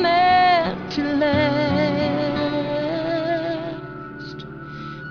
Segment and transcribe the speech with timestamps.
[0.00, 1.36] meant to last.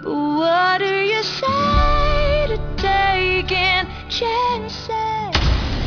[0.03, 4.91] But what do you say to taking chances?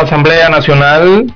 [0.00, 1.26] Asamblea Nacional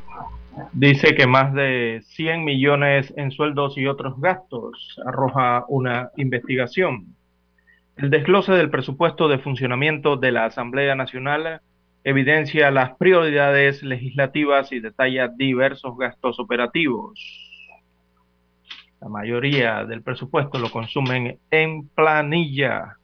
[0.72, 7.14] dice que más de 100 millones en sueldos y otros gastos arroja una investigación.
[7.98, 11.60] El desglose del presupuesto de funcionamiento de la Asamblea Nacional
[12.04, 17.20] evidencia las prioridades legislativas y detalla diversos gastos operativos.
[19.02, 22.96] La mayoría del presupuesto lo consumen en planilla.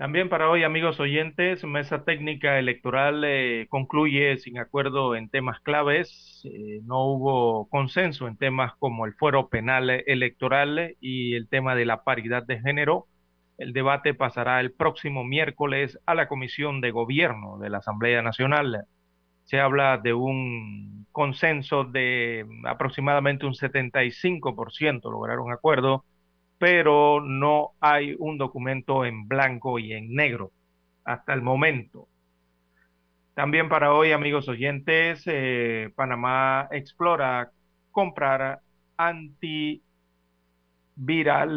[0.00, 6.40] También para hoy, amigos oyentes, Mesa Técnica Electoral eh, concluye sin acuerdo en temas claves.
[6.44, 11.84] Eh, no hubo consenso en temas como el fuero penal electoral y el tema de
[11.84, 13.08] la paridad de género.
[13.58, 18.86] El debate pasará el próximo miércoles a la Comisión de Gobierno de la Asamblea Nacional.
[19.44, 26.06] Se habla de un consenso de aproximadamente un 75%, lograron acuerdo
[26.60, 30.52] pero no hay un documento en blanco y en negro
[31.04, 32.06] hasta el momento.
[33.32, 37.50] También para hoy, amigos oyentes, eh, Panamá explora
[37.90, 38.60] comprar
[38.98, 39.80] antiviral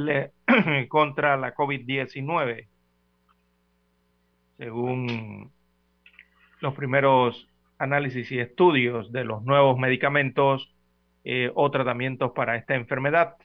[0.09, 0.31] eh,
[0.87, 2.69] contra la COVID-19.
[4.57, 5.51] Según
[6.61, 10.73] los primeros análisis y estudios de los nuevos medicamentos
[11.25, 13.35] eh, o tratamientos para esta enfermedad.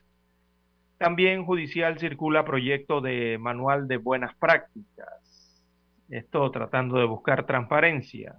[0.98, 5.64] También judicial circula proyecto de manual de buenas prácticas.
[6.08, 8.34] Esto tratando de buscar transparencia.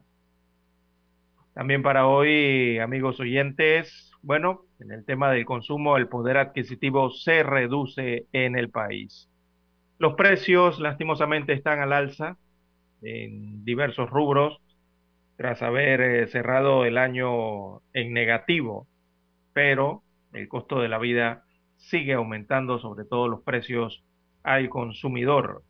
[1.54, 7.44] También para hoy, amigos oyentes, bueno, en el tema del consumo, el poder adquisitivo se
[7.44, 9.30] reduce en el país.
[9.98, 12.38] Los precios, lastimosamente, están al alza
[13.02, 14.60] en diversos rubros
[15.38, 18.88] tras haber eh, cerrado el año en negativo,
[19.54, 20.04] pero
[20.34, 21.46] el costo de la vida
[21.80, 24.04] sigue aumentando, sobre todo los precios
[24.44, 25.64] al consumidor.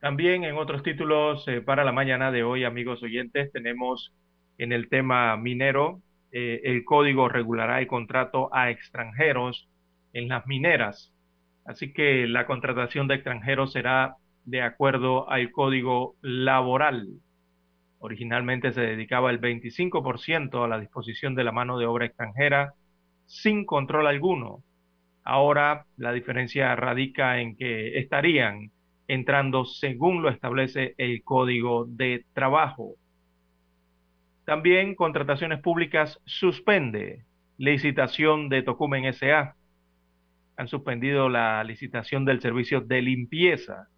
[0.00, 4.14] También en otros títulos eh, para la mañana de hoy, amigos oyentes, tenemos
[4.56, 6.00] en el tema minero,
[6.32, 9.68] eh, el código regulará el contrato a extranjeros
[10.12, 11.12] en las mineras.
[11.66, 17.08] Así que la contratación de extranjeros será de acuerdo al código laboral.
[17.98, 22.72] Originalmente se dedicaba el 25% a la disposición de la mano de obra extranjera
[23.26, 24.62] sin control alguno.
[25.24, 28.70] Ahora la diferencia radica en que estarían
[29.06, 32.94] entrando según lo establece el Código de Trabajo.
[34.44, 37.24] También contrataciones públicas suspende
[37.58, 39.54] licitación de Tocumen SA.
[40.56, 43.88] Han suspendido la licitación del servicio de limpieza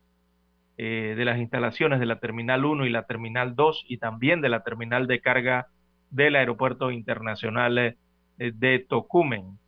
[0.79, 4.49] eh, de las instalaciones de la Terminal 1 y la Terminal 2 y también de
[4.49, 5.69] la Terminal de Carga
[6.11, 7.97] del Aeropuerto Internacional eh,
[8.37, 9.59] de Tocumen.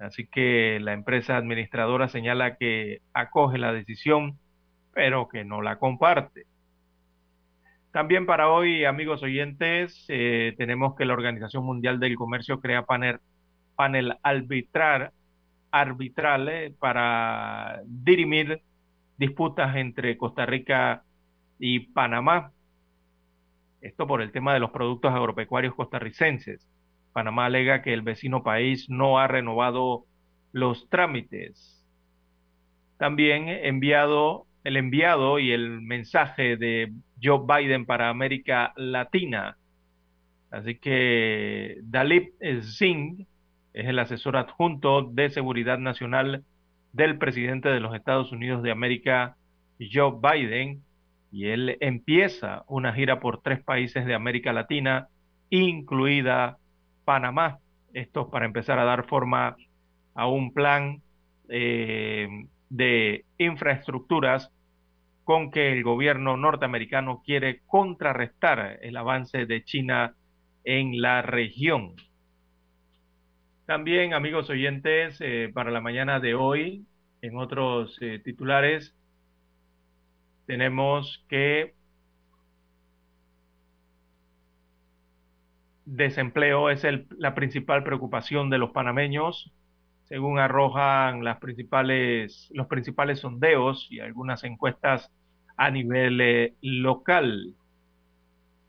[0.00, 4.38] Así que la empresa administradora señala que acoge la decisión,
[4.94, 6.46] pero que no la comparte.
[7.92, 13.18] También para hoy, amigos oyentes, eh, tenemos que la Organización Mundial del Comercio crea panel,
[13.74, 15.12] panel arbitral,
[16.48, 18.62] eh, para dirimir
[19.18, 21.02] disputas entre Costa Rica
[21.58, 22.52] y Panamá.
[23.82, 26.66] Esto por el tema de los productos agropecuarios costarricenses.
[27.12, 30.04] Panamá alega que el vecino país no ha renovado
[30.52, 31.84] los trámites.
[32.98, 36.92] También enviado el enviado y el mensaje de
[37.22, 39.56] Joe Biden para América Latina.
[40.50, 43.26] Así que Dalip Singh
[43.72, 46.44] es el asesor adjunto de seguridad nacional
[46.92, 49.36] del presidente de los Estados Unidos de América,
[49.78, 50.82] Joe Biden,
[51.32, 55.06] y él empieza una gira por tres países de América Latina
[55.48, 56.58] incluida
[57.10, 57.58] Panamá.
[57.92, 59.56] Esto para empezar a dar forma
[60.14, 61.02] a un plan
[61.48, 62.28] eh,
[62.68, 64.52] de infraestructuras
[65.24, 70.14] con que el gobierno norteamericano quiere contrarrestar el avance de China
[70.62, 71.96] en la región.
[73.66, 76.86] También, amigos oyentes, eh, para la mañana de hoy,
[77.22, 78.94] en otros eh, titulares,
[80.46, 81.74] tenemos que
[85.96, 86.86] desempleo es
[87.18, 89.52] la principal preocupación de los panameños,
[90.04, 95.10] según arrojan las principales, los principales sondeos y algunas encuestas
[95.56, 97.54] a nivel eh, local.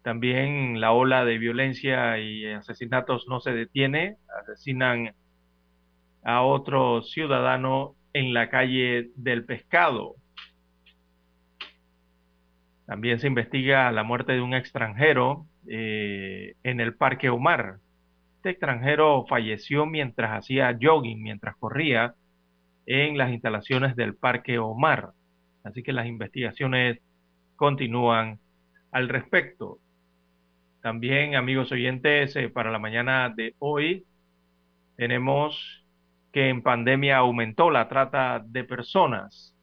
[0.01, 4.17] También la ola de violencia y asesinatos no se detiene.
[4.41, 5.13] Asesinan
[6.23, 10.15] a otro ciudadano en la calle del pescado.
[12.87, 17.77] También se investiga la muerte de un extranjero eh, en el Parque Omar.
[18.37, 22.15] Este extranjero falleció mientras hacía jogging, mientras corría
[22.85, 25.11] en las instalaciones del Parque Omar.
[25.63, 26.99] Así que las investigaciones
[27.55, 28.39] continúan
[28.91, 29.77] al respecto.
[30.81, 34.05] También, amigos oyentes, eh, para la mañana de hoy
[34.97, 35.85] tenemos
[36.31, 39.55] que en pandemia aumentó la trata de personas.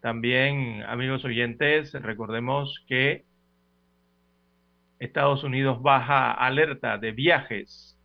[0.00, 3.24] También, amigos oyentes, recordemos que
[4.98, 7.98] Estados Unidos baja alerta de viajes.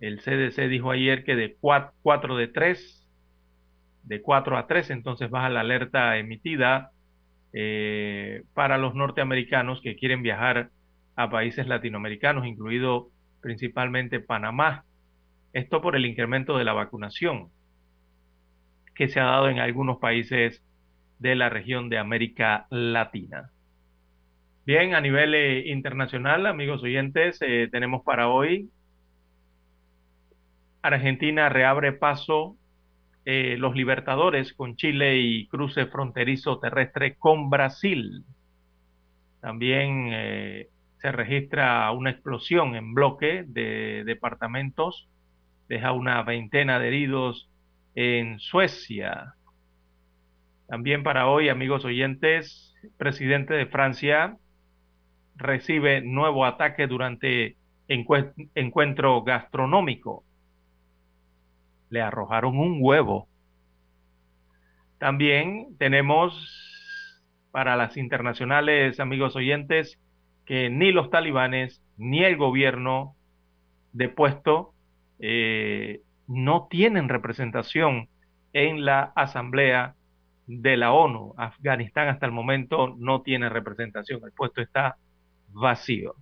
[0.00, 3.08] El CDC dijo ayer que de 4, de 3,
[4.04, 6.92] de 4 a 3, entonces baja la alerta emitida
[7.52, 10.70] eh, para los norteamericanos que quieren viajar
[11.16, 13.10] a países latinoamericanos, incluido
[13.40, 14.84] principalmente Panamá.
[15.52, 17.50] Esto por el incremento de la vacunación
[18.94, 20.62] que se ha dado en algunos países
[21.18, 23.50] de la región de América Latina.
[24.66, 28.68] Bien, a nivel eh, internacional, amigos oyentes, eh, tenemos para hoy
[30.82, 32.56] Argentina reabre paso
[33.24, 38.24] eh, los Libertadores con Chile y cruce fronterizo terrestre con Brasil.
[39.40, 40.10] También
[40.98, 45.08] se registra una explosión en bloque de departamentos,
[45.68, 47.48] deja una veintena de heridos
[47.94, 49.34] en Suecia.
[50.68, 54.36] También para hoy, amigos oyentes, presidente de Francia
[55.40, 57.56] recibe nuevo ataque durante
[57.88, 60.22] encuentro gastronómico.
[61.88, 63.26] Le arrojaron un huevo.
[64.98, 67.10] También tenemos
[67.50, 69.98] para las internacionales, amigos oyentes,
[70.44, 73.16] que ni los talibanes ni el gobierno
[73.92, 74.72] depuesto
[75.18, 78.08] eh, no tienen representación
[78.52, 79.94] en la Asamblea
[80.46, 81.34] de la ONU.
[81.36, 84.20] Afganistán hasta el momento no tiene representación.
[84.24, 84.96] El puesto está
[85.52, 86.14] vacío.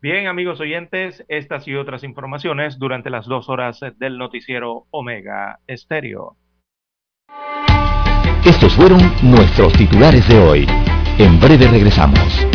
[0.00, 6.36] Bien, amigos oyentes, estas y otras informaciones durante las dos horas del noticiero Omega Estéreo.
[8.44, 10.66] Estos fueron nuestros titulares de hoy.
[11.18, 12.46] En breve regresamos.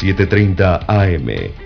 [0.00, 1.65] 7.30 AM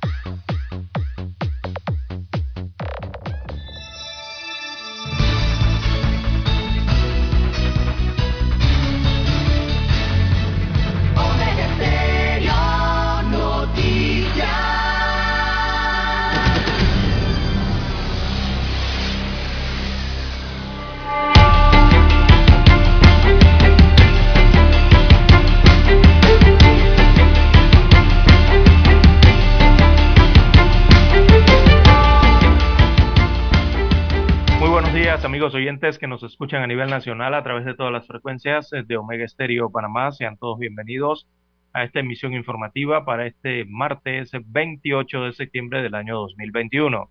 [35.23, 38.97] Amigos oyentes que nos escuchan a nivel nacional a través de todas las frecuencias de
[38.97, 40.11] Omega Estéreo Panamá.
[40.11, 41.27] Sean todos bienvenidos
[41.73, 47.09] a esta emisión informativa para este martes 28 de septiembre del año 2021.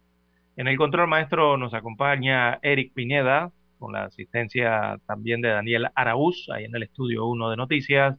[0.56, 6.48] En el control maestro nos acompaña Eric Pineda, con la asistencia también de Daniel Araúz,
[6.50, 8.18] ahí en el estudio 1 de noticias.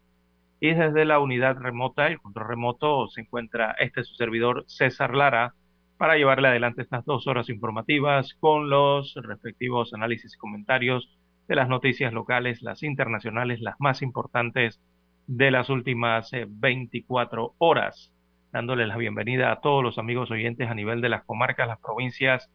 [0.62, 5.54] Y desde la unidad remota, el control remoto, se encuentra este su servidor César Lara
[6.02, 11.16] para llevarle adelante estas dos horas informativas con los respectivos análisis y comentarios
[11.48, 14.82] de las noticias locales, las internacionales, las más importantes
[15.28, 18.12] de las últimas 24 eh, horas,
[18.52, 22.50] dándole la bienvenida a todos los amigos oyentes a nivel de las comarcas, las provincias,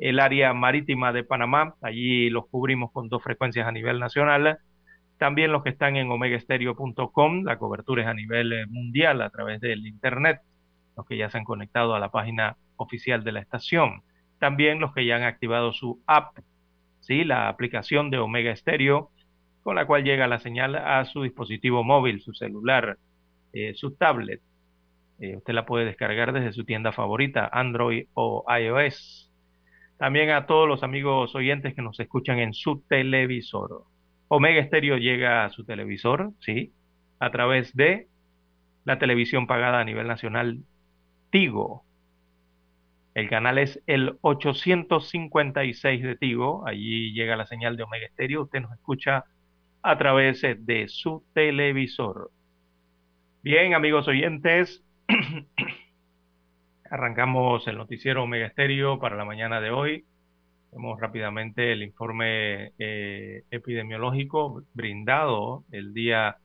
[0.00, 4.58] el área marítima de Panamá, allí los cubrimos con dos frecuencias a nivel nacional,
[5.16, 9.60] también los que están en omegaestereo.com, la cobertura es a nivel eh, mundial a través
[9.60, 10.40] del internet,
[10.96, 14.02] los que ya se han conectado a la página oficial de la estación,
[14.38, 16.38] también los que ya han activado su app,
[17.00, 17.24] ¿sí?
[17.24, 19.10] la aplicación de Omega Stereo,
[19.62, 22.98] con la cual llega la señal a su dispositivo móvil, su celular,
[23.52, 24.40] eh, su tablet.
[25.20, 29.30] Eh, usted la puede descargar desde su tienda favorita, Android o iOS.
[29.98, 33.84] También a todos los amigos oyentes que nos escuchan en su televisor.
[34.28, 36.72] Omega Stereo llega a su televisor, ¿sí?
[37.18, 38.08] A través de
[38.84, 40.60] la televisión pagada a nivel nacional
[41.30, 41.84] Tigo.
[43.14, 46.66] El canal es el 856 de Tigo.
[46.66, 48.42] Allí llega la señal de Omega Stereo.
[48.42, 49.24] Usted nos escucha
[49.82, 52.30] a través de su televisor.
[53.42, 54.84] Bien, amigos oyentes,
[56.90, 60.04] arrancamos el noticiero Omega Estéreo para la mañana de hoy.
[60.72, 66.36] Vemos rápidamente el informe eh, epidemiológico brindado el día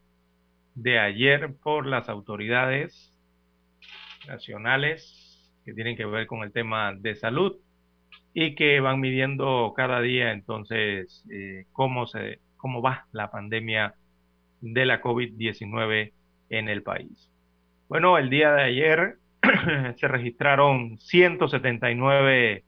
[0.73, 3.13] de ayer por las autoridades
[4.27, 5.24] nacionales
[5.65, 7.57] que tienen que ver con el tema de salud
[8.33, 13.95] y que van midiendo cada día entonces eh, cómo se cómo va la pandemia
[14.61, 16.11] de la COVID-19
[16.49, 17.29] en el país.
[17.87, 19.17] Bueno, el día de ayer
[19.97, 22.63] se registraron 179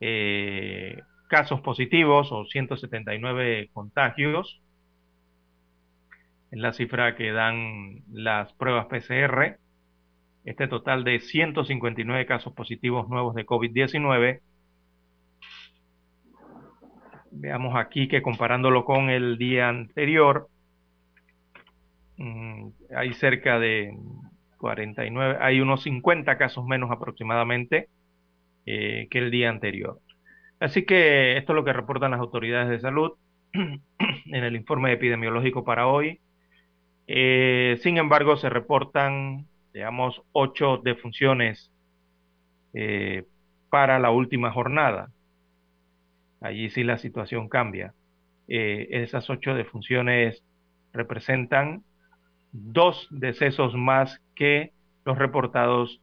[0.00, 4.60] eh, casos positivos o 179 contagios.
[6.50, 9.58] Es la cifra que dan las pruebas PCR.
[10.48, 14.40] Este total de 159 casos positivos nuevos de COVID-19
[17.30, 20.48] Veamos aquí que comparándolo con el día anterior,
[22.16, 23.96] mm, hay cerca de
[24.58, 27.88] 49, hay unos 50 casos menos aproximadamente
[28.66, 30.00] eh, que el día anterior.
[30.60, 33.12] Así que esto es lo que reportan las autoridades de salud
[33.52, 36.20] en el informe epidemiológico para hoy.
[37.06, 39.46] Eh, sin embargo, se reportan,
[39.78, 41.70] digamos, ocho defunciones
[42.74, 43.22] eh,
[43.70, 45.12] para la última jornada.
[46.40, 47.94] Allí sí la situación cambia.
[48.48, 50.42] Eh, esas ocho defunciones
[50.92, 51.84] representan
[52.50, 54.72] dos decesos más que
[55.04, 56.00] los reportados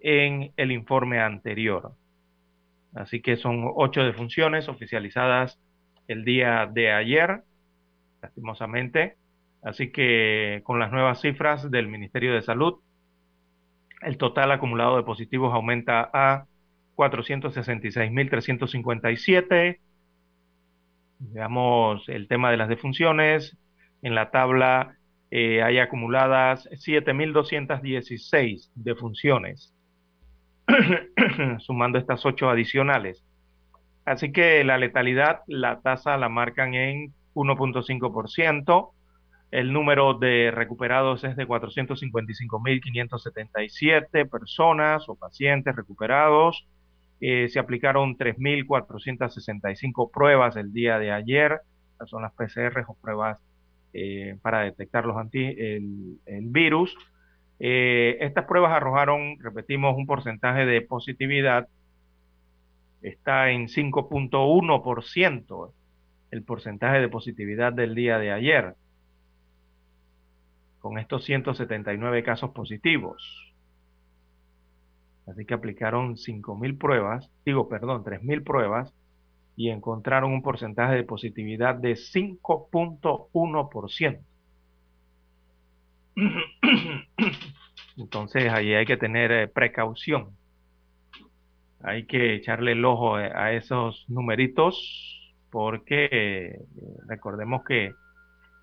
[0.00, 1.94] en el informe anterior.
[2.94, 5.58] Así que son ocho defunciones oficializadas
[6.06, 7.44] el día de ayer,
[8.20, 9.16] lastimosamente.
[9.62, 12.80] Así que con las nuevas cifras del Ministerio de Salud,
[14.00, 16.46] el total acumulado de positivos aumenta a
[16.96, 19.78] 466.357.
[21.18, 23.56] Veamos el tema de las defunciones.
[24.02, 24.96] En la tabla
[25.30, 29.74] eh, hay acumuladas 7.216 defunciones,
[31.58, 33.24] sumando estas ocho adicionales.
[34.04, 38.90] Así que la letalidad, la tasa la marcan en 1.5%.
[39.50, 46.68] El número de recuperados es de 455.577 personas o pacientes recuperados.
[47.20, 51.62] Eh, se aplicaron 3.465 pruebas el día de ayer.
[51.92, 53.40] Estas son las PCR o pruebas
[53.92, 56.96] eh, para detectar los anti, el, virus.
[57.58, 61.66] Eh, estas pruebas arrojaron, repetimos, un porcentaje de positividad.
[63.02, 65.72] Está en 5.1%
[66.30, 68.76] el porcentaje de positividad del día de ayer,
[70.80, 73.22] con estos 179 casos positivos.
[75.26, 78.92] Así que aplicaron 5.000 pruebas, digo, perdón, 3.000 pruebas
[79.56, 84.20] y encontraron un porcentaje de positividad de 5.1%.
[87.96, 90.30] Entonces ahí hay que tener eh, precaución.
[91.82, 96.58] Hay que echarle el ojo eh, a esos numeritos porque eh,
[97.06, 97.92] recordemos que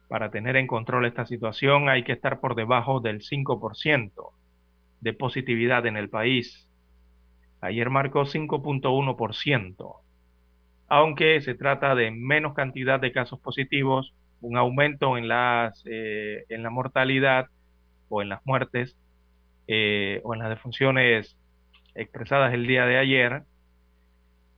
[0.07, 4.31] para tener en control esta situación hay que estar por debajo del 5%
[5.01, 6.67] de positividad en el país.
[7.61, 9.95] Ayer marcó 5.1%,
[10.87, 15.25] aunque se trata de menos cantidad de casos positivos, un aumento en,
[15.85, 17.47] eh, en la mortalidad
[18.09, 18.95] o en las muertes
[19.67, 21.35] eh, o en las defunciones
[21.95, 23.43] expresadas el día de ayer.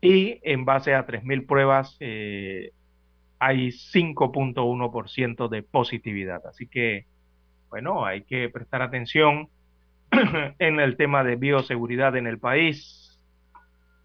[0.01, 2.71] Y en base a 3.000 pruebas eh,
[3.39, 6.45] hay 5.1% de positividad.
[6.45, 7.05] Así que,
[7.69, 9.49] bueno, hay que prestar atención
[10.59, 13.19] en el tema de bioseguridad en el país.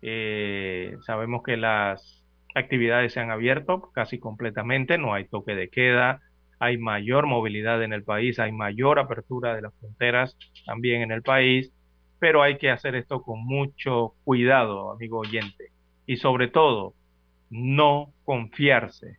[0.02, 2.24] Eh, sabemos que las
[2.54, 6.20] actividades se han abierto casi completamente, no hay toque de queda,
[6.60, 11.22] hay mayor movilidad en el país, hay mayor apertura de las fronteras también en el
[11.22, 11.72] país,
[12.20, 15.72] pero hay que hacer esto con mucho cuidado, amigo oyente,
[16.06, 16.94] y sobre todo,
[17.50, 19.18] no confiarse.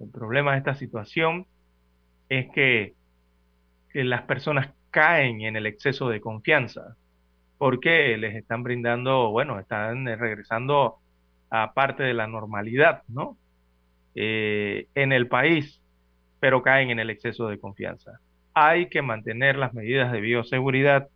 [0.00, 1.46] El problema de esta situación
[2.28, 2.94] es que,
[3.92, 6.96] las personas caen en el exceso de confianza,
[7.58, 10.98] porque les están brindando, bueno, están regresando
[11.50, 13.36] a parte de la normalidad, ¿no?
[14.14, 15.80] Eh, en el país,
[16.38, 18.20] pero caen en el exceso de confianza.
[18.54, 21.08] Hay que mantener las medidas de bioseguridad,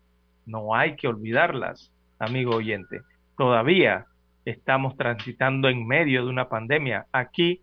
[0.46, 3.02] no hay que olvidarlas, amigo oyente.
[3.38, 4.06] Todavía
[4.44, 7.06] estamos transitando en medio de una pandemia.
[7.12, 7.62] Aquí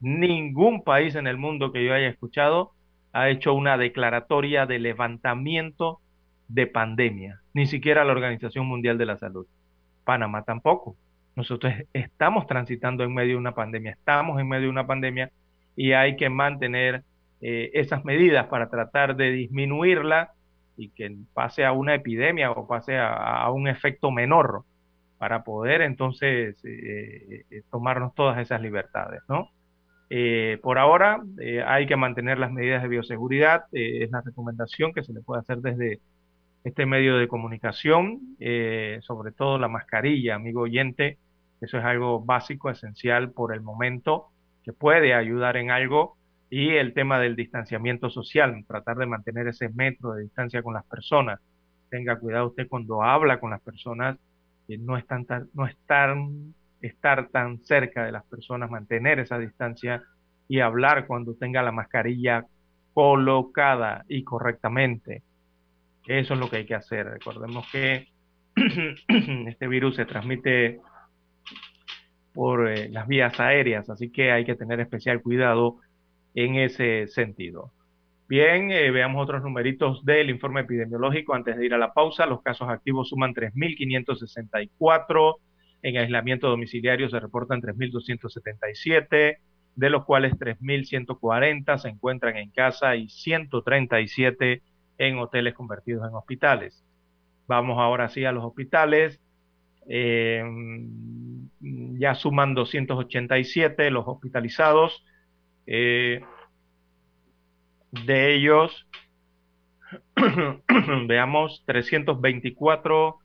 [0.00, 2.72] ningún país en el mundo que yo haya escuchado
[3.12, 6.00] ha hecho una declaratoria de levantamiento
[6.48, 9.46] de pandemia, ni siquiera la Organización Mundial de la Salud.
[10.04, 10.96] Panamá tampoco.
[11.34, 15.30] Nosotros estamos transitando en medio de una pandemia, estamos en medio de una pandemia
[15.76, 17.02] y hay que mantener
[17.40, 20.32] eh, esas medidas para tratar de disminuirla
[20.76, 24.64] y que pase a una epidemia o pase a, un efecto menor
[25.18, 29.50] para poder entonces eh, eh, tomarnos todas esas libertades, ¿no?
[30.62, 31.22] Por ahora
[31.66, 35.58] hay que mantener las medidas de bioseguridad, es la recomendación que se le puede hacer
[35.58, 36.00] desde
[36.64, 38.36] este medio de comunicación,
[39.00, 41.18] sobre todo la mascarilla, amigo oyente,
[41.60, 44.26] eso es algo básico, esencial por el momento,
[44.62, 46.16] que puede ayudar en algo.
[46.48, 50.84] Y el tema del distanciamiento social, tratar de mantener ese metro de distancia con las
[50.84, 51.40] personas.
[51.90, 54.16] Tenga cuidado usted cuando habla con las personas,
[54.68, 56.14] no, están no estar,
[56.80, 60.02] estar tan cerca de las personas, mantener esa distancia
[60.48, 62.46] y hablar cuando tenga la mascarilla
[62.94, 65.22] colocada y correctamente.
[66.06, 67.06] Eso es lo que hay que hacer.
[67.06, 68.08] Recordemos que
[69.48, 70.80] este virus se transmite
[72.32, 75.78] por eh, las vías aéreas, así que hay que tener especial cuidado
[76.34, 77.72] en ese sentido.
[78.28, 82.26] Bien, eh, veamos otros numeritos del informe epidemiológico antes de ir a la pausa.
[82.26, 85.36] Los casos activos suman 3.564,
[85.86, 89.38] en aislamiento domiciliario se reportan 3.277,
[89.76, 94.62] de los cuales 3.140 se encuentran en casa y 137
[94.98, 96.84] en hoteles convertidos en hospitales.
[97.46, 99.20] Vamos ahora sí a los hospitales.
[99.88, 100.42] Eh,
[101.60, 105.04] ya suman 287 los hospitalizados.
[105.68, 106.20] Eh,
[107.92, 108.88] de ellos,
[111.06, 113.20] veamos, 324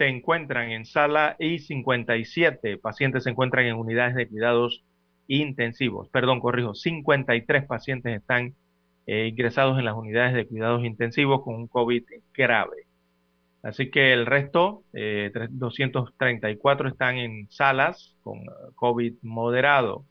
[0.00, 4.82] se encuentran en sala y 57 pacientes se encuentran en unidades de cuidados
[5.28, 6.08] intensivos.
[6.08, 8.54] Perdón, corrijo, 53 pacientes están
[9.06, 12.86] eh, ingresados en las unidades de cuidados intensivos con un COVID grave.
[13.62, 14.84] Así que el resto,
[15.50, 18.44] 234 eh, están en salas con eh,
[18.76, 20.06] COVID moderado.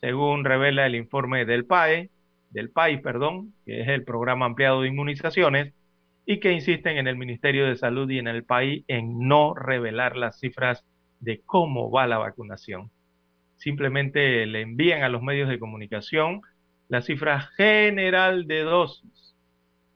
[0.00, 2.10] según revela el informe del PAE,
[2.50, 5.74] del país, perdón, que es el programa ampliado de inmunizaciones,
[6.24, 10.16] y que insisten en el Ministerio de Salud y en el país en no revelar
[10.16, 10.84] las cifras
[11.18, 12.92] de cómo va la vacunación.
[13.56, 16.42] Simplemente le envían a los medios de comunicación
[16.88, 19.34] la cifra general de dosis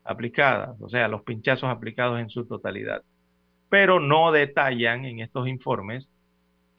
[0.04, 3.02] aplicadas, o sea, los pinchazos aplicados en su totalidad.
[3.68, 6.08] Pero no detallan en estos informes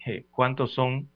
[0.06, 1.10] eh, cuántos son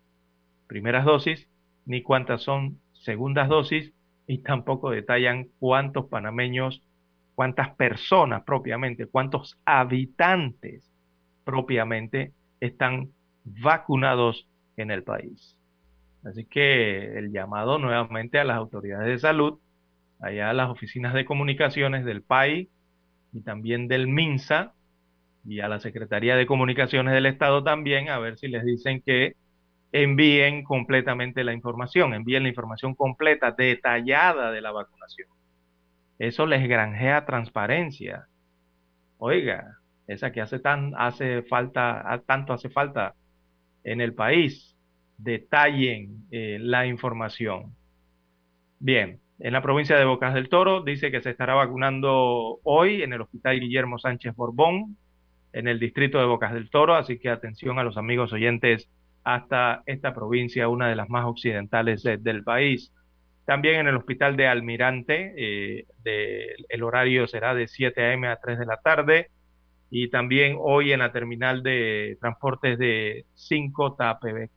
[0.68, 1.48] primeras dosis
[1.86, 3.92] ni cuántas son segundas dosis
[4.28, 6.82] y tampoco detallan cuántos panameños,
[7.36, 10.90] cuántas personas propiamente, cuántos habitantes
[11.44, 13.10] propiamente están
[13.44, 15.58] vacunados en el país.
[16.26, 19.60] Así que el llamado nuevamente a las autoridades de salud,
[20.20, 22.68] allá a las oficinas de comunicaciones del país
[23.32, 24.74] y también del MINSA
[25.46, 29.36] y a la Secretaría de Comunicaciones del Estado también, a ver si les dicen que
[29.92, 35.30] envíen completamente la información, envíen la información completa, detallada de la vacunación.
[36.18, 38.28] Eso les granjea transparencia.
[39.20, 43.14] Oiga, esa que hace tan hace falta, tanto hace falta
[43.84, 44.75] en el país,
[45.18, 47.76] detallen eh, la información.
[48.80, 53.14] Bien, en la provincia de Bocas del Toro dice que se estará vacunando hoy en
[53.14, 54.98] el Hospital Guillermo Sánchez Borbón,
[55.54, 58.90] en el distrito de Bocas del Toro, así que atención a los amigos oyentes
[59.24, 62.94] hasta esta provincia, una de las más occidentales del país.
[63.46, 65.86] También en el hospital de Almirante, eh,
[66.70, 68.28] el horario será de 7 a.m.
[68.28, 69.30] a 3 de la tarde.
[69.90, 74.50] Y también hoy en la terminal de transportes de 5 TAPB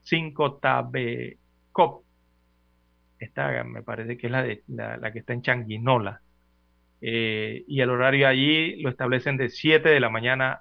[0.00, 0.06] COP.
[0.10, 2.04] 5 Tabecop.
[3.18, 6.20] Esta me parece que es la, de, la, que está en Changuinola.
[7.02, 10.60] Eh, y el horario allí lo establecen de 7 de la mañana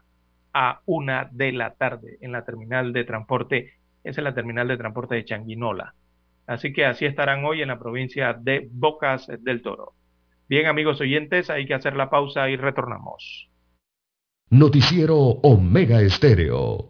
[0.54, 3.74] a 1 de la tarde en la terminal de transporte.
[4.04, 5.94] Esa es la terminal de transporte de Changuinola.
[6.48, 9.94] Así que así estarán hoy en la provincia de Bocas del Toro.
[10.48, 13.50] Bien, amigos oyentes, hay que hacer la pausa y retornamos.
[14.50, 16.90] Noticiero Omega Estéreo.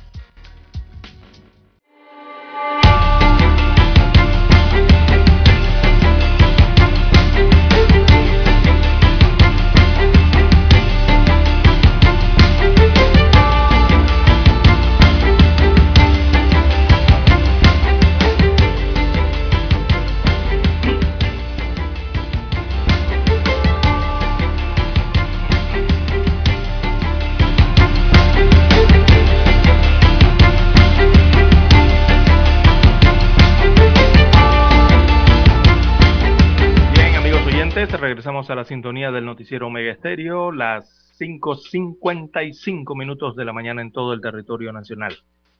[38.01, 43.91] Regresamos a la sintonía del noticiero Omega Estéreo, las 5.55 minutos de la mañana en
[43.91, 45.15] todo el territorio nacional.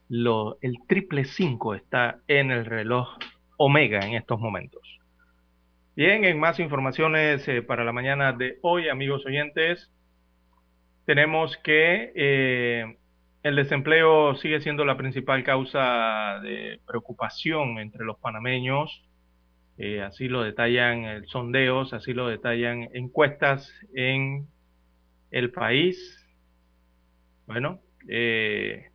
[0.09, 3.15] Lo, el triple 5 está en el reloj
[3.57, 4.81] Omega en estos momentos.
[5.95, 9.91] Bien, en más informaciones eh, para la mañana de hoy, amigos oyentes,
[11.05, 12.97] tenemos que eh,
[13.43, 19.03] el desempleo sigue siendo la principal causa de preocupación entre los panameños
[19.83, 24.47] eh, así lo detallan sondeos, así lo detallan encuestas en
[25.31, 26.23] el país.
[27.47, 28.91] Bueno, eh,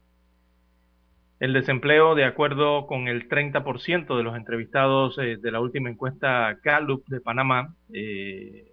[1.40, 6.56] el desempleo, de acuerdo con el 30% de los entrevistados eh, de la última encuesta
[6.62, 8.66] Gallup de Panamá, es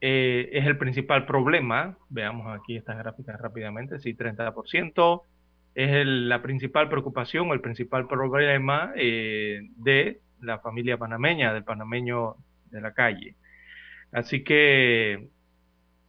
[0.00, 1.98] el principal problema.
[2.10, 3.98] Veamos aquí estas gráficas rápidamente.
[3.98, 5.22] Sí, 30%
[5.76, 12.36] es la principal preocupación, el principal problema eh, de la familia panameña, del panameño
[12.70, 13.36] de la calle.
[14.10, 15.28] Así que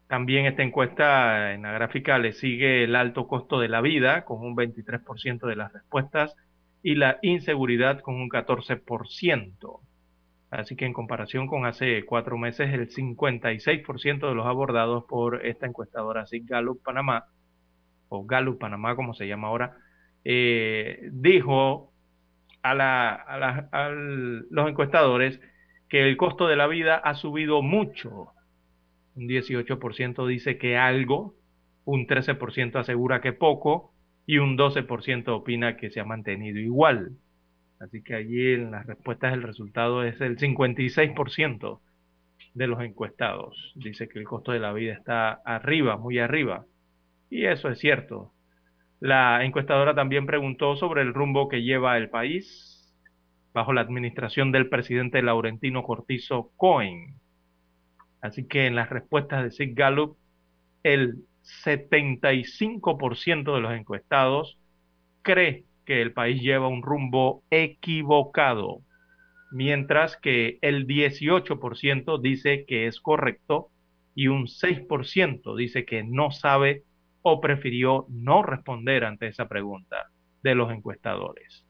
[0.08, 4.40] también esta encuesta en la gráfica le sigue el alto costo de la vida con
[4.40, 6.34] un 23% de las respuestas
[6.82, 9.80] y la inseguridad con un 14%.
[10.50, 15.66] Así que en comparación con hace cuatro meses, el 56% de los abordados por esta
[15.66, 17.26] encuestadora Gallup Panamá
[18.10, 19.78] o Gallup Panamá, como se llama ahora,
[20.24, 21.92] eh, dijo
[22.64, 25.40] a, a, los encuestadores
[25.90, 28.28] que el costo de la vida ha subido mucho.
[29.16, 31.36] Un 18% dice que algo,
[31.86, 33.94] un 13% asegura que poco
[34.26, 37.18] y un 12% opina que se ha mantenido igual.
[37.80, 41.80] Así que allí en las respuestas el resultado es el 56%
[42.54, 43.74] de los encuestados.
[43.76, 46.66] Dice que el costo de la vida está arriba, muy arriba.
[47.30, 48.34] Y eso es cierto.
[49.00, 52.96] La encuestadora también preguntó sobre el rumbo que lleva el país
[53.54, 57.20] bajo la administración del presidente Laurentino Cortizo Cohen.
[58.22, 60.18] Así que en las respuestas de Sig Gallup,
[60.84, 61.24] el
[61.66, 64.58] 75% de los encuestados
[65.22, 68.82] cree que el país lleva un rumbo equivocado,
[69.52, 73.70] mientras que el 18% dice que es correcto
[74.14, 76.84] y un 6% dice que no sabe
[77.32, 80.10] o prefirió no responder ante esa pregunta
[80.44, 81.66] de los encuestadores.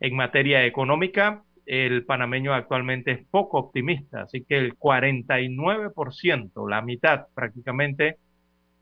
[0.00, 7.26] En materia económica, el panameño actualmente es poco optimista, así que el 49%, la mitad
[7.34, 8.18] prácticamente,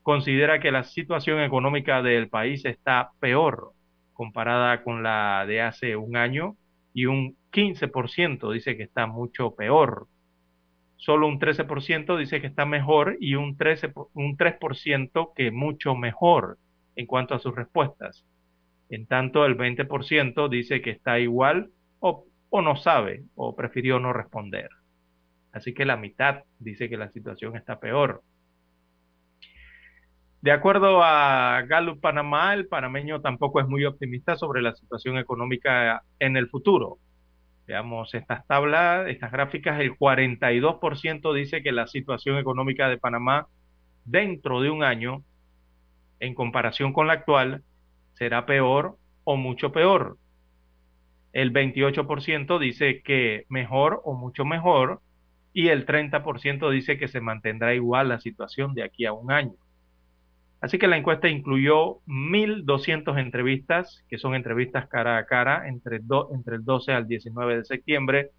[0.03, 3.71] considera que la situación económica del país está peor
[4.13, 6.55] comparada con la de hace un año
[6.93, 10.07] y un 15% dice que está mucho peor.
[10.97, 16.57] Solo un 13% dice que está mejor y un, 13, un 3% que mucho mejor
[16.95, 18.25] en cuanto a sus respuestas.
[18.89, 24.13] En tanto, el 20% dice que está igual o, o no sabe o prefirió no
[24.13, 24.69] responder.
[25.51, 28.23] Así que la mitad dice que la situación está peor.
[30.41, 36.03] De acuerdo a Gallup Panamá, el panameño tampoco es muy optimista sobre la situación económica
[36.19, 36.99] en el futuro.
[37.67, 43.47] Veamos estas tablas, estas gráficas, el 42% dice que la situación económica de Panamá
[44.03, 45.23] dentro de un año,
[46.19, 47.63] en comparación con la actual,
[48.13, 50.17] será peor o mucho peor.
[51.33, 55.01] El 28% dice que mejor o mucho mejor
[55.51, 59.55] y el 30% dice que se mantendrá igual la situación de aquí a un año.
[60.61, 66.55] Así que la encuesta incluyó 1.200 entrevistas, que son entrevistas cara a cara entre, entre
[66.55, 68.31] el 12 al 19 de septiembre.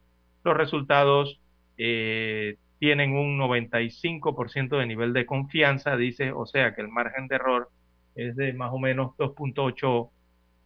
[0.42, 1.40] Los resultados
[1.78, 7.36] eh, tienen un 95% de nivel de confianza, dice, o sea que el margen de
[7.36, 7.70] error
[8.14, 10.10] es de más o menos 2.8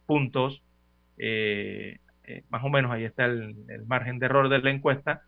[0.05, 0.61] puntos.
[1.17, 5.23] Eh, eh, más o menos ahí está el, margen de error de la encuesta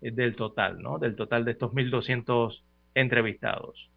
[0.00, 0.98] del total, ¿no?
[0.98, 2.62] Del total de estos 1.200
[2.94, 3.90] entrevistados.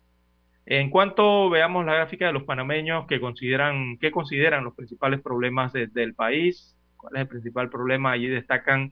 [0.69, 5.71] En cuanto veamos la gráfica de los panameños que consideran, que consideran los principales problemas
[5.71, 8.91] del país, cuál es el principal problema, allí destacan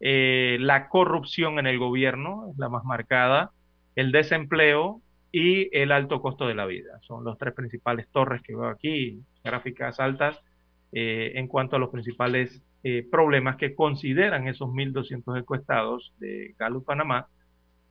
[0.00, 3.52] eh, la corrupción en el gobierno, es la más marcada,
[3.94, 6.98] el desempleo y el alto costo de la vida.
[7.02, 10.42] Son los tres principales torres que veo aquí, gráficas altas,
[10.90, 16.84] eh, en cuanto a los principales eh, problemas que consideran esos 1.200 encuestados de Gallup
[16.84, 17.28] Panamá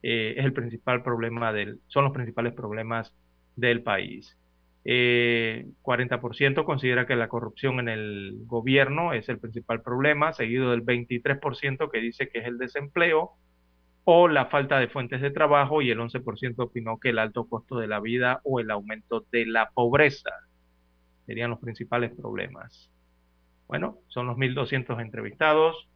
[0.03, 3.13] eh, es el principal problema del, son los principales problemas
[3.55, 4.37] del país.
[4.85, 10.85] 40% eh, considera que la corrupción en el gobierno es el principal problema, seguido del
[10.85, 13.31] 23% que dice que es el desempleo
[14.03, 17.79] o la falta de fuentes de trabajo y el 11% opinó que el alto costo
[17.79, 20.29] de la vida o el aumento de la pobreza
[21.25, 22.91] serían los principales problemas.
[23.67, 25.89] Bueno, son los 1.200 entrevistados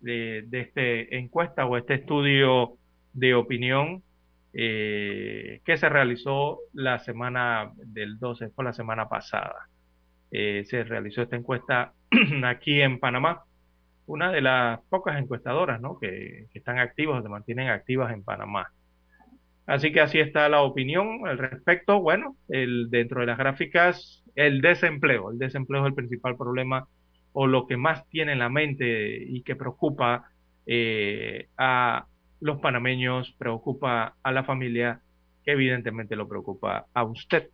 [0.00, 0.82] de, de esta
[1.16, 2.78] encuesta o este estudio
[3.16, 4.02] de opinión
[4.52, 9.68] eh, que se realizó la semana del 12, fue la semana pasada.
[10.30, 11.92] Eh, se realizó esta encuesta
[12.44, 13.42] aquí en Panamá,
[14.06, 15.98] una de las pocas encuestadoras ¿no?
[15.98, 18.68] que, están activas, se mantienen activas en Panamá.
[19.66, 22.00] Así que así está la opinión al respecto.
[22.00, 25.30] Bueno, el, dentro de las gráficas, el desempleo.
[25.30, 26.86] El desempleo es el principal problema
[27.32, 30.30] o lo que más tiene en la mente y que preocupa
[30.66, 32.06] eh, a,
[32.40, 35.00] los panameños, preocupa a la familia,
[35.44, 37.50] que evidentemente lo preocupa a usted.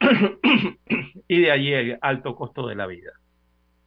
[1.28, 3.12] y de allí el alto costo de la vida.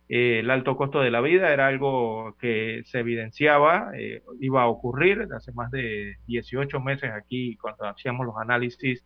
[0.09, 5.27] el alto costo de la vida era algo que se evidenciaba, eh, iba a ocurrir
[5.35, 9.05] hace más de 18 meses aquí cuando hacíamos los análisis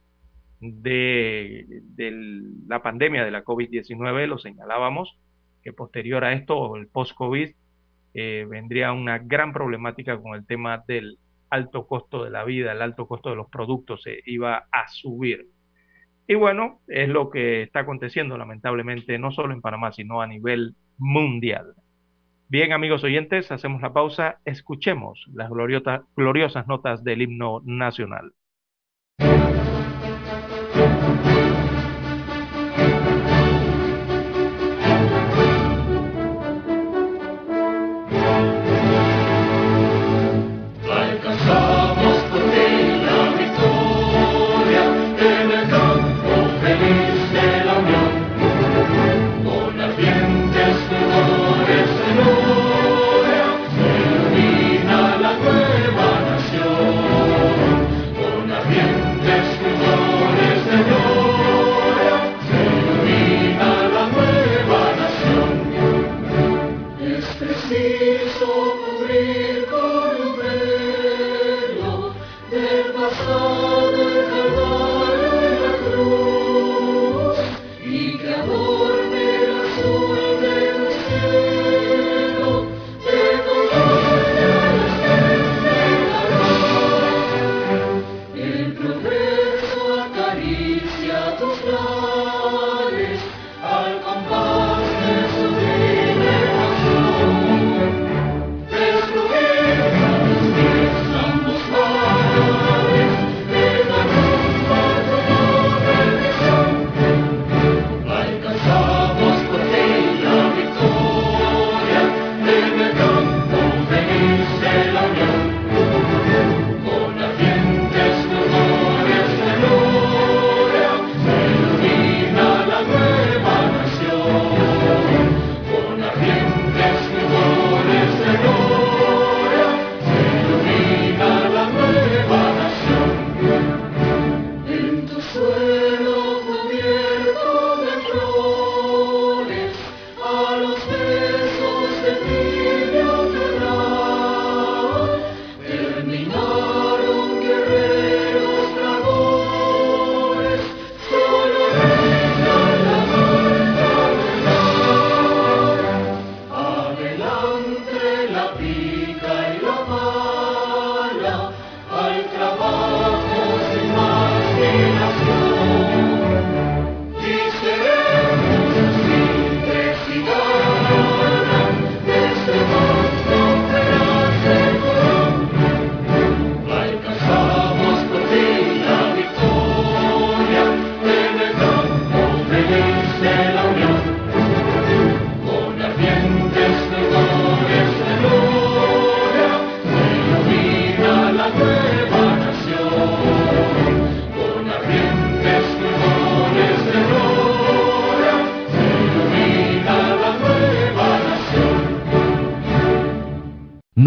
[0.60, 5.20] de, de la pandemia de la COVID-19, lo señalábamos,
[5.64, 7.54] que posterior a esto, el post-COVID,
[8.18, 12.82] eh, vendría una gran problemática con el tema del alto costo de la vida, el
[12.82, 15.48] alto costo de los productos se iba a subir.
[16.26, 20.76] Y bueno, es lo que está aconteciendo lamentablemente no solo en Panamá, sino a nivel
[20.98, 21.74] mundial.
[22.48, 28.32] Bien, amigos oyentes, hacemos la pausa, escuchemos las gloriosas notas del himno nacional.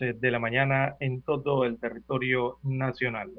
[0.00, 3.30] de la mañana en todo el territorio nacional.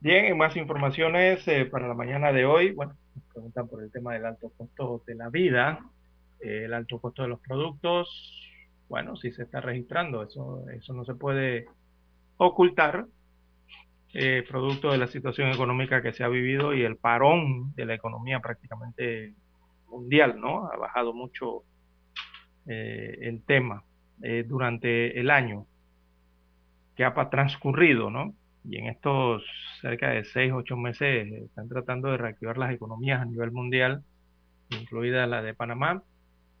[0.00, 4.14] Bien, más informaciones eh, para la mañana de hoy, bueno, nos preguntan por el tema
[4.14, 5.80] del alto costo de la vida,
[6.40, 8.50] eh, el alto costo de los productos,
[8.88, 11.66] bueno, si se está registrando, eso, eso no se puede
[12.36, 13.06] ocultar,
[14.14, 17.94] eh, producto de la situación económica que se ha vivido y el parón de la
[17.94, 19.32] economía prácticamente
[19.88, 20.70] mundial, ¿no?
[20.70, 21.62] Ha bajado mucho
[22.66, 23.82] eh, el tema
[24.22, 25.66] eh, durante el año
[26.96, 28.34] que ha transcurrido, ¿no?
[28.64, 29.44] Y en estos
[29.80, 34.04] cerca de seis, ocho meses están tratando de reactivar las economías a nivel mundial,
[34.70, 36.02] incluida la de Panamá,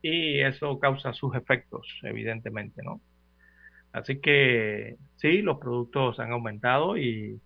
[0.02, 3.00] y eso causa sus efectos, evidentemente, ¿no?
[3.92, 7.40] Así que sí, los productos han aumentado y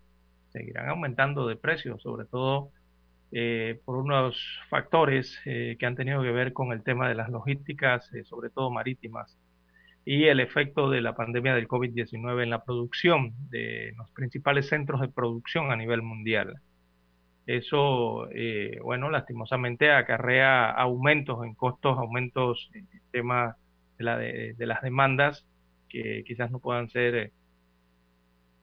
[0.51, 2.71] seguirán aumentando de precio, sobre todo
[3.33, 4.37] eh, por unos
[4.71, 8.51] factores eh, que han tenido que ver con el tema de las logísticas, eh, sobre
[8.51, 9.37] todo marítimas,
[10.07, 15.01] y el efecto de la pandemia del COVID-19 en la producción de los principales centros
[15.01, 16.61] de producción a nivel mundial.
[17.45, 18.29] Eso,
[18.83, 23.57] bueno, lastimosamente acarrea aumentos en costos, aumentos en el tema
[23.99, 25.45] de, la de, las demandas
[25.89, 27.33] que quizás no puedan ser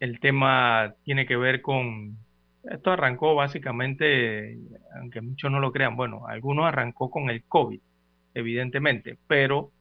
[0.00, 2.16] el tema tiene que ver con,
[2.70, 4.58] esto arrancó básicamente,
[4.98, 7.80] aunque muchos no lo crean, bueno, algunos arrancó con el COVID,
[8.34, 9.72] evidentemente, pero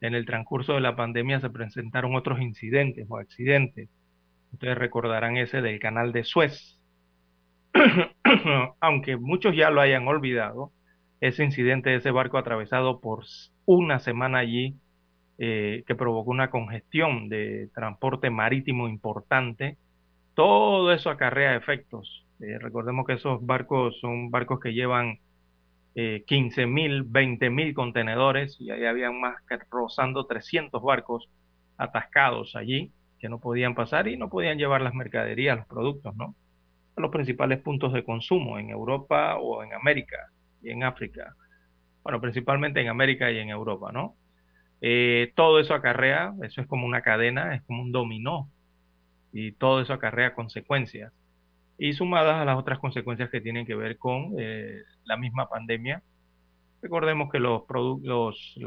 [0.00, 3.88] en el transcurso de la pandemia se presentaron otros incidentes o accidentes.
[4.52, 6.78] Ustedes recordarán ese del canal de Suez.
[8.80, 10.72] aunque muchos ya lo hayan olvidado,
[11.20, 13.24] ese incidente de ese barco atravesado por
[13.64, 14.76] una semana allí
[15.38, 19.78] eh, que provocó una congestión de transporte marítimo importante.
[20.34, 22.21] Todo eso acarrea efectos.
[22.42, 25.20] Eh, recordemos que esos barcos son barcos que llevan
[25.94, 31.28] eh, 15 mil, 20 mil contenedores y ahí habían más que rozando 300 barcos
[31.76, 36.34] atascados allí que no podían pasar y no podían llevar las mercaderías, los productos, ¿no?
[36.96, 40.30] A los principales puntos de consumo en Europa o en América
[40.62, 41.36] y en África.
[42.02, 44.16] Bueno, principalmente en América y en Europa, ¿no?
[44.80, 48.50] Eh, todo eso acarrea, eso es como una cadena, es como un dominó,
[49.32, 51.12] y todo eso acarrea consecuencias.
[51.78, 56.02] Y sumadas a las otras consecuencias que tienen que ver con eh, la misma pandemia,
[56.80, 57.62] recordemos que los,
[58.02, 58.58] los,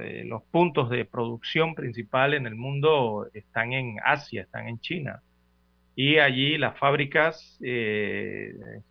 [0.00, 5.22] eh, los puntos de producción principal en el mundo están en Asia, están en China.
[5.94, 7.58] Y allí las fábricas,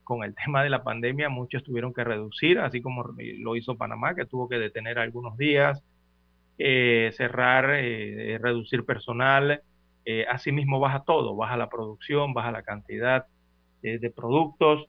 [0.03, 4.15] con el tema de la pandemia, muchos tuvieron que reducir, así como lo hizo Panamá,
[4.15, 5.83] que tuvo que detener algunos días,
[6.63, 9.63] eh, cerrar, eh, reducir personal,
[10.05, 13.25] eh, asimismo baja todo, baja la producción, baja la cantidad
[13.81, 14.85] de productos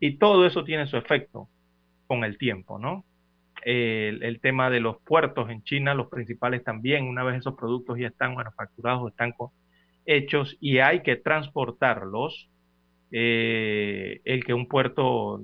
[0.00, 1.48] y todo eso tiene su efecto
[2.06, 3.04] con el tiempo, ¿no?
[3.64, 8.08] El, tema de los puertos en China, los principales también, una vez esos productos ya
[8.08, 9.32] están manufacturados, están
[10.04, 12.50] hechos y hay que transportarlos,
[13.12, 15.40] el que un puerto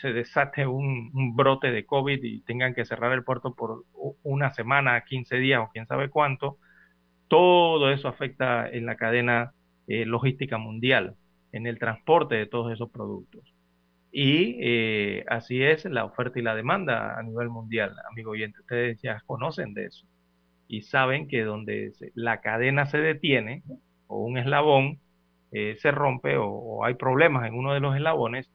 [0.00, 3.84] se desate un, brote de COVID y tengan que cerrar el puerto por
[4.22, 6.58] una semana, 15 días o quién sabe cuánto,
[7.28, 9.52] todo eso afecta en la cadena
[9.86, 11.16] eh, logística mundial,
[11.52, 13.42] en el transporte de todos esos productos.
[14.12, 18.60] Y eh, así es la oferta y la demanda a nivel mundial, amigo oyente.
[18.60, 20.06] Ustedes ya conocen de eso
[20.68, 23.62] y saben que donde la cadena se detiene
[24.06, 25.00] o un eslabón
[25.52, 28.50] eh, se rompe o hay problemas en uno de los eslabones,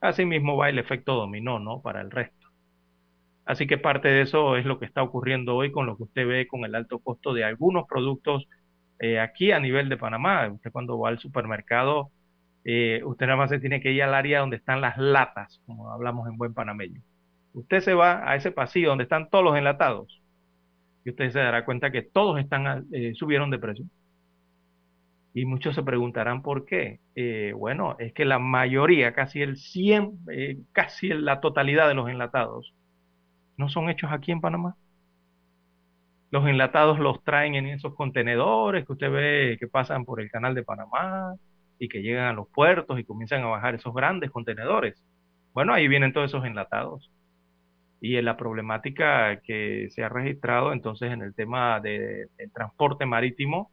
[0.00, 1.82] Asimismo va el efecto dominó, ¿no?
[1.82, 2.48] Para el resto.
[3.44, 6.26] Así que parte de eso es lo que está ocurriendo hoy con lo que usted
[6.26, 8.46] ve con el alto costo de algunos productos
[9.00, 10.48] eh, aquí a nivel de Panamá.
[10.50, 12.10] Usted cuando va al supermercado,
[12.64, 15.90] eh, usted nada más se tiene que ir al área donde están las latas, como
[15.90, 17.00] hablamos en buen panameño.
[17.54, 20.20] Usted se va a ese pasillo donde están todos los enlatados
[21.04, 23.84] y usted se dará cuenta que todos están eh, subieron de precio.
[25.32, 27.00] Y muchos se preguntarán por qué.
[27.14, 32.08] Eh, bueno, es que la mayoría, casi el 100, eh, casi la totalidad de los
[32.08, 32.74] enlatados,
[33.56, 34.76] no son hechos aquí en Panamá.
[36.30, 40.54] Los enlatados los traen en esos contenedores que usted ve que pasan por el canal
[40.54, 41.34] de Panamá
[41.80, 45.02] y que llegan a los puertos y comienzan a bajar esos grandes contenedores.
[45.54, 47.10] Bueno, ahí vienen todos esos enlatados.
[48.00, 53.70] Y en la problemática que se ha registrado entonces en el tema del transporte marítimo,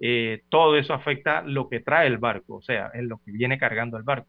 [0.00, 3.58] eh, todo eso afecta lo que trae el barco, o sea, es lo que viene
[3.58, 4.28] cargando el barco.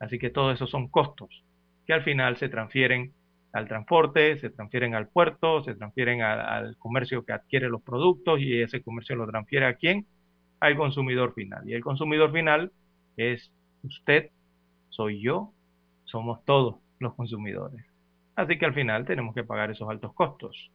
[0.00, 1.44] Así que todo eso son costos
[1.86, 3.12] que al final se transfieren
[3.52, 8.60] al transporte, se transfieren al puerto, se transfieren al comercio que adquiere los productos y
[8.60, 10.06] ese comercio lo transfiere a quién?
[10.60, 11.68] Al consumidor final.
[11.68, 12.72] Y el consumidor final
[13.16, 13.50] es
[13.82, 14.30] usted,
[14.88, 15.52] soy yo,
[16.04, 17.84] somos todos los consumidores.
[18.34, 20.70] Así que al final tenemos que pagar esos altos costos.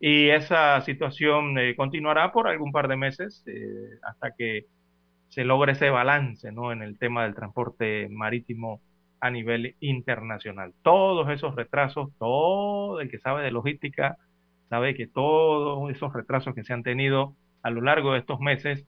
[0.00, 4.66] Y esa situación eh, continuará por algún par de meses eh, hasta que
[5.28, 6.72] se logre ese balance ¿no?
[6.72, 8.80] en el tema del transporte marítimo
[9.20, 10.74] a nivel internacional.
[10.82, 14.16] Todos esos retrasos, todo el que sabe de logística
[14.68, 18.86] sabe que todos esos retrasos que se han tenido a lo largo de estos meses,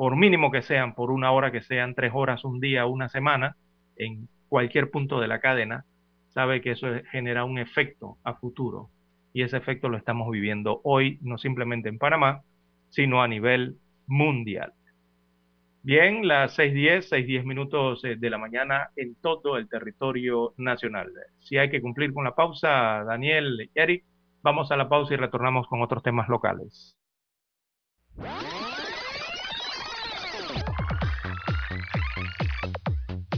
[0.00, 3.58] por mínimo que sean, por una hora que sean, tres horas, un día, una semana,
[3.96, 5.84] en cualquier punto de la cadena,
[6.30, 8.88] sabe que eso genera un efecto a futuro.
[9.34, 12.40] Y ese efecto lo estamos viviendo hoy, no simplemente en Panamá,
[12.88, 13.76] sino a nivel
[14.06, 14.72] mundial.
[15.82, 21.12] Bien, las 6.10, 6.10 minutos eh, de la mañana en todo el territorio nacional.
[21.40, 24.06] Si hay que cumplir con la pausa, Daniel Eric,
[24.40, 26.96] vamos a la pausa y retornamos con otros temas locales.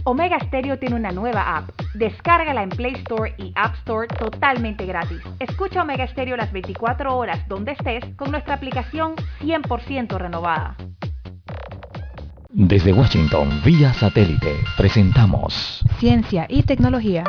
[0.05, 1.71] Omega Stereo tiene una nueva app.
[1.95, 5.21] Descárgala en Play Store y App Store totalmente gratis.
[5.39, 10.77] Escucha Omega Stereo las 24 horas donde estés con nuestra aplicación 100% renovada.
[12.51, 17.25] Desde Washington, vía satélite, presentamos Ciencia y Tecnología.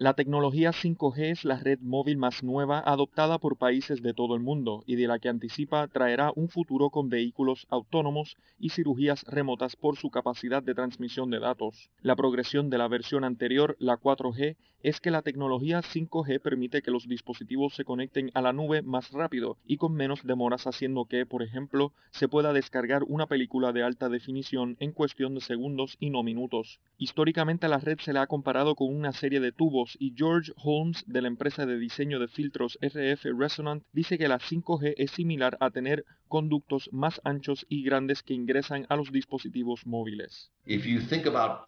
[0.00, 4.40] La tecnología 5G es la red móvil más nueva adoptada por países de todo el
[4.40, 9.76] mundo y de la que anticipa traerá un futuro con vehículos autónomos y cirugías remotas
[9.76, 11.90] por su capacidad de transmisión de datos.
[12.00, 16.90] La progresión de la versión anterior, la 4G, es que la tecnología 5G permite que
[16.90, 21.26] los dispositivos se conecten a la nube más rápido y con menos demoras haciendo que,
[21.26, 26.08] por ejemplo, se pueda descargar una película de alta definición en cuestión de segundos y
[26.08, 26.80] no minutos.
[26.96, 31.04] Históricamente la red se le ha comparado con una serie de tubos y George Holmes
[31.06, 35.56] de la empresa de diseño de filtros RF Resonant dice que la 5G es similar
[35.60, 40.50] a tener conductos más anchos y grandes que ingresan a los dispositivos móviles.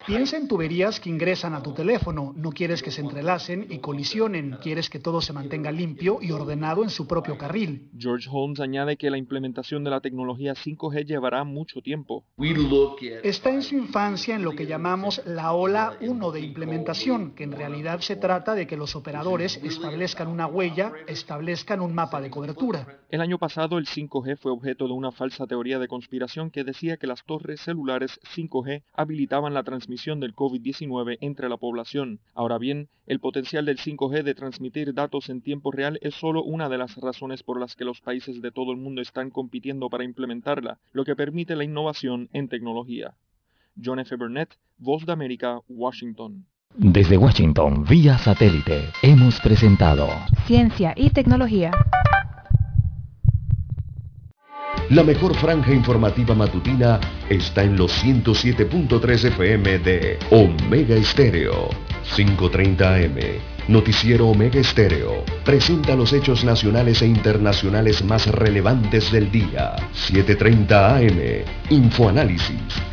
[0.07, 2.33] Piensa en tuberías que ingresan a tu teléfono.
[2.37, 4.57] No quieres que se entrelacen y colisionen.
[4.61, 7.89] Quieres que todo se mantenga limpio y ordenado en su propio carril.
[7.97, 12.23] George Holmes añade que la implementación de la tecnología 5G llevará mucho tiempo.
[13.23, 17.51] Está en su infancia en lo que llamamos la ola 1 de implementación, que en
[17.51, 22.99] realidad se trata de que los operadores establezcan una huella, establezcan un mapa de cobertura.
[23.09, 26.97] El año pasado el 5G fue objeto de una falsa teoría de conspiración que decía
[26.97, 32.19] que las torres celulares 5G habilitaban la transmisión del COVID-19 entre la población.
[32.33, 36.69] Ahora bien, el potencial del 5G de transmitir datos en tiempo real es solo una
[36.69, 40.03] de las razones por las que los países de todo el mundo están compitiendo para
[40.03, 43.15] implementarla, lo que permite la innovación en tecnología.
[43.83, 44.15] John F.
[44.15, 46.45] Burnett, Voz de América, Washington.
[46.75, 50.09] Desde Washington, vía satélite, hemos presentado
[50.47, 51.69] Ciencia y Tecnología.
[54.89, 56.99] La mejor franja informativa matutina
[57.29, 61.69] está en los 107.3 FM de Omega Estéreo.
[62.15, 63.41] 5.30 AM.
[63.67, 65.23] Noticiero Omega Estéreo.
[65.45, 69.75] Presenta los hechos nacionales e internacionales más relevantes del día.
[69.93, 71.45] 7.30 AM.
[71.69, 72.92] Infoanálisis.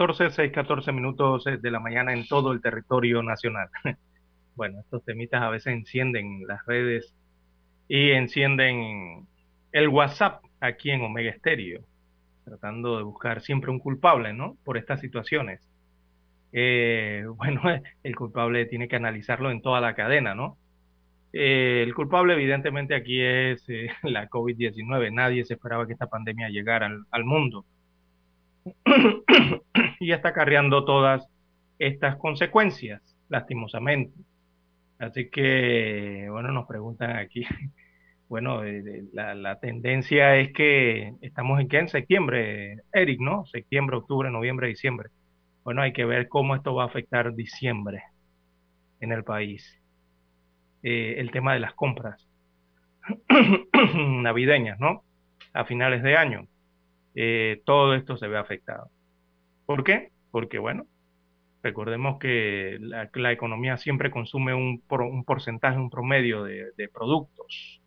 [0.00, 3.68] 6:14, 6:14 minutos de la mañana en todo el territorio nacional.
[4.56, 7.14] Bueno, estos temitas a veces encienden las redes
[7.88, 9.28] y encienden
[9.72, 11.82] el WhatsApp aquí en Omega Stereo,
[12.44, 14.56] tratando de buscar siempre un culpable, ¿no?
[14.64, 15.60] Por estas situaciones.
[16.52, 17.62] eh, bueno,
[18.02, 20.58] el culpable tiene que analizarlo en toda la cadena, ¿no?
[21.32, 25.12] Eh, el culpable evidentemente aquí es eh, la COVID-19.
[25.12, 27.66] Nadie se esperaba que esta pandemia llegara al mundo.
[30.00, 31.26] Y está acarreando todas
[31.78, 34.14] estas consecuencias, lastimosamente.
[34.98, 37.46] Así que, bueno, nos preguntan aquí,
[38.28, 38.62] bueno,
[39.12, 41.78] la, la, tendencia es que estamos en qué?
[41.78, 43.46] En septiembre, Eric, ¿no?
[43.46, 45.10] Septiembre, octubre, noviembre, diciembre.
[45.64, 48.02] Bueno, hay que ver cómo esto va a afectar diciembre
[49.00, 49.80] en el país.
[50.82, 52.26] Eh, el tema de las compras
[53.96, 55.02] navideñas, ¿no?
[55.52, 56.46] A finales de año.
[57.14, 58.90] Eh, todo esto se ve afectado.
[59.66, 60.10] ¿Por qué?
[60.30, 60.86] Porque, bueno,
[61.62, 67.80] recordemos que la, economía siempre consume un, un porcentaje, un promedio de, de, productos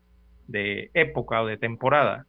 [0.47, 2.25] de época o de temporada.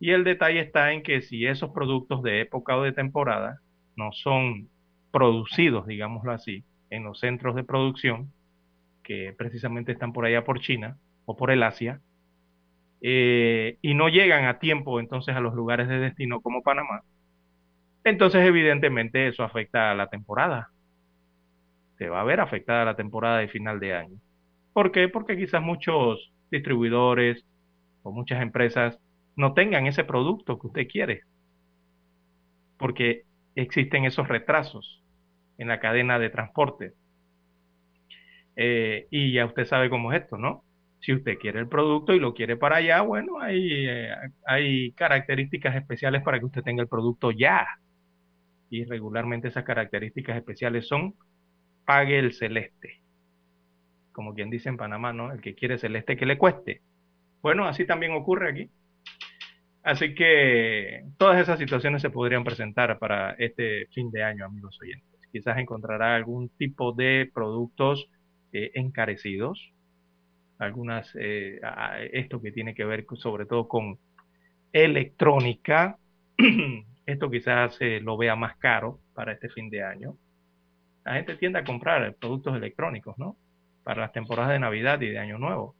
[0.00, 3.60] Y el detalle está en que si esos productos de época o de temporada
[3.96, 4.68] no son
[5.10, 8.32] producidos, digámoslo así, en los centros de producción,
[9.02, 12.00] que precisamente están por allá por China o por el Asia,
[13.00, 17.02] eh, y no llegan a tiempo entonces a los lugares de destino como Panamá,
[18.04, 20.70] entonces evidentemente eso afecta a la temporada.
[21.98, 24.18] Se va a ver afectada la temporada de final de año.
[24.72, 25.08] ¿Por qué?
[25.08, 27.44] Porque quizás muchos distribuidores
[28.02, 28.98] o muchas empresas
[29.36, 31.22] no tengan ese producto que usted quiere.
[32.78, 33.24] Porque
[33.56, 35.02] existen esos retrasos
[35.58, 36.94] en la cadena de transporte.
[38.56, 40.64] Eh, y ya usted sabe cómo es esto, ¿no?
[41.00, 44.10] Si usted quiere el producto y lo quiere para allá, bueno, hay, eh,
[44.46, 47.66] hay características especiales para que usted tenga el producto ya.
[48.70, 51.14] Y regularmente esas características especiales son
[51.84, 53.00] pague el celeste.
[54.12, 55.32] Como quien dice en Panamá, ¿no?
[55.32, 56.82] El que quiere celeste que le cueste.
[57.40, 58.70] Bueno, así también ocurre aquí.
[59.82, 65.18] Así que todas esas situaciones se podrían presentar para este fin de año, amigos oyentes.
[65.32, 68.10] Quizás encontrará algún tipo de productos
[68.52, 69.72] eh, encarecidos,
[70.58, 71.60] algunas, eh,
[72.12, 73.98] esto que tiene que ver sobre todo con
[74.72, 75.96] electrónica,
[77.06, 80.16] esto quizás eh, lo vea más caro para este fin de año.
[81.04, 83.36] La gente tiende a comprar productos electrónicos, ¿no?
[83.84, 85.74] Para las temporadas de Navidad y de Año Nuevo.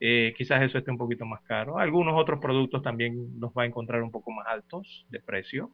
[0.00, 1.78] Eh, quizás eso esté un poquito más caro.
[1.78, 5.70] Algunos otros productos también los va a encontrar un poco más altos de precio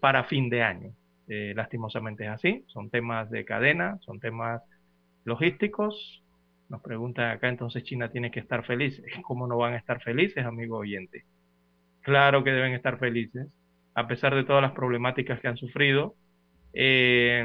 [0.00, 0.92] para fin de año.
[1.28, 2.64] Lastimosamente es así.
[2.66, 4.62] Son temas de cadena, son temas
[5.24, 6.22] logísticos.
[6.70, 9.02] Nos preguntan acá, entonces China tiene que estar feliz.
[9.22, 11.24] ¿Cómo no van a estar felices, amigo oyente?
[12.00, 13.48] Claro que deben estar felices,
[13.94, 16.14] a pesar de todas las problemáticas que han sufrido.
[16.72, 17.44] Eh,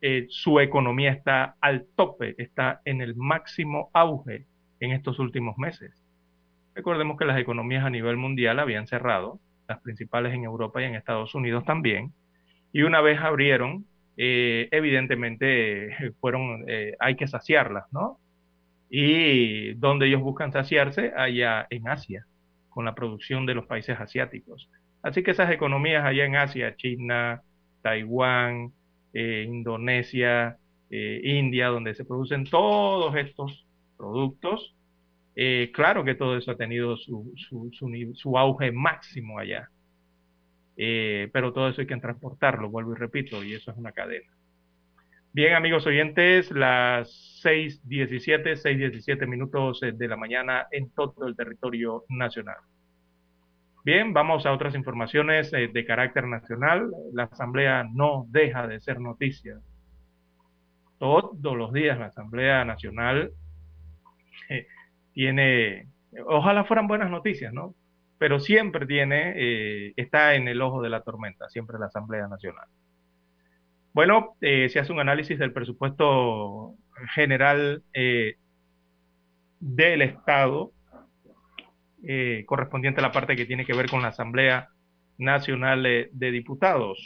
[0.00, 4.46] eh, su economía está al tope, está en el máximo auge
[4.78, 5.90] en estos últimos meses.
[6.74, 10.94] Recordemos que las economías a nivel mundial habían cerrado, las principales en Europa y en
[10.94, 12.12] Estados Unidos también,
[12.72, 13.84] y una vez abrieron,
[14.16, 15.90] eh, evidentemente
[16.20, 18.18] fueron, eh, hay que saciarlas, ¿no?
[18.88, 22.26] Y donde ellos buscan saciarse, allá en Asia,
[22.68, 24.70] con la producción de los países asiáticos.
[25.02, 27.42] Así que esas economías allá en Asia, China,
[27.82, 28.72] Taiwán,
[29.12, 30.58] eh, Indonesia,
[30.90, 34.74] eh, India, donde se producen todos estos productos.
[35.36, 39.68] Eh, claro que todo eso ha tenido su, su, auge máximo allá,
[40.76, 44.30] pero todo eso hay que transportarlo, vuelvo y repito, y eso es una cadena.
[45.32, 52.56] Bien, amigos oyentes, las 6.17, 6.17 minutos de la mañana en todo el territorio nacional.
[53.86, 56.90] Bien, vamos a otras informaciones eh, de carácter nacional.
[57.12, 59.60] La Asamblea no deja de ser noticia.
[60.98, 63.30] Todos los días la Asamblea Nacional
[64.48, 64.66] eh,
[65.12, 65.86] tiene,
[66.26, 67.76] ojalá fueran buenas noticias, ¿no?
[68.18, 72.66] Pero siempre tiene, eh, está en el ojo de la tormenta, siempre la Asamblea Nacional.
[73.92, 76.74] Bueno, se hace un análisis del presupuesto
[77.14, 77.82] general
[79.58, 80.72] del Estado
[82.08, 84.68] eh, correspondiente a la parte que tiene que ver con la Asamblea
[85.18, 86.98] Nacional de, Diputados.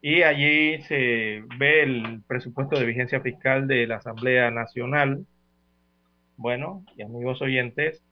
[0.00, 5.26] Y allí se ve el presupuesto de vigencia fiscal de la Asamblea Nacional.
[6.36, 8.02] Bueno, y amigos oyentes,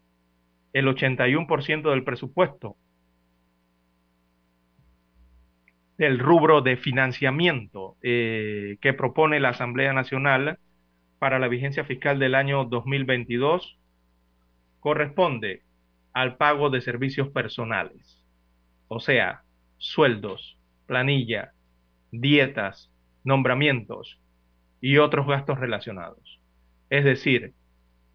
[0.75, 2.77] el 81% del presupuesto
[5.97, 10.59] del rubro de financiamiento eh, que propone la Asamblea Nacional
[11.20, 13.79] para la vigencia fiscal del año 2022
[14.81, 15.62] corresponde
[16.12, 18.22] al pago de servicios personales,
[18.89, 19.43] o sea,
[19.79, 21.53] sueldos, planilla,
[22.11, 22.91] dietas,
[23.22, 24.20] nombramientos
[24.81, 26.41] y otros gastos relacionados.
[26.91, 27.55] Es decir,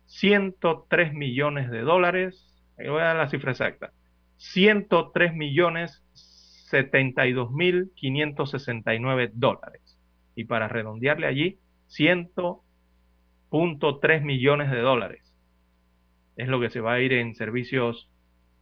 [0.05, 2.48] 103 millones de dólares,
[2.87, 3.91] voy a dar la cifra exacta,
[4.37, 6.03] 103 millones
[6.71, 9.97] 72.569 dólares.
[10.35, 11.59] Y para redondearle allí,
[11.89, 15.35] 100.3 millones de dólares.
[16.35, 18.09] Es lo que se va a ir en servicios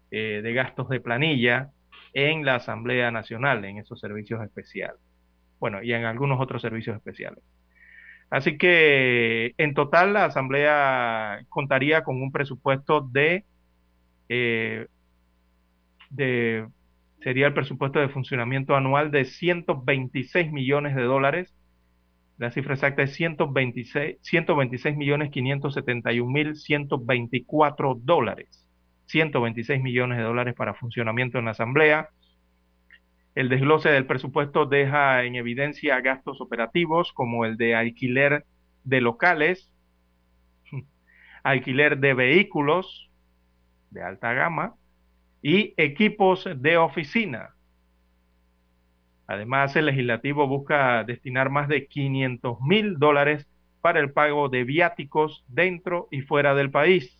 [0.09, 1.71] eh, de gastos de planilla
[2.13, 5.01] en la Asamblea Nacional, en esos servicios especiales.
[5.59, 7.43] Bueno, y en algunos otros servicios especiales.
[8.29, 13.45] Así que en total la Asamblea contaría con un presupuesto de,
[14.29, 14.87] eh,
[16.09, 16.67] de
[17.21, 21.53] sería el presupuesto de funcionamiento anual de 126 millones de dólares.
[22.37, 28.67] La cifra exacta es 126, 126 millones 571 mil 124 dólares.
[29.07, 32.09] 126 millones de dólares para funcionamiento en la Asamblea.
[33.35, 38.45] El desglose del presupuesto deja en evidencia gastos operativos como el de alquiler
[38.83, 39.71] de locales,
[41.43, 43.06] alquiler de vehículos
[43.97, 44.75] de alta gama
[45.41, 47.49] y equipos de oficina.
[49.25, 53.47] Además, el legislativo busca destinar más de 500 mil dólares
[53.81, 57.11] para el pago de viáticos dentro y fuera del país,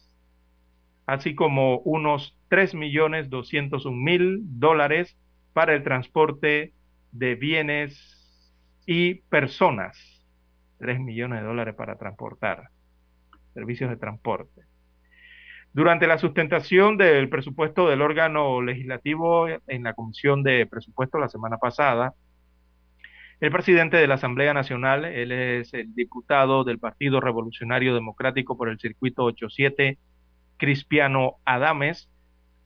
[1.05, 5.17] así como unos 3.201.000 dólares
[5.53, 6.73] para el transporte
[7.11, 8.53] de bienes
[8.85, 9.97] y personas.
[10.79, 12.69] 3 millones de dólares para transportar,
[13.53, 14.61] servicios de transporte.
[15.77, 21.59] Durante la sustentación del presupuesto del órgano legislativo en la Comisión de Presupuesto la semana
[21.59, 22.15] pasada,
[23.39, 28.69] el presidente de la Asamblea Nacional, él es el diputado del Partido Revolucionario Democrático por
[28.69, 29.99] el Circuito 87,
[30.57, 32.09] Cristiano Adames,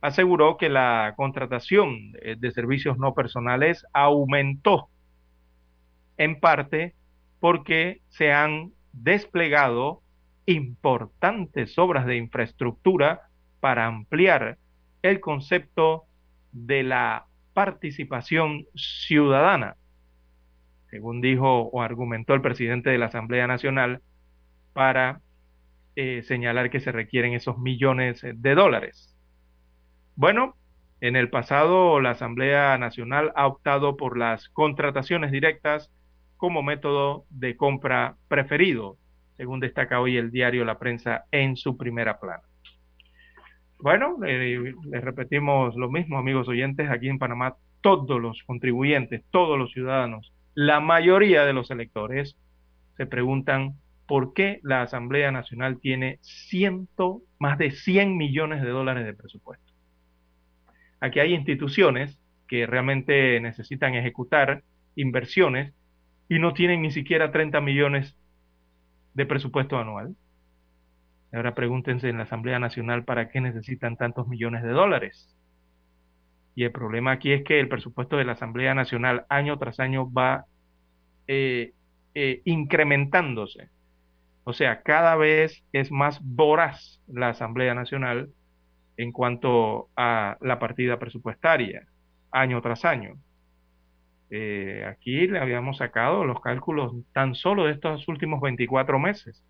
[0.00, 4.88] aseguró que la contratación de servicios no personales aumentó
[6.16, 6.94] en parte
[7.40, 10.01] porque se han desplegado
[10.46, 13.22] importantes obras de infraestructura
[13.60, 14.58] para ampliar
[15.02, 16.04] el concepto
[16.52, 19.76] de la participación ciudadana,
[20.90, 24.00] según dijo o argumentó el presidente de la Asamblea Nacional,
[24.72, 25.20] para
[25.96, 29.16] eh, señalar que se requieren esos millones de dólares.
[30.16, 30.56] Bueno,
[31.00, 35.90] en el pasado la Asamblea Nacional ha optado por las contrataciones directas
[36.36, 38.96] como método de compra preferido,
[39.42, 42.44] según destaca hoy el diario La Prensa en su primera plana.
[43.80, 49.58] Bueno, eh, les repetimos lo mismo, amigos oyentes, aquí en Panamá todos los contribuyentes, todos
[49.58, 52.36] los ciudadanos, la mayoría de los electores
[52.96, 53.74] se preguntan
[54.06, 59.72] por qué la Asamblea Nacional tiene ciento, más de 100 millones de dólares de presupuesto.
[61.00, 62.16] Aquí hay instituciones
[62.46, 64.62] que realmente necesitan ejecutar
[64.94, 65.74] inversiones
[66.28, 68.16] y no tienen ni siquiera 30 millones
[69.14, 70.16] de presupuesto anual.
[71.32, 75.34] Ahora pregúntense en la Asamblea Nacional para qué necesitan tantos millones de dólares.
[76.54, 80.10] Y el problema aquí es que el presupuesto de la Asamblea Nacional año tras año
[80.12, 80.44] va
[81.26, 81.72] eh,
[82.14, 83.70] eh, incrementándose.
[84.44, 88.28] O sea, cada vez es más voraz la Asamblea Nacional
[88.96, 91.86] en cuanto a la partida presupuestaria,
[92.30, 93.14] año tras año.
[94.34, 99.44] Eh, aquí le habíamos sacado los cálculos tan solo de estos últimos 24 meses.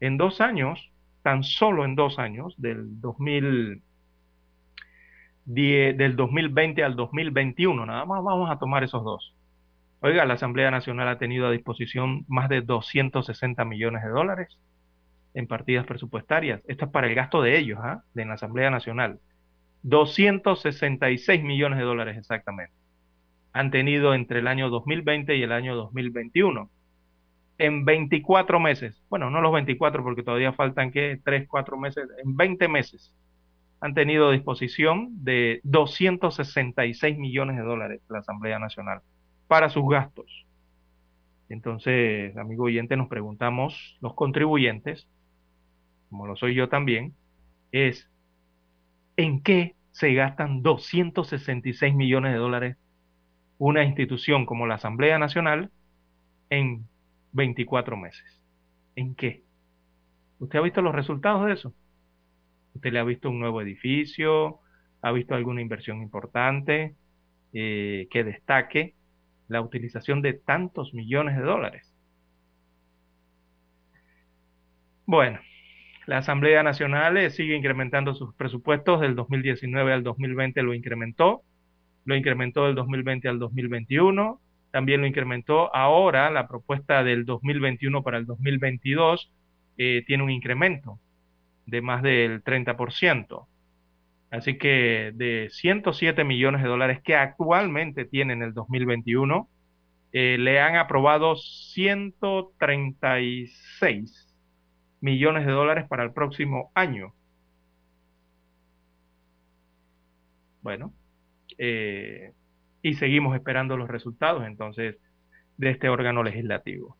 [0.00, 0.90] En dos años,
[1.22, 8.58] tan solo en dos años, del 2010, del 2020 al 2021, nada más vamos a
[8.58, 9.36] tomar esos dos.
[10.00, 14.58] Oiga, la Asamblea Nacional ha tenido a disposición más de 260 millones de dólares
[15.34, 16.60] en partidas presupuestarias.
[16.66, 18.02] Esto es para el gasto de ellos, ¿ah?
[18.14, 19.20] de la Asamblea Nacional.
[19.84, 22.83] 266 millones de dólares exactamente
[23.54, 26.68] han tenido entre el año 2020 y el año 2021.
[27.56, 32.36] En 24 meses, bueno, no los 24 porque todavía faltan que 3, 4 meses, en
[32.36, 33.14] 20 meses
[33.80, 39.02] han tenido disposición de 266 millones de dólares la Asamblea Nacional
[39.46, 40.46] para sus gastos.
[41.48, 45.06] Entonces, amigo oyente, nos preguntamos, los contribuyentes,
[46.10, 47.14] como lo soy yo también,
[47.70, 48.10] es
[49.16, 52.76] en qué se gastan 266 millones de dólares
[53.58, 55.70] una institución como la Asamblea Nacional
[56.50, 56.86] en
[57.32, 58.40] 24 meses.
[58.96, 59.42] ¿En qué?
[60.38, 61.74] ¿Usted ha visto los resultados de eso?
[62.74, 64.60] ¿Usted le ha visto un nuevo edificio?
[65.02, 66.94] ¿Ha visto alguna inversión importante
[67.52, 68.94] eh, que destaque
[69.48, 71.92] la utilización de tantos millones de dólares?
[75.06, 75.38] Bueno,
[76.06, 81.42] la Asamblea Nacional eh, sigue incrementando sus presupuestos, del 2019 al 2020 lo incrementó,
[82.04, 84.40] lo incrementó del 2020 al 2021,
[84.70, 89.32] también lo incrementó ahora, la propuesta del 2021 para el 2022
[89.78, 90.98] eh, tiene un incremento
[91.66, 93.46] de más del 30%.
[94.30, 99.48] Así que de 107 millones de dólares que actualmente tiene en el 2021,
[100.12, 104.34] eh, le han aprobado 136
[105.00, 107.14] millones de dólares para el próximo año.
[110.62, 110.92] Bueno,
[111.58, 112.32] eh,
[112.82, 114.96] y seguimos esperando los resultados entonces
[115.56, 116.96] de este órgano legislativo.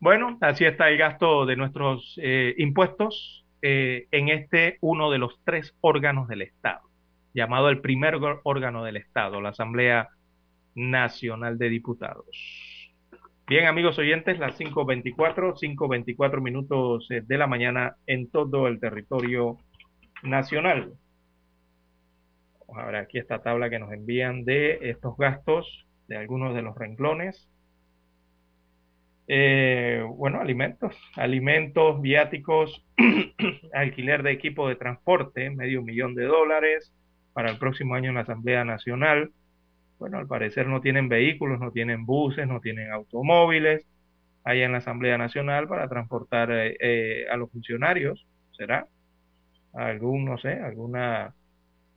[0.00, 5.38] Bueno, así está el gasto de nuestros eh, impuestos eh, en este uno de los
[5.44, 6.80] tres órganos del Estado,
[7.34, 10.08] llamado el primer órgano del Estado, la Asamblea
[10.74, 12.26] Nacional de Diputados.
[13.46, 19.58] Bien, amigos oyentes, las 5.24, 5.24 minutos de la mañana en todo el territorio
[20.22, 20.94] nacional.
[22.76, 26.76] A ver aquí esta tabla que nos envían de estos gastos de algunos de los
[26.76, 27.48] renglones.
[29.28, 32.84] Eh, bueno, alimentos, alimentos, viáticos,
[33.72, 36.92] alquiler de equipo de transporte, medio millón de dólares
[37.32, 39.30] para el próximo año en la Asamblea Nacional.
[39.98, 43.86] Bueno, al parecer no tienen vehículos, no tienen buses, no tienen automóviles
[44.44, 48.26] allá en la Asamblea Nacional para transportar eh, eh, a los funcionarios.
[48.56, 48.86] ¿Será?
[49.72, 51.34] Algún, no sé, alguna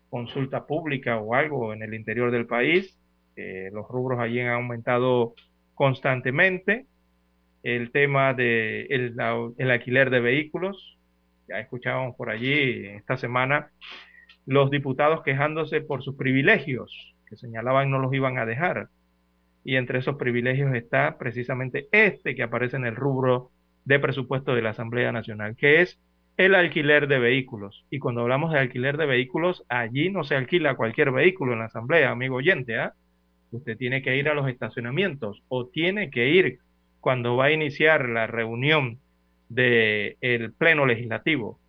[0.09, 2.97] consulta pública o algo en el interior del país.
[3.35, 5.33] los rubros allí han aumentado
[5.73, 6.85] constantemente
[7.65, 10.97] el tema de el, alquiler de vehículos.
[11.47, 13.71] Ya escuchábamos por allí esta semana
[14.45, 18.89] los diputados quejándose por sus privilegios, que señalaban no los iban a dejar.
[19.63, 23.49] Y entre esos privilegios está precisamente este que aparece en el rubro
[23.83, 25.99] de presupuesto de la Asamblea Nacional, que es
[26.37, 27.85] el alquiler de vehículos.
[27.89, 31.65] Y cuando hablamos de alquiler de vehículos, allí no se alquila cualquier vehículo en la
[31.65, 32.77] Asamblea, amigo oyente.
[32.77, 32.93] ¿ah?
[33.51, 36.59] Usted tiene que ir a los estacionamientos o tiene que ir
[36.99, 38.99] cuando va a iniciar la reunión
[39.47, 41.59] del el Pleno Legislativo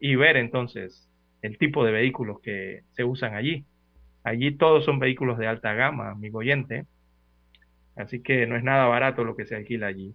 [0.00, 1.08] y ver entonces
[1.42, 3.64] el tipo de vehículos que se usan allí.
[4.24, 6.86] Allí todos son vehículos de alta gama, amigo oyente.
[7.96, 10.14] Así que no es nada barato lo que se alquila allí.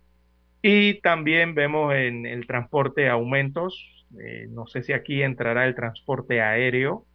[0.68, 4.07] Y también vemos en el transporte aumentos.
[4.20, 7.05] Eh, no sé si aquí entrará el transporte aéreo.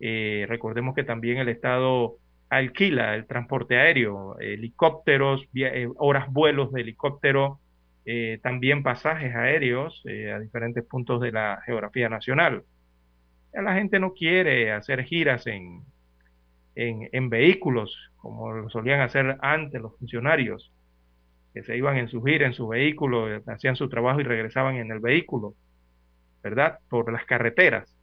[0.00, 2.16] Eh, recordemos que también el Estado
[2.48, 7.60] alquila el transporte aéreo, helicópteros, eh, horas vuelos de helicóptero,
[8.42, 10.02] también pasajes aéreos
[10.34, 12.64] a diferentes puntos de la geografía nacional.
[13.52, 15.84] la gente no quiere hacer giras en,
[16.74, 20.72] en, vehículos como lo solían hacer antes los funcionarios,
[21.52, 24.90] que se iban en su gira, en su vehículo, hacían su trabajo y regresaban en
[24.90, 25.54] el vehículo,
[26.42, 26.78] ¿verdad?
[26.88, 27.94] Por las carreteras.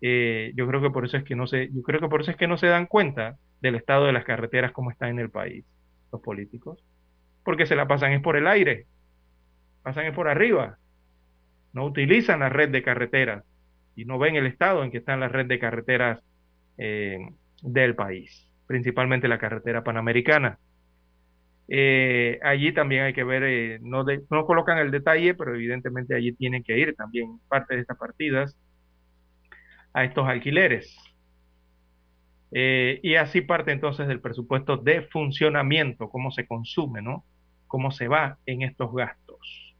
[0.00, 2.30] Eh, yo creo que por eso es que no se, yo creo que por eso
[2.30, 5.30] es que no se dan cuenta del estado de las carreteras como está en el
[5.30, 5.64] país,
[6.12, 6.82] los políticos,
[7.44, 8.86] porque se la pasan es por el aire,
[9.82, 10.78] pasan es por arriba,
[11.72, 13.44] no utilizan la red de carreteras
[13.96, 16.22] y no ven el estado en que está la red de carreteras
[16.78, 17.18] eh,
[17.62, 20.58] del país, principalmente la carretera panamericana.
[21.68, 26.64] Eh, allí también hay que ver, no, no colocan el detalle, pero evidentemente allí tienen
[26.64, 28.56] que ir también parte de estas partidas
[29.92, 30.96] a estos alquileres.
[32.50, 37.24] Eh, y así parte entonces del presupuesto de funcionamiento, cómo se consume, ¿no?
[37.66, 39.76] Cómo se va en estos gastos.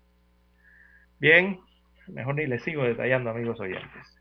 [1.18, 1.58] Bien,
[2.08, 4.17] mejor ni les sigo detallando, amigos oyentes.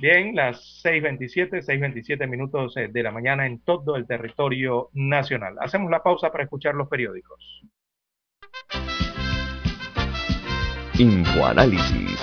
[0.00, 5.56] Bien, las 6.27, 6.27 minutos eh, de la mañana en todo el territorio nacional.
[5.60, 7.62] Hacemos la pausa para escuchar los periódicos.
[10.98, 12.16] Infoanálisis,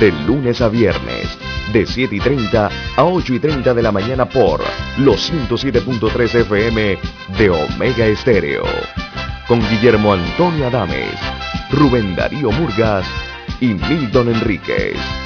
[0.00, 1.38] de lunes a viernes
[1.72, 4.60] de 7 y 30 a 8 y 30 de la mañana por
[4.98, 6.98] los 107.3 FM
[7.38, 8.64] de Omega Estéreo.
[9.46, 11.14] Con Guillermo Antonio Adames,
[11.70, 13.06] Rubén Darío Murgas
[13.60, 15.25] y Milton Enríquez.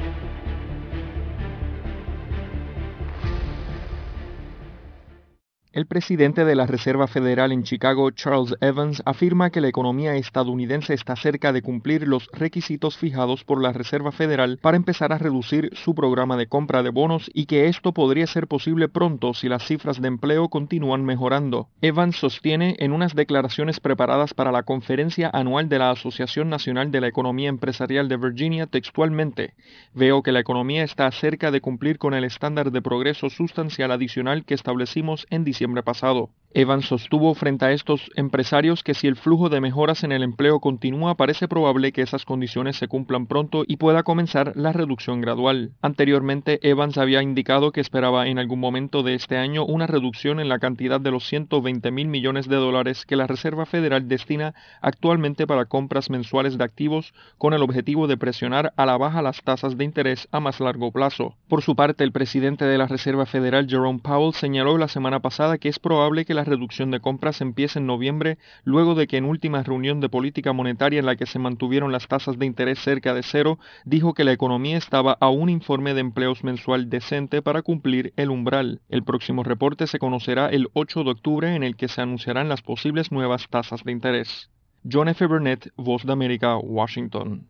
[5.73, 10.93] El presidente de la Reserva Federal en Chicago, Charles Evans, afirma que la economía estadounidense
[10.93, 15.69] está cerca de cumplir los requisitos fijados por la Reserva Federal para empezar a reducir
[15.77, 19.65] su programa de compra de bonos y que esto podría ser posible pronto si las
[19.65, 21.69] cifras de empleo continúan mejorando.
[21.81, 26.99] Evans sostiene en unas declaraciones preparadas para la conferencia anual de la Asociación Nacional de
[26.99, 29.53] la Economía Empresarial de Virginia textualmente,
[29.93, 34.43] veo que la economía está cerca de cumplir con el estándar de progreso sustancial adicional
[34.43, 36.31] que establecimos en diciembre pasado.
[36.53, 40.59] Evans sostuvo frente a estos empresarios que si el flujo de mejoras en el empleo
[40.59, 45.71] continúa, parece probable que esas condiciones se cumplan pronto y pueda comenzar la reducción gradual.
[45.81, 50.49] Anteriormente, Evans había indicado que esperaba en algún momento de este año una reducción en
[50.49, 55.47] la cantidad de los 120 mil millones de dólares que la Reserva Federal destina actualmente
[55.47, 59.77] para compras mensuales de activos con el objetivo de presionar a la baja las tasas
[59.77, 61.35] de interés a más largo plazo.
[61.47, 65.57] Por su parte, el presidente de la Reserva Federal, Jerome Powell, señaló la semana pasada
[65.57, 69.25] que es probable que la reducción de compras empiece en noviembre, luego de que en
[69.25, 73.13] última reunión de política monetaria en la que se mantuvieron las tasas de interés cerca
[73.13, 77.61] de cero, dijo que la economía estaba a un informe de empleos mensual decente para
[77.61, 78.81] cumplir el umbral.
[78.89, 82.61] El próximo reporte se conocerá el 8 de octubre en el que se anunciarán las
[82.61, 84.49] posibles nuevas tasas de interés.
[84.89, 85.25] John F.
[85.25, 87.47] Burnett, Voz de América, Washington.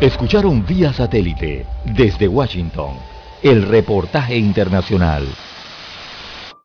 [0.00, 2.96] Escucharon vía satélite desde Washington
[3.42, 5.26] el reportaje internacional.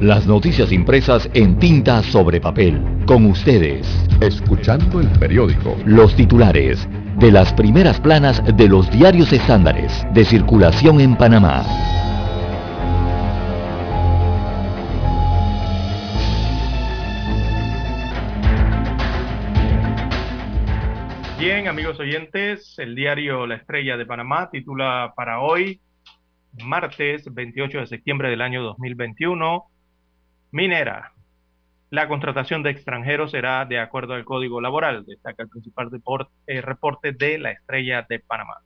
[0.00, 2.80] Las noticias impresas en tinta sobre papel.
[3.04, 3.84] Con ustedes.
[4.20, 5.76] Escuchando el periódico.
[5.86, 11.64] Los titulares de las primeras planas de los diarios estándares de circulación en Panamá.
[21.40, 25.80] Bien, amigos oyentes, el diario La Estrella de Panamá titula para hoy,
[26.62, 29.64] martes 28 de septiembre del año 2021,
[30.50, 31.12] Minera.
[31.90, 35.90] La contratación de extranjeros será de acuerdo al Código Laboral, destaca el principal
[36.46, 38.58] eh, reporte de la Estrella de Panamá.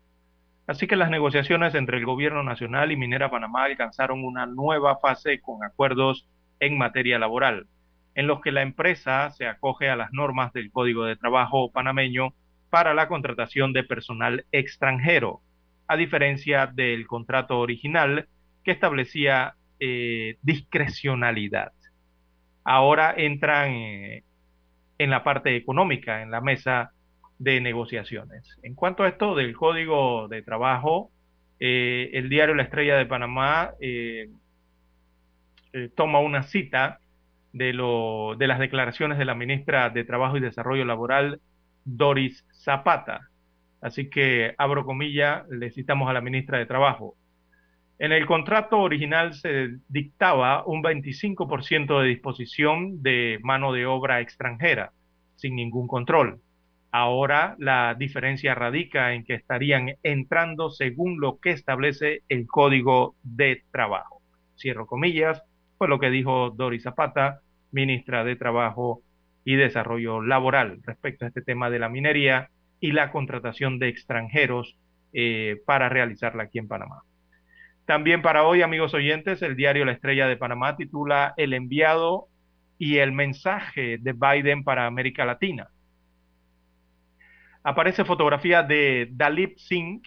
[0.69, 5.41] Así que las negociaciones entre el Gobierno Nacional y Minera Panamá alcanzaron una nueva fase
[5.41, 6.29] con acuerdos
[6.61, 7.67] en materia laboral,
[8.15, 12.33] en los que la empresa se acoge a las normas del Código de Trabajo panameño
[12.71, 15.41] para la contratación de personal extranjero,
[15.89, 18.29] a diferencia del contrato original
[18.63, 21.73] que establecía eh, discrecionalidad.
[22.63, 24.23] Ahora entran eh,
[24.97, 26.93] en la parte económica, en la mesa
[27.41, 28.61] de negociaciones.
[28.63, 31.11] En cuanto a esto del Código de Trabajo,
[31.59, 33.73] eh, el diario La Estrella de Panamá
[35.97, 37.01] toma una cita
[37.53, 41.41] de, lo, de las declaraciones de la ministra de Trabajo y Desarrollo Laboral,
[41.85, 43.31] Doris Zapata.
[43.81, 47.17] Así que, abro comillas, le citamos a la ministra de Trabajo.
[48.03, 54.91] En el contrato original se dictaba un 25% de disposición de mano de obra extranjera,
[55.37, 56.41] sin ningún control.
[56.91, 63.63] Ahora la diferencia radica en que estarían entrando según lo que establece el Código de
[63.71, 64.21] Trabajo.
[64.57, 65.41] Cierro comillas,
[65.79, 67.39] fue lo que dijo Doris Zapata,
[67.71, 69.03] ministra de Trabajo
[69.45, 72.51] y Desarrollo Laboral, respecto a este tema de la minería
[72.81, 74.77] y la contratación de extranjeros
[75.13, 77.05] eh, para realizarla aquí en Panamá.
[77.87, 82.29] También para hoy, amigos oyentes, el diario La Estrella de Panamá titula El enviado
[82.79, 85.69] y el mensaje de Biden para América Latina.
[87.65, 90.03] Aparece fotografía de Dalip Singh.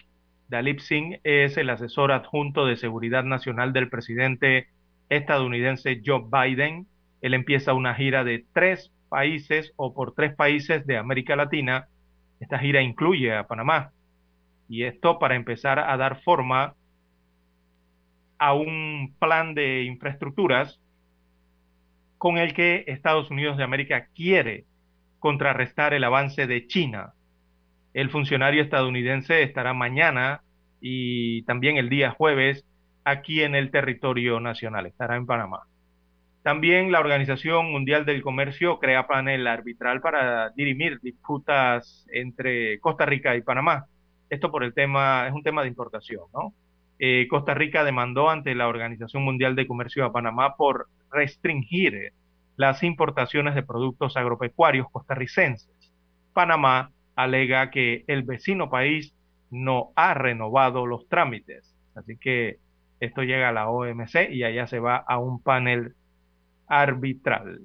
[0.48, 4.68] Dalip Singh es el asesor adjunto de seguridad nacional del presidente
[5.08, 6.86] estadounidense Joe Biden.
[7.20, 11.88] Él empieza una gira de tres países o por tres países de América Latina.
[12.40, 13.90] Esta gira incluye a Panamá.
[14.68, 16.74] Y esto para empezar a dar forma
[18.38, 20.80] a un plan de infraestructuras
[22.18, 24.64] con el que Estados Unidos de América quiere
[25.18, 27.12] contrarrestar el avance de China.
[27.94, 30.42] El funcionario estadounidense estará mañana
[30.80, 32.64] y también el día jueves
[33.04, 35.62] aquí en el territorio nacional, estará en Panamá.
[36.42, 43.34] También la Organización Mundial del Comercio crea panel arbitral para dirimir disputas entre Costa Rica
[43.34, 43.86] y Panamá.
[44.30, 46.54] Esto por el tema, es un tema de importación, ¿no?
[46.98, 52.12] Eh, Costa Rica demandó ante la Organización Mundial de Comercio a Panamá por restringir
[52.56, 55.92] las importaciones de productos agropecuarios costarricenses.
[56.32, 59.14] Panamá alega que el vecino país
[59.50, 61.74] no ha renovado los trámites.
[61.94, 62.58] Así que
[63.00, 65.94] esto llega a la OMC y allá se va a un panel
[66.66, 67.60] arbitral.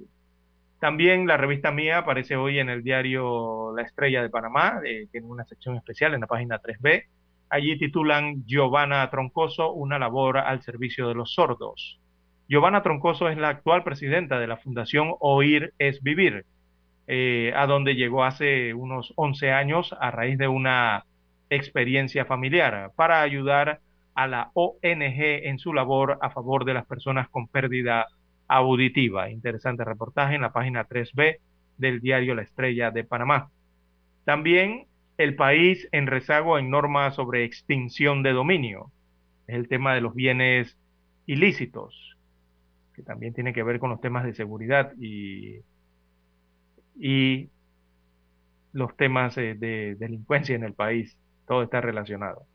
[0.80, 5.28] También la revista mía aparece hoy en el diario La Estrella de Panamá, eh, tiene
[5.28, 7.06] una sección especial en la página 3B
[7.52, 12.00] Allí titulan Giovanna Troncoso, una labor al servicio de los sordos.
[12.48, 16.46] Giovanna Troncoso es la actual presidenta de la Fundación Oír es Vivir.
[17.08, 21.04] eh, a donde llegó hace unos 11 años a raíz de una
[21.50, 23.82] experiencia familiar para ayudar
[24.14, 28.08] a la ONG en su labor a favor de las personas con pérdida
[28.48, 29.30] auditiva.
[29.30, 31.40] Interesante reportaje en la página 3B
[31.78, 33.50] del diario La Estrella de Panamá.
[34.24, 34.86] También
[35.24, 38.92] el país en rezago en normas sobre extinción de dominio.
[39.48, 40.78] Es el tema de los bienes
[41.26, 42.18] ilícitos,
[42.96, 45.60] que también tiene que ver con los temas de seguridad y,
[47.00, 47.50] y
[48.74, 51.18] los temas de, de delincuencia en el país.
[51.48, 52.46] Todo está relacionado.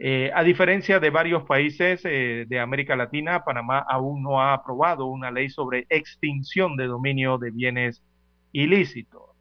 [0.00, 5.06] Eh, a diferencia de varios países eh, de América Latina, Panamá aún no ha aprobado
[5.06, 8.04] una ley sobre extinción de dominio de bienes
[8.52, 9.37] ilícitos.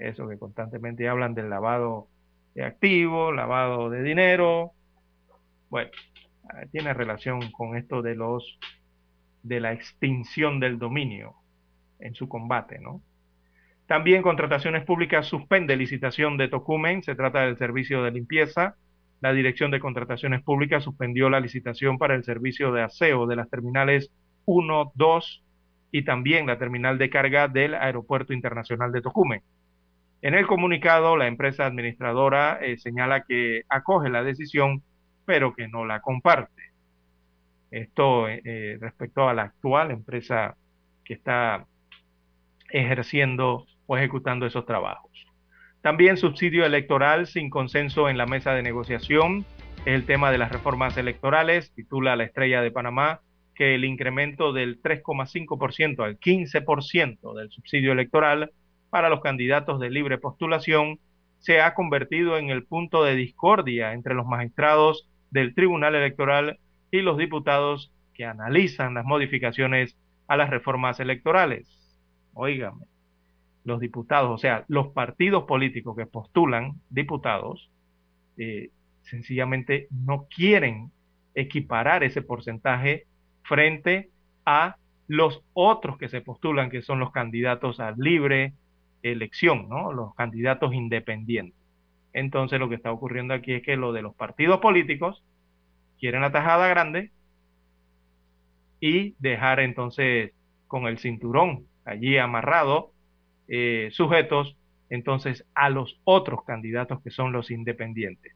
[0.00, 2.08] Eso que constantemente hablan del lavado
[2.54, 4.72] de activos, lavado de dinero.
[5.68, 5.90] Bueno,
[6.48, 8.58] ah, tiene relación con esto de los
[9.42, 11.34] de la extinción del dominio
[11.98, 13.00] en su combate, ¿no?
[13.86, 18.76] También contrataciones públicas suspende licitación de Tocumen, se trata del servicio de limpieza
[19.20, 23.50] la Dirección de Contrataciones Públicas suspendió la licitación para el servicio de aseo de las
[23.50, 24.10] terminales
[24.46, 25.44] 1, 2
[25.92, 29.42] y también la terminal de carga del Aeropuerto Internacional de Tocumen.
[30.22, 34.82] En el comunicado, la empresa administradora eh, señala que acoge la decisión,
[35.24, 36.62] pero que no la comparte.
[37.70, 40.56] Esto eh, eh, respecto a la actual empresa
[41.04, 41.66] que está
[42.68, 45.10] ejerciendo o ejecutando esos trabajos.
[45.80, 49.46] También subsidio electoral sin consenso en la mesa de negociación.
[49.86, 51.72] el tema de las reformas electorales.
[51.72, 53.20] Titula la estrella de Panamá
[53.54, 58.52] que el incremento del 3,5% al 15% del subsidio electoral
[58.90, 60.98] para los candidatos de libre postulación
[61.38, 66.58] se ha convertido en el punto de discordia entre los magistrados del Tribunal Electoral
[66.90, 71.66] y los diputados que analizan las modificaciones a las reformas electorales.
[72.34, 72.84] Óigame,
[73.64, 77.70] los diputados, o sea, los partidos políticos que postulan diputados,
[78.36, 78.70] eh,
[79.02, 80.90] sencillamente no quieren
[81.34, 83.06] equiparar ese porcentaje
[83.42, 84.10] frente
[84.44, 84.76] a
[85.06, 88.54] los otros que se postulan, que son los candidatos a libre
[89.02, 89.92] elección, ¿no?
[89.92, 91.58] Los candidatos independientes.
[92.12, 95.22] Entonces lo que está ocurriendo aquí es que lo de los partidos políticos
[95.98, 97.10] quieren la tajada grande
[98.80, 100.32] y dejar entonces
[100.66, 102.92] con el cinturón allí amarrado
[103.48, 104.56] eh, sujetos
[104.88, 108.34] entonces a los otros candidatos que son los independientes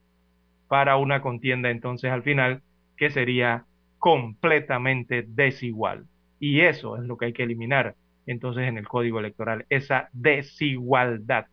[0.69, 2.63] para una contienda entonces al final
[2.97, 3.65] que sería
[3.99, 6.05] completamente desigual.
[6.39, 7.95] Y eso es lo que hay que eliminar
[8.27, 11.47] entonces en el código electoral, esa desigualdad.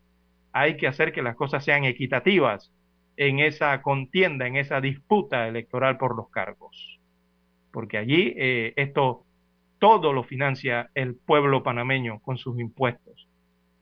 [0.54, 2.72] Hay que hacer que las cosas sean equitativas
[3.18, 7.00] en esa contienda, en esa disputa electoral por los cargos.
[7.72, 9.26] Porque allí eh, esto
[9.80, 13.28] todo lo financia el pueblo panameño con sus impuestos.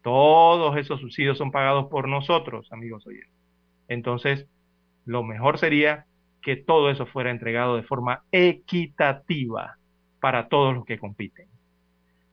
[0.02, 3.34] Todos esos subsidios son pagados por nosotros, amigos oyentes.
[3.90, 4.48] Entonces,
[5.06, 6.06] lo mejor sería
[6.42, 9.76] que todo eso fuera entregado de forma equitativa
[10.22, 11.48] para todos los que compiten.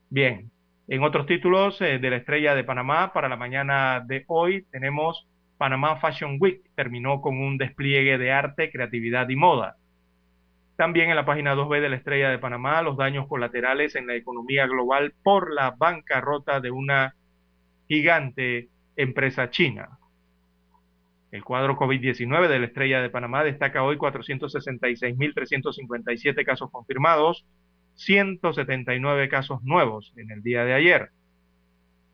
[0.09, 0.53] Bien,
[0.87, 5.27] en otros títulos eh, de la Estrella de Panamá, para la mañana de hoy tenemos
[5.59, 9.77] Panamá Fashion Week, terminó con un despliegue de arte, creatividad y moda.
[10.77, 14.15] También en la página 2B de la Estrella de Panamá, los daños colaterales en la
[14.15, 17.17] economía global por la bancarrota de una
[17.89, 19.99] gigante empresa china.
[21.33, 27.45] El cuadro COVID-19 de la Estrella de Panamá destaca hoy 466.357 casos confirmados,
[27.97, 31.11] 179 casos nuevos en el día de ayer.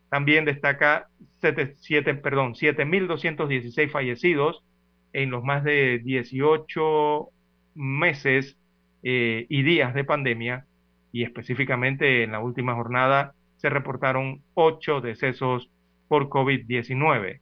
[0.09, 1.07] También destaca
[1.41, 4.65] 7.216 fallecidos
[5.13, 7.29] en los más de 18
[7.75, 8.57] meses
[9.03, 10.67] eh, y días de pandemia
[11.13, 15.71] y específicamente en la última jornada se reportaron ocho decesos
[16.09, 17.41] por COVID-19,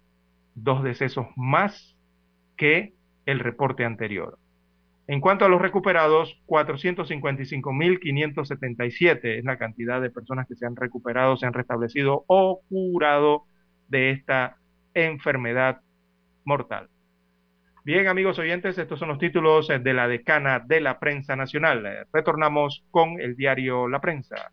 [0.54, 1.96] dos decesos más
[2.56, 2.92] que
[3.26, 4.38] el reporte anterior.
[5.10, 11.36] En cuanto a los recuperados, 455.577 es la cantidad de personas que se han recuperado,
[11.36, 13.42] se han restablecido o curado
[13.88, 14.58] de esta
[14.94, 15.80] enfermedad
[16.44, 16.88] mortal.
[17.82, 22.06] Bien, amigos oyentes, estos son los títulos de la decana de la prensa nacional.
[22.12, 24.52] Retornamos con el diario La Prensa.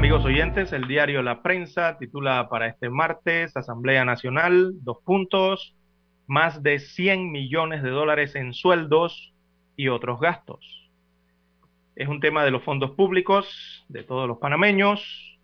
[0.00, 5.76] Amigos oyentes, el diario La Prensa titula para este martes Asamblea Nacional, dos puntos,
[6.26, 9.34] más de 100 millones de dólares en sueldos
[9.76, 10.90] y otros gastos.
[11.96, 15.38] Es un tema de los fondos públicos de todos los panameños.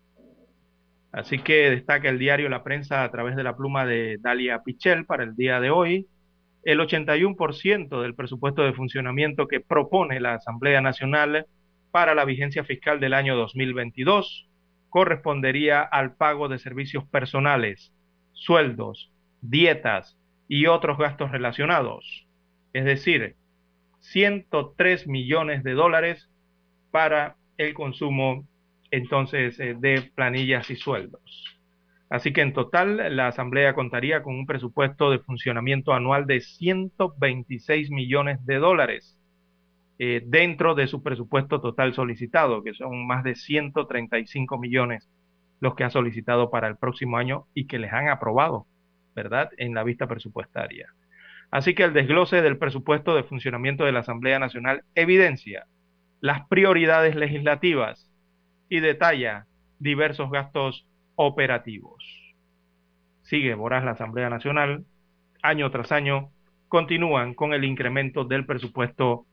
[1.11, 5.05] Así que destaca el diario La Prensa a través de la pluma de Dalia Pichel
[5.05, 6.07] para el día de hoy.
[6.63, 11.45] El 81% del presupuesto de funcionamiento que propone la Asamblea Nacional
[11.91, 14.46] para la vigencia fiscal del año 2022
[14.89, 17.93] correspondería al pago de servicios personales,
[18.33, 19.11] sueldos,
[19.41, 20.17] dietas
[20.47, 22.27] y otros gastos relacionados.
[22.73, 23.35] Es decir,
[23.99, 26.29] 103 millones de dólares
[26.91, 28.47] para el consumo
[28.91, 31.57] entonces eh, de planillas y sueldos.
[32.09, 37.91] Así que en total la Asamblea contaría con un presupuesto de funcionamiento anual de 126
[37.91, 39.17] millones de dólares
[39.99, 45.09] eh, dentro de su presupuesto total solicitado, que son más de 135 millones
[45.59, 48.67] los que han solicitado para el próximo año y que les han aprobado,
[49.15, 50.93] ¿verdad?, en la vista presupuestaria.
[51.49, 55.65] Así que el desglose del presupuesto de funcionamiento de la Asamblea Nacional evidencia
[56.19, 58.11] las prioridades legislativas
[58.69, 59.45] y detalla
[59.79, 60.85] diversos gastos
[61.15, 62.03] operativos.
[63.21, 64.85] Sigue voraz la Asamblea Nacional,
[65.41, 66.29] año tras año,
[66.67, 69.25] continúan con el incremento del presupuesto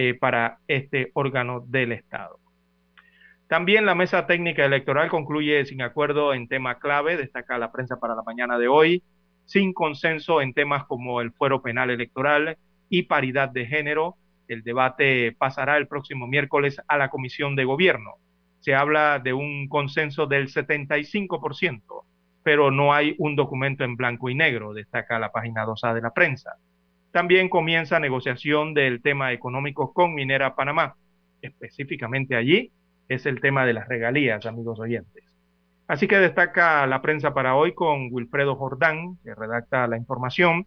[0.00, 2.38] eh, para este órgano del Estado.
[3.48, 8.14] También la mesa técnica electoral concluye sin acuerdo en tema clave, destaca la prensa para
[8.14, 9.02] la mañana de hoy,
[9.44, 12.58] sin consenso en temas como el fuero penal electoral
[12.88, 14.14] y paridad de género,
[14.46, 18.18] el debate pasará el próximo miércoles a la Comisión de Gobierno.
[18.60, 21.82] Se habla de un consenso del 75%,
[22.44, 26.12] pero no hay un documento en blanco y negro, destaca la página 2A de la
[26.12, 26.52] prensa.
[27.12, 30.94] También comienza negociación del tema económico con Minera Panamá.
[31.40, 32.72] Específicamente allí
[33.08, 35.24] es el tema de las regalías, amigos oyentes.
[35.86, 40.66] Así que destaca la prensa para hoy con Wilfredo Jordán, que redacta la información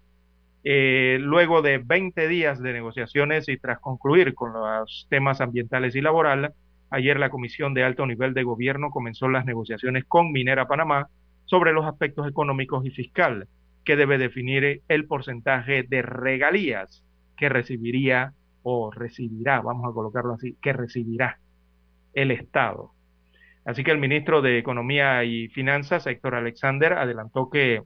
[0.63, 6.01] eh, luego de 20 días de negociaciones y tras concluir con los temas ambientales y
[6.01, 6.51] laborales,
[6.89, 11.07] ayer la Comisión de Alto Nivel de Gobierno comenzó las negociaciones con Minera Panamá
[11.45, 13.47] sobre los aspectos económicos y fiscal
[13.83, 17.03] que debe definir el porcentaje de regalías
[17.37, 18.33] que recibiría
[18.63, 21.39] o recibirá, vamos a colocarlo así, que recibirá
[22.13, 22.91] el Estado.
[23.65, 27.83] Así que el ministro de Economía y Finanzas, Héctor Alexander, adelantó que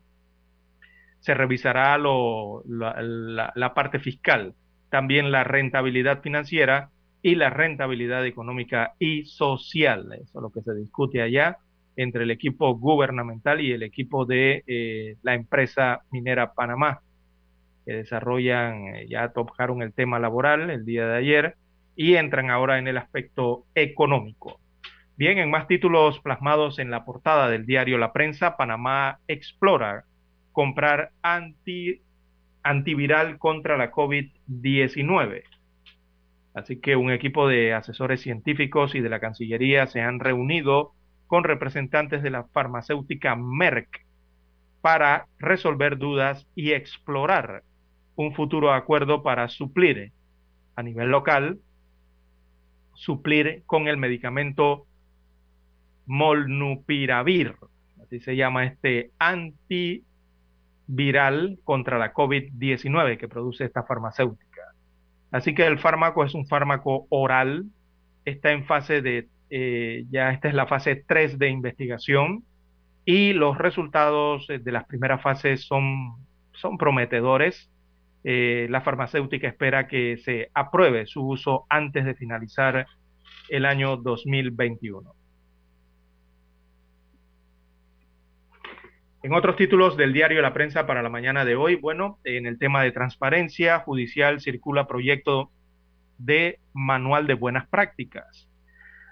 [1.20, 4.54] se revisará la, parte fiscal,
[4.90, 6.92] también la rentabilidad financiera
[7.22, 10.14] y la rentabilidad económica y social.
[10.14, 11.58] Eso es lo que se discute allá
[11.96, 17.02] entre el equipo gubernamental y el equipo de eh, la empresa minera Panamá,
[17.86, 21.56] que desarrollan, eh, ya tocaron el tema laboral el día de ayer
[21.96, 24.60] y entran ahora en el aspecto económico.
[25.18, 30.04] Bien, en más títulos plasmados en la portada del diario La Prensa, Panamá explora
[30.52, 32.02] comprar anti,
[32.64, 35.44] antiviral contra la COVID-19.
[36.54, 40.94] Así que un equipo de asesores científicos y de la Cancillería se han reunido
[41.28, 44.06] con representantes de la farmacéutica Merck
[44.82, 47.64] para resolver dudas y explorar
[48.16, 50.12] un futuro acuerdo para suplir
[50.76, 51.60] a nivel local,
[52.94, 54.86] suplir con el medicamento
[56.08, 57.56] Molnupiravir,
[58.04, 60.04] así se llama este anti
[60.88, 64.62] viral contra la COVID-19 que produce esta farmacéutica.
[65.32, 67.66] Así que el fármaco es un fármaco oral,
[68.24, 72.44] está en fase de, eh, ya esta es la fase 3 de investigación
[73.06, 76.16] y los resultados de las primeras fases son,
[76.54, 77.72] son prometedores.
[78.24, 82.88] Eh, la farmacéutica espera que se apruebe su uso antes de finalizar
[83.50, 85.14] el año 2021.
[89.26, 92.60] En otros títulos del diario La Prensa para la mañana de hoy, bueno, en el
[92.60, 95.50] tema de transparencia judicial circula proyecto
[96.20, 98.45] de manual de buenas prácticas.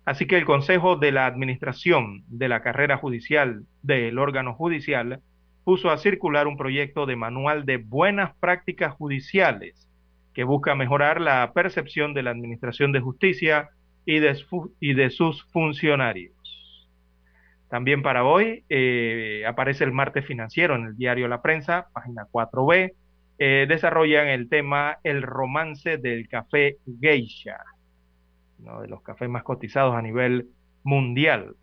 [0.06, 5.22] Así que el Consejo de la Administración de la Carrera Judicial del órgano judicial
[5.64, 9.88] puso a circular un proyecto de manual de buenas prácticas judiciales
[10.34, 13.70] que busca mejorar la percepción de la Administración de Justicia
[14.06, 16.34] y de, sus funcionarios.
[17.70, 22.94] También para hoy eh, aparece el martes financiero en el diario La Prensa, página 4B.
[23.40, 27.58] Eh, desarrollan el tema El romance del café geisha,
[28.60, 30.50] uno de los cafés más cotizados a nivel
[30.84, 31.56] mundial.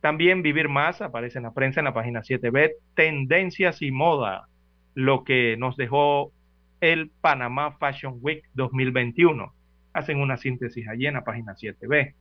[0.00, 4.48] También Vivir Más aparece en la prensa en la página 7B, Tendencias y Moda,
[4.94, 6.32] lo que nos dejó
[6.80, 9.52] el Panamá Fashion Week 2021.
[9.92, 12.14] Hacen una síntesis allí en la página 7B.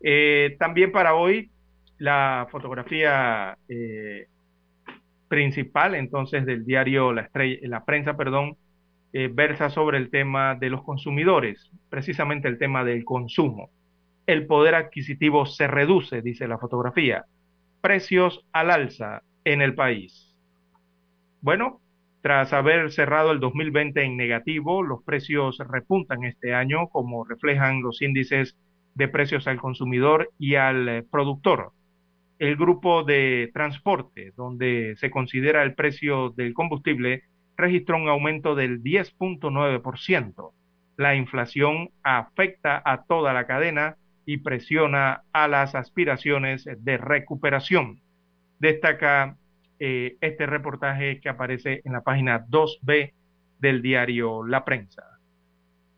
[0.00, 1.50] Eh, también para hoy
[1.98, 4.28] la fotografía eh,
[5.28, 8.56] principal entonces del diario La, la Prensa, perdón,
[9.18, 13.70] eh, versa sobre el tema de los consumidores, precisamente el tema del consumo.
[14.26, 17.24] El poder adquisitivo se reduce, dice la fotografía.
[17.80, 20.36] Precios al alza en el país.
[21.40, 21.80] Bueno,
[22.20, 28.02] tras haber cerrado el 2020 en negativo, los precios repuntan este año, como reflejan los
[28.02, 28.54] índices
[28.96, 31.72] de precios al consumidor y al eh, productor.
[32.38, 37.22] El grupo de transporte, donde se considera el precio del combustible,
[37.56, 40.52] registró un aumento del 10.9%.
[40.96, 48.00] La inflación afecta a toda la cadena y presiona a las aspiraciones de recuperación.
[48.58, 49.36] Destaca
[49.78, 53.12] eh, este reportaje que aparece en la página 2B
[53.58, 55.02] del diario La Prensa.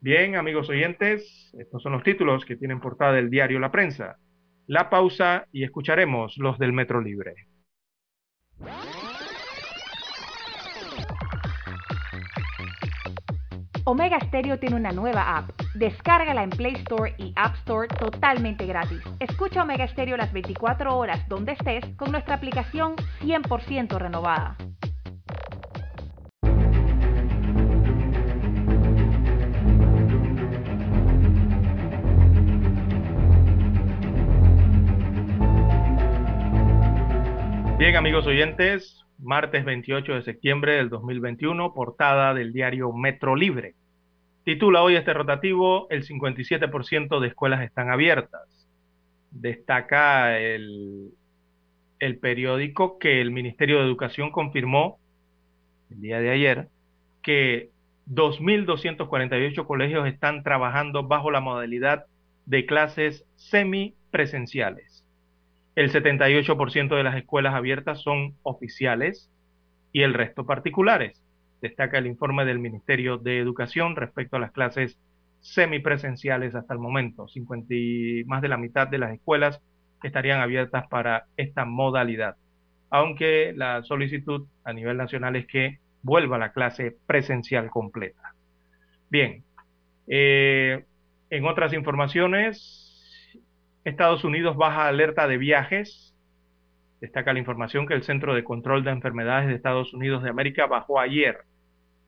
[0.01, 4.17] Bien, amigos oyentes, estos son los títulos que tienen portada del diario La Prensa.
[4.67, 7.35] La pausa y escucharemos los del Metro Libre.
[13.91, 15.49] Omega Stereo tiene una nueva app.
[15.75, 19.01] Descárgala en Play Store y App Store totalmente gratis.
[19.19, 24.59] Escucha Omega Stereo las 24 horas donde estés con nuestra aplicación 100% renovada.
[37.79, 43.78] Bien, amigos oyentes, martes 28 de septiembre del 2021, portada del diario Metro Libre.
[44.49, 48.67] Titula hoy este rotativo, el 57% de escuelas están abiertas.
[49.31, 51.11] Destaca el,
[51.99, 54.99] el periódico que el Ministerio de Educación confirmó
[55.91, 56.69] el día de ayer
[57.21, 57.69] que
[58.07, 62.07] 2.248 colegios están trabajando bajo la modalidad
[62.47, 65.05] de clases semipresenciales.
[65.75, 69.31] El 78% de las escuelas abiertas son oficiales
[69.93, 71.23] y el resto particulares.
[71.61, 74.99] Destaca el informe del Ministerio de Educación respecto a las clases
[75.41, 77.29] semipresenciales hasta el momento.
[77.29, 79.61] 50 y más de la mitad de las escuelas
[80.03, 82.37] estarían abiertas para esta modalidad.
[82.91, 88.35] Aunque la solicitud a nivel nacional es que vuelva la clase presencial completa.
[89.11, 89.45] Bien,
[90.07, 90.85] eh,
[91.31, 92.89] en otras informaciones,
[93.85, 96.15] Estados Unidos baja alerta de viajes.
[97.01, 100.67] Destaca la información que el Centro de Control de Enfermedades de Estados Unidos de América
[100.67, 101.39] bajó ayer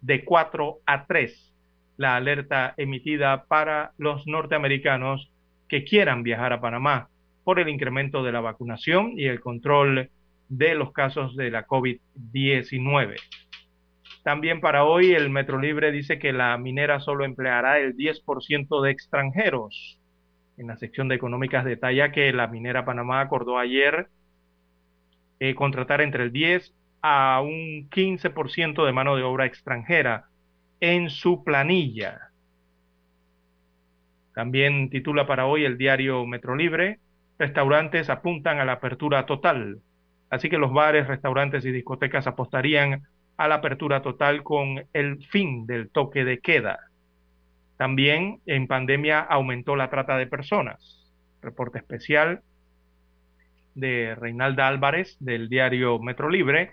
[0.01, 1.55] de 4 a 3
[1.97, 5.31] la alerta emitida para los norteamericanos
[5.69, 7.09] que quieran viajar a Panamá
[7.45, 10.11] por el incremento de la vacunación y el control
[10.49, 13.17] de los casos de la COVID-19.
[14.25, 18.91] También para hoy el Metro Libre dice que la minera solo empleará el 10% de
[18.91, 20.01] extranjeros
[20.61, 24.09] en la sección de económicas detalla que la minera Panamá acordó ayer
[25.41, 26.73] eh, contratar entre el 10
[27.03, 30.27] a un 15% de mano de obra extranjera
[30.81, 32.31] en su planilla.
[34.35, 36.99] También titula para hoy el diario Metro Libre,
[37.39, 39.81] restaurantes apuntan a la apertura total.
[40.29, 43.03] Así que los bares, restaurantes y discotecas apostarían
[43.37, 46.79] a la apertura total con el fin del toque de queda.
[47.79, 51.11] También en pandemia aumentó la trata de personas.
[51.41, 52.43] Reporte especial
[53.75, 56.73] de Reinalda Álvarez del diario Metro Libre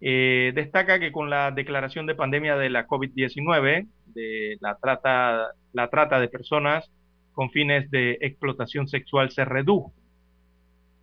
[0.00, 5.88] eh, destaca que con la declaración de pandemia de la COVID-19, de la trata, la
[5.90, 6.90] trata de personas
[7.32, 9.92] con fines de explotación sexual se redujo,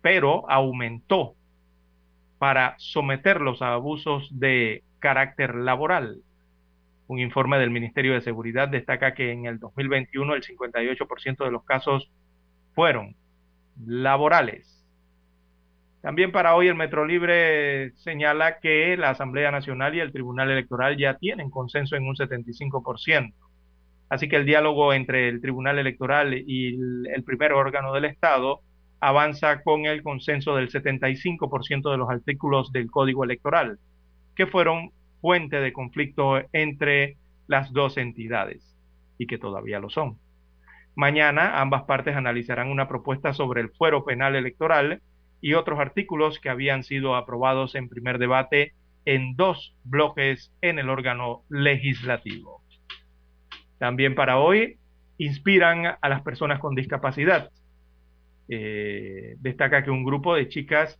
[0.02, 1.34] pero aumentó
[2.38, 6.18] para someterlos a abusos de carácter laboral.
[7.06, 11.64] Un informe del Ministerio de Seguridad destaca que en el 2021 el 58% de los
[11.64, 12.10] casos
[12.74, 13.14] fueron
[13.86, 14.77] laborales.
[16.00, 20.96] También para hoy el Metro Libre señala que la Asamblea Nacional y el Tribunal Electoral
[20.96, 23.32] ya tienen consenso en un 75%.
[24.08, 26.74] Así que el diálogo entre el Tribunal Electoral y
[27.12, 28.60] el, primer órgano del Estado
[29.00, 33.78] avanza con el consenso del 75% de los artículos del Código Electoral,
[34.34, 37.16] que fueron fuente de conflicto entre
[37.48, 38.76] las dos entidades
[39.18, 40.16] y que todavía lo son.
[40.94, 45.02] Mañana ambas partes analizarán una propuesta sobre el fuero penal electoral
[45.40, 48.72] y otros artículos que habían sido aprobados en primer debate
[49.04, 52.62] en dos bloques en el órgano legislativo.
[53.78, 54.78] También para hoy
[55.18, 57.50] inspiran a las personas con discapacidad.
[58.48, 60.98] Eh, destaca que un grupo de chicas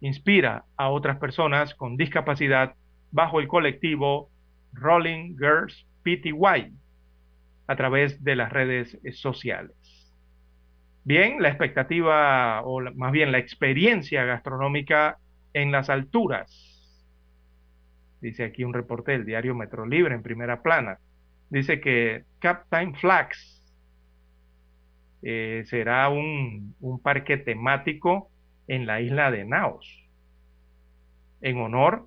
[0.00, 2.74] inspira a otras personas con discapacidad
[3.10, 4.30] bajo el colectivo
[4.72, 6.72] Rolling Girls PTY
[7.66, 9.79] a través de las redes sociales.
[11.04, 15.18] Bien, la expectativa o más bien la experiencia gastronómica
[15.52, 16.66] en las alturas.
[18.20, 20.98] dice aquí un reporte del diario Metro Libre en primera plana.
[21.48, 23.64] Dice que Captain Flax
[25.22, 28.30] eh, será un parque temático
[28.68, 30.04] en la isla de Naos,
[31.40, 32.06] en honor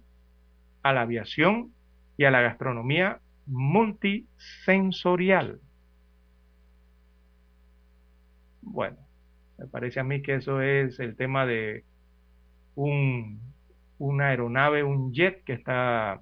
[0.83, 1.73] a la aviación
[2.15, 5.59] y a la gastronomía multisensorial.
[8.65, 8.97] Bueno,
[9.57, 11.83] me parece a mí que eso es el tema de
[12.75, 13.39] un,
[13.99, 16.21] una aeronave, un jet que está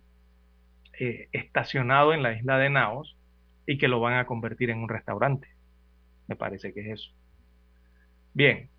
[0.99, 3.18] eh, estacionado en la isla de Naos
[3.65, 5.47] y que lo van a convertir en un restaurante.
[6.27, 7.11] Me parece que es eso.
[8.34, 8.69] Bien,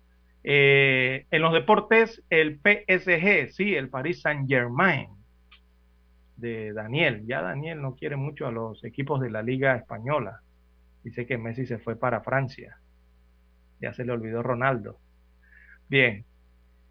[0.43, 5.07] eh, en los deportes, el PSG, sí, el Paris Saint Germain
[6.35, 7.23] de Daniel.
[7.25, 10.41] Ya Daniel no quiere mucho a los equipos de la Liga Española.
[11.03, 12.77] Dice que Messi se fue para Francia.
[13.83, 14.97] Ya se le olvidó Ronaldo.
[15.89, 16.23] Bien,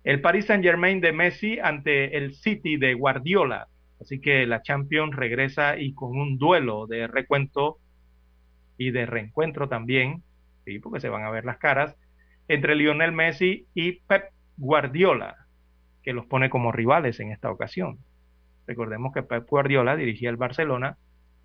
[0.05, 3.69] el Paris Saint Germain de Messi ante el City de Guardiola.
[3.99, 7.79] Así que la Champions regresa y con un duelo de recuento
[8.77, 10.23] y de reencuentro también,
[10.67, 10.81] ¿sí?
[10.81, 11.97] porque se van a ver las caras,
[12.47, 14.25] entre Lionel Messi y Pep
[14.59, 15.47] Guardiola,
[16.03, 18.01] que los pone como rivales en esta ocasión.
[18.67, 20.99] Recordemos que Pep Guardiola dirigía el Barcelona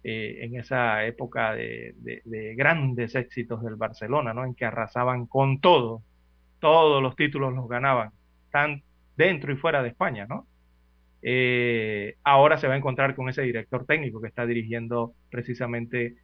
[0.09, 4.45] eh, en esa época de, de, grandes éxitos del Barcelona, ¿no?
[4.45, 6.01] En que arrasaban con todo,
[6.61, 8.11] todos los títulos los ganaban
[8.45, 8.83] están
[9.17, 10.47] dentro y fuera de España, ¿no?
[11.21, 16.15] Eh, ahora se va a encontrar con ese director técnico que está dirigiendo precisamente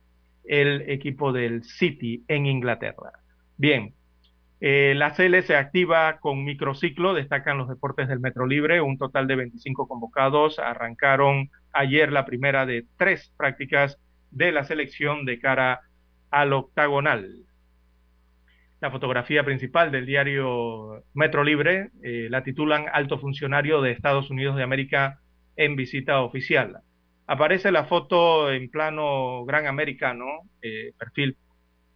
[0.45, 3.11] el equipo del City en Inglaterra.
[3.57, 3.93] Bien,
[4.61, 9.27] eh, la CL se activa con microciclo, destacan los deportes del Metro Libre, un total
[9.27, 13.99] de 25 convocados, arrancaron ayer la primera de tres prácticas
[14.31, 15.81] de la selección de cara
[16.29, 17.45] al octagonal.
[18.81, 24.55] La fotografía principal del diario Metro Libre eh, la titulan Alto funcionario de Estados Unidos
[24.55, 25.19] de América
[25.55, 26.79] en visita oficial.
[27.25, 30.25] Aparece la foto en plano gran americano,
[30.61, 31.37] eh, perfil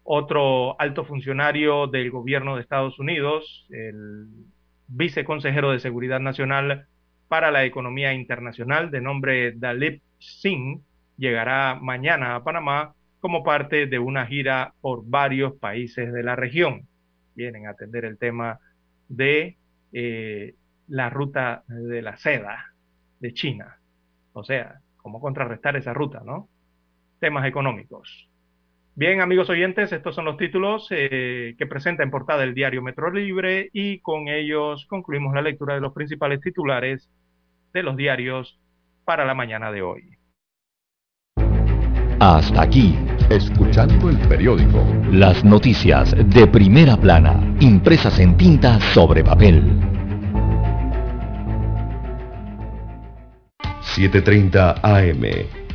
[0.09, 4.27] otro alto funcionario del gobierno de Estados Unidos, el
[4.87, 6.87] viceconsejero de Seguridad Nacional
[7.27, 10.81] para la Economía Internacional de nombre Dalip Singh,
[11.17, 16.87] llegará mañana a Panamá como parte de una gira por varios países de la región.
[17.35, 18.59] Vienen a atender el tema
[19.09, 19.57] de
[19.91, 20.55] eh,
[20.87, 22.73] la ruta de la seda
[23.19, 23.79] de China.
[24.33, 26.47] O sea, cómo contrarrestar esa ruta, ¿no?
[27.19, 28.29] Temas económicos.
[28.95, 33.11] Bien, amigos oyentes, estos son los títulos eh, que presenta en portada el diario Metro
[33.11, 37.07] Libre y con ellos concluimos la lectura de los principales titulares
[37.73, 38.59] de los diarios
[39.05, 40.17] para la mañana de hoy.
[42.19, 42.95] Hasta aquí,
[43.29, 44.83] escuchando el periódico.
[45.11, 49.63] Las noticias de primera plana, impresas en tinta sobre papel.
[53.95, 55.56] 7.30 AM.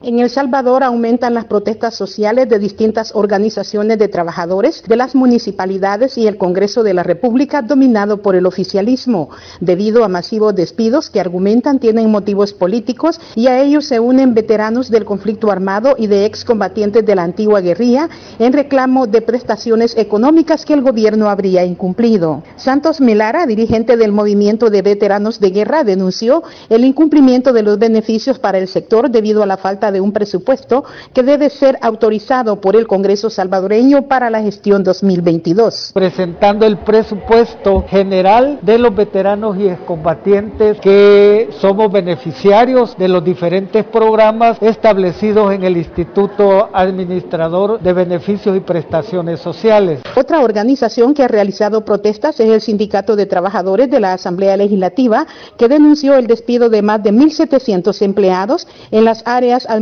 [0.00, 6.16] En El Salvador aumentan las protestas sociales de distintas organizaciones de trabajadores de las municipalidades
[6.16, 9.30] y el Congreso de la República dominado por el oficialismo,
[9.60, 14.88] debido a masivos despidos que argumentan tienen motivos políticos y a ellos se unen veteranos
[14.88, 18.08] del conflicto armado y de excombatientes de la antigua guerrilla
[18.38, 22.44] en reclamo de prestaciones económicas que el gobierno habría incumplido.
[22.54, 28.38] Santos Melara, dirigente del movimiento de veteranos de guerra, denunció el incumplimiento de los beneficios
[28.38, 32.76] para el sector debido a la falta de un presupuesto que debe ser autorizado por
[32.76, 35.92] el Congreso salvadoreño para la gestión 2022.
[35.94, 43.84] Presentando el presupuesto general de los veteranos y excombatientes que somos beneficiarios de los diferentes
[43.84, 50.00] programas establecidos en el Instituto Administrador de Beneficios y Prestaciones Sociales.
[50.16, 55.26] Otra organización que ha realizado protestas es el Sindicato de Trabajadores de la Asamblea Legislativa,
[55.56, 59.77] que denunció el despido de más de 1.700 empleados en las áreas administrativas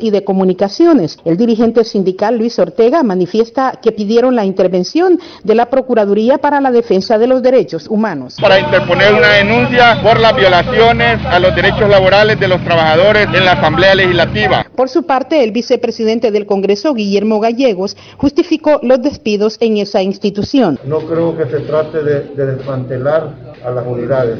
[0.00, 1.18] y de comunicaciones.
[1.24, 6.70] El dirigente sindical Luis Ortega manifiesta que pidieron la intervención de la Procuraduría para la
[6.70, 8.36] Defensa de los Derechos Humanos.
[8.40, 13.44] Para interponer una denuncia por las violaciones a los derechos laborales de los trabajadores en
[13.44, 14.66] la Asamblea Legislativa.
[14.74, 20.78] Por su parte, el vicepresidente del Congreso, Guillermo Gallegos, justificó los despidos en esa institución.
[20.84, 23.34] No creo que se trate de, de desmantelar
[23.64, 24.38] a las unidades.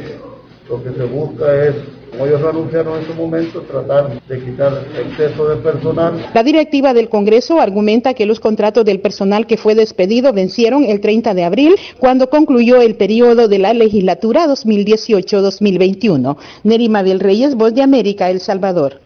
[0.69, 5.49] Lo que se busca es como ellos anunciaron en su momento, tratar de quitar exceso
[5.49, 6.31] de personal.
[6.35, 11.01] La directiva del Congreso argumenta que los contratos del personal que fue despedido vencieron el
[11.01, 16.36] 30 de abril, cuando concluyó el periodo de la legislatura 2018-2021.
[16.65, 19.01] Nerima del Reyes, Voz de América, El Salvador.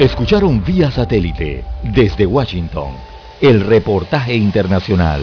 [0.00, 1.64] Escucharon vía satélite
[1.94, 2.90] desde Washington
[3.40, 5.22] el reportaje internacional.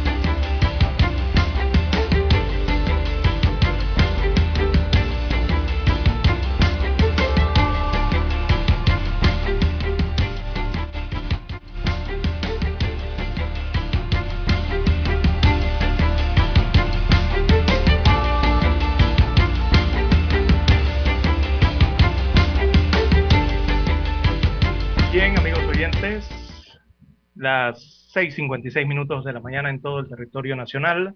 [27.71, 31.15] Las 6.56 minutos de la mañana en todo el territorio nacional.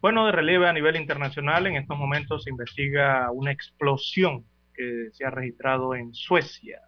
[0.00, 5.24] Bueno, de relieve a nivel internacional, en estos momentos se investiga una explosión que se
[5.24, 6.80] ha registrado en Suecia.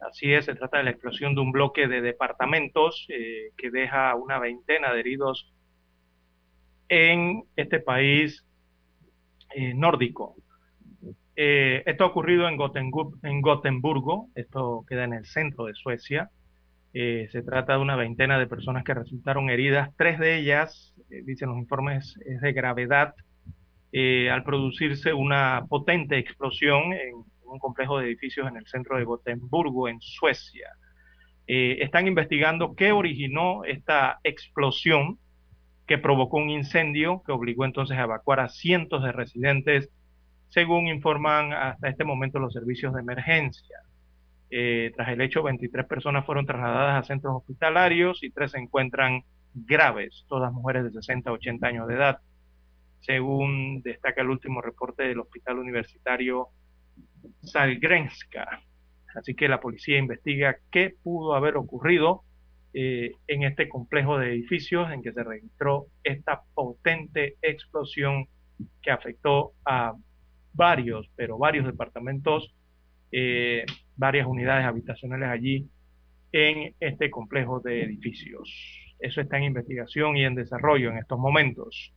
[0.00, 4.14] Así es, se trata de la explosión de un bloque de departamentos eh, que deja
[4.14, 5.52] una veintena de heridos
[6.88, 8.46] en este país
[9.54, 10.36] eh, nórdico.
[11.36, 12.58] Eh, esto ha ocurrido en,
[13.22, 16.30] en Gotemburgo, esto queda en el centro de Suecia.
[16.92, 19.90] Eh, se trata de una veintena de personas que resultaron heridas.
[19.96, 23.14] Tres de ellas, eh, dicen los informes, es de gravedad
[23.92, 27.14] eh, al producirse una potente explosión en
[27.44, 30.68] un complejo de edificios en el centro de Gotemburgo, en Suecia.
[31.46, 35.18] están investigando qué originó esta explosión
[35.88, 39.90] que provocó un incendio que obligó entonces a evacuar a cientos de residentes,
[40.48, 43.78] según informan hasta este momento los servicios de emergencia.
[44.50, 49.22] Eh, tras el hecho, 23 personas fueron trasladadas a centros hospitalarios y tres se encuentran
[49.54, 52.18] graves, todas mujeres de 60 a 80 años de edad,
[53.00, 56.48] según destaca el último reporte del Hospital Universitario
[57.42, 58.62] Salgrenska.
[59.14, 62.22] Así que la policía investiga qué pudo haber ocurrido
[62.72, 68.26] eh, en este complejo de edificios en que se registró esta potente explosión
[68.82, 69.94] que afectó a
[70.52, 72.54] varios, pero varios departamentos
[73.10, 73.64] eh,
[74.00, 75.68] varias unidades habitacionales allí
[76.32, 78.50] en este complejo de edificios.
[78.98, 81.92] Eso está en investigación y en desarrollo en estos momentos.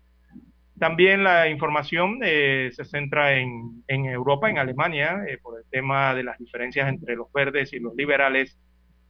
[0.77, 6.13] También la información eh, se centra en, en, Europa, en Alemania, eh, por el tema
[6.13, 8.59] de las diferencias entre los verdes y los liberales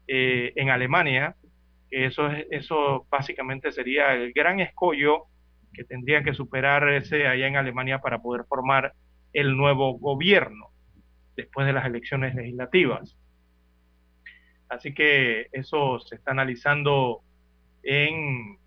[0.06, 1.36] en Alemania.
[1.90, 5.28] Eso, eso básicamente sería el gran escollo
[5.74, 8.92] que tendría que superarse allá en Alemania para poder formar
[9.32, 10.73] el nuevo gobierno
[11.36, 13.18] después de las elecciones legislativas.
[14.70, 17.22] Así que eso se está analizando
[17.84, 18.58] en,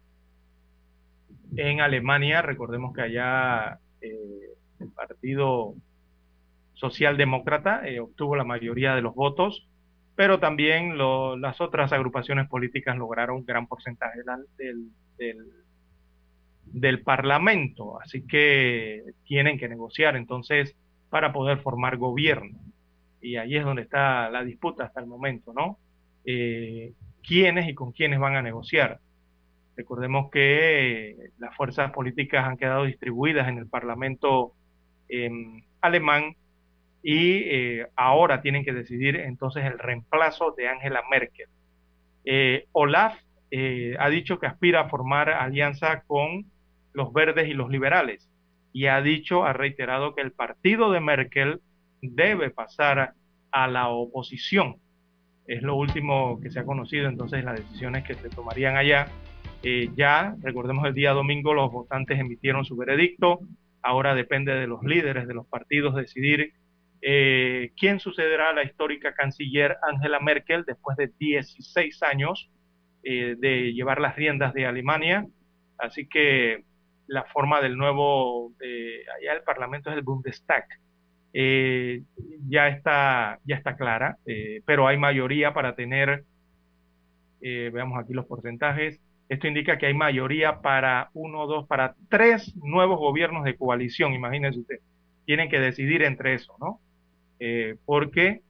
[1.57, 2.43] en Alemania.
[2.43, 5.75] Recordemos que allá eh, el Partido
[6.75, 9.69] Socialdemócrata eh, obtuvo la mayoría de los votos,
[10.15, 14.21] pero también las otras agrupaciones políticas lograron un gran porcentaje
[14.57, 15.47] del, del,
[16.65, 18.01] del Parlamento.
[18.01, 20.17] Así que tienen que negociar.
[20.17, 20.77] Entonces,
[21.11, 22.59] para poder formar gobierno.
[23.21, 25.79] y ahí es donde está la disputa hasta el momento, ¿no?
[26.25, 26.93] Eh,
[27.23, 29.01] ¿Quiénes y con quiénes van a negociar?
[29.77, 34.53] Recordemos que las fuerzas políticas han quedado distribuidas en el Parlamento
[35.09, 36.37] em, alemán
[37.03, 41.49] y eh, ahora tienen que decidir entonces el reemplazo de Angela Merkel.
[42.25, 43.17] Eh, Olaf
[43.51, 46.47] eh, ha dicho que aspira a formar alianza con
[46.93, 48.29] los verdes y los liberales
[48.77, 51.63] y ha dicho, ha reiterado que el partido de Merkel
[52.03, 53.15] debe pasar
[53.51, 54.77] a la oposición.
[55.47, 59.09] Es lo último que se ha conocido, entonces las decisiones que se tomarían allá.
[59.63, 63.41] Eh, ya, recordemos el día domingo, los votantes emitieron su veredicto.
[63.81, 66.53] Ahora depende de los líderes de los partidos decidir
[67.01, 72.51] eh, quién sucederá a la histórica canciller Angela Merkel después de 16 años
[73.05, 75.27] eh, de llevar las riendas de Alemania.
[75.79, 76.66] Así que
[77.07, 80.67] la forma del nuevo, allá el Parlamento es el Bundestag,
[81.39, 82.03] eh,
[82.49, 86.25] ya, está, ya está clara, eh, pero hay mayoría para tener,
[87.43, 92.57] eh, veamos aquí los porcentajes, esto indica que hay mayoría para uno, dos, para tres
[92.57, 94.79] nuevos gobiernos de coalición, imagínense usted,
[95.27, 96.81] tienen que decidir entre eso, ¿no?
[97.85, 98.41] porque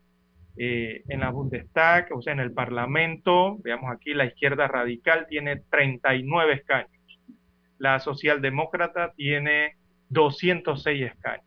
[0.59, 6.53] en la Bundestag, o sea, en el Parlamento, veamos aquí, la izquierda radical tiene 39
[6.53, 6.96] escaños,
[7.79, 9.77] la socialdemócrata tiene
[10.11, 11.45] 206 escaños.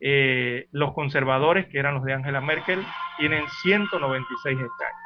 [0.00, 2.80] Eh, los conservadores, que eran los de Angela Merkel,
[3.18, 5.04] tienen 196 escaños.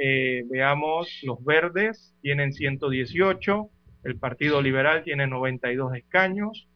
[0.00, 3.68] Eh, veamos, los verdes tienen 118,
[4.04, 6.68] el Partido Liberal tiene 92 escaños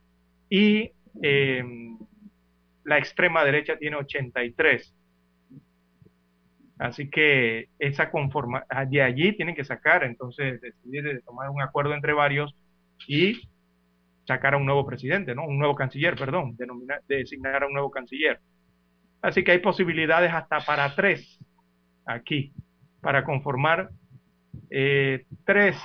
[0.51, 0.91] y
[1.23, 1.99] em,
[2.85, 4.95] la extrema derecha tiene 83.
[6.83, 11.95] Así que esa conforma de allí tienen que sacar, entonces, decidir de tomar un acuerdo
[11.95, 12.57] entre varios
[13.07, 13.41] y
[14.27, 15.45] sacar a un nuevo presidente, ¿no?
[15.47, 18.41] Un nuevo canciller, perdón, denominar, designar a un nuevo canciller.
[19.21, 21.39] Así que hay posibilidades hasta para tres
[22.05, 22.53] aquí,
[23.01, 23.91] para conformar
[24.69, 25.81] eh, tres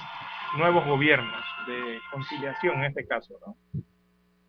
[0.57, 3.55] nuevos gobiernos de conciliación en este caso, ¿no?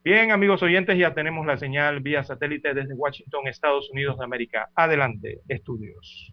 [0.02, 4.70] Bien, amigos oyentes, ya tenemos la señal vía satélite desde Washington, Estados Unidos de América.
[4.74, 6.32] Adelante, estudios.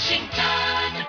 [0.00, 1.06] Washington.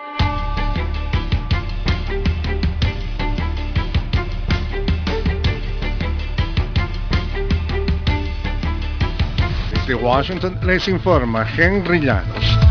[9.87, 12.70] De Washington les informa Henry Llanos.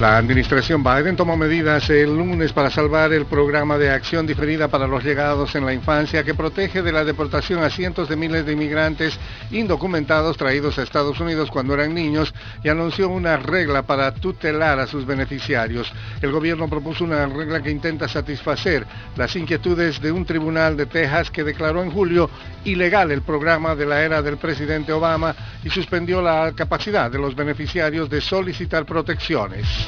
[0.00, 4.88] La administración Biden tomó medidas el lunes para salvar el programa de acción diferida para
[4.88, 8.54] los llegados en la infancia que protege de la deportación a cientos de miles de
[8.54, 9.16] inmigrantes
[9.52, 14.88] indocumentados traídos a Estados Unidos cuando eran niños y anunció una regla para tutelar a
[14.88, 15.92] sus beneficiarios.
[16.20, 21.30] El gobierno propuso una regla que intenta satisfacer las inquietudes de un tribunal de Texas
[21.30, 22.28] que declaró en julio
[22.64, 27.36] ilegal el programa de la era del presidente Obama y suspendió la capacidad de los
[27.36, 29.81] beneficiarios de solicitar protecciones.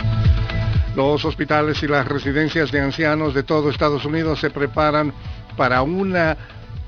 [0.97, 5.13] Los hospitales y las residencias de ancianos de todo Estados Unidos se preparan
[5.57, 6.37] para una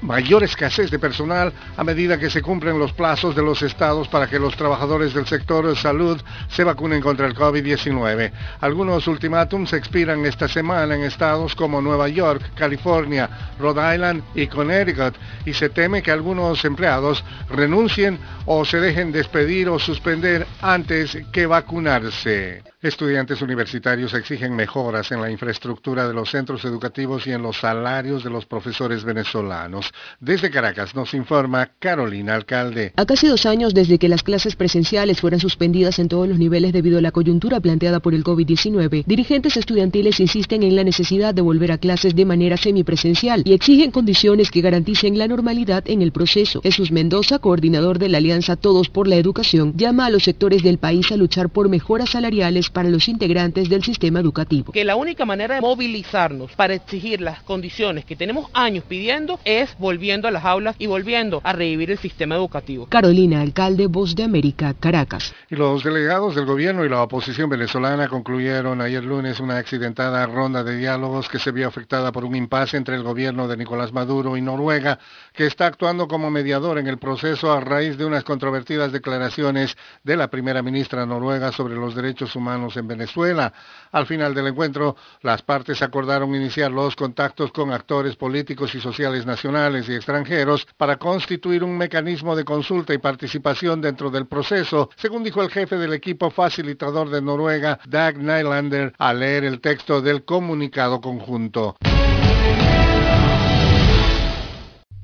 [0.03, 4.27] mayor escasez de personal a medida que se cumplen los plazos de los estados para
[4.27, 8.31] que los trabajadores del sector salud se vacunen contra el COVID-19.
[8.61, 13.29] Algunos ultimátums expiran esta semana en estados como Nueva York, California,
[13.59, 15.15] Rhode Island y Connecticut
[15.45, 21.47] y se teme que algunos empleados renuncien o se dejen despedir o suspender antes que
[21.47, 22.63] vacunarse.
[22.87, 28.23] Estudiantes universitarios exigen mejoras en la infraestructura de los centros educativos y en los salarios
[28.23, 29.93] de los profesores venezolanos.
[30.21, 32.93] Desde Caracas nos informa Carolina Alcalde.
[32.95, 36.73] A casi dos años desde que las clases presenciales fueran suspendidas en todos los niveles
[36.73, 41.43] debido a la coyuntura planteada por el COVID-19, dirigentes estudiantiles insisten en la necesidad de
[41.43, 46.13] volver a clases de manera semipresencial y exigen condiciones que garanticen la normalidad en el
[46.13, 46.61] proceso.
[46.63, 50.79] Jesús Mendoza, coordinador de la Alianza Todos por la Educación, llama a los sectores del
[50.79, 54.71] país a luchar por mejoras salariales para los integrantes del sistema educativo.
[54.71, 59.75] Que la única manera de movilizarnos para exigir las condiciones que tenemos años pidiendo es
[59.79, 62.85] volviendo a las aulas y volviendo a revivir el sistema educativo.
[62.91, 65.35] Carolina, alcalde Voz de América, Caracas.
[65.49, 70.63] Y los delegados del gobierno y la oposición venezolana concluyeron ayer lunes una accidentada ronda
[70.63, 74.37] de diálogos que se vio afectada por un impasse entre el gobierno de Nicolás Maduro
[74.37, 74.99] y Noruega,
[75.33, 80.19] que está actuando como mediador en el proceso a raíz de unas controvertidas declaraciones de
[80.19, 83.53] la primera ministra noruega sobre los derechos humanos en Venezuela.
[83.93, 89.27] Al final del encuentro, las partes acordaron iniciar los contactos con actores políticos y sociales
[89.27, 95.23] nacionales y extranjeros para constituir un mecanismo de consulta y participación dentro del proceso, según
[95.23, 100.25] dijo el jefe del equipo facilitador de Noruega, Dag Nylander, al leer el texto del
[100.25, 101.77] comunicado conjunto.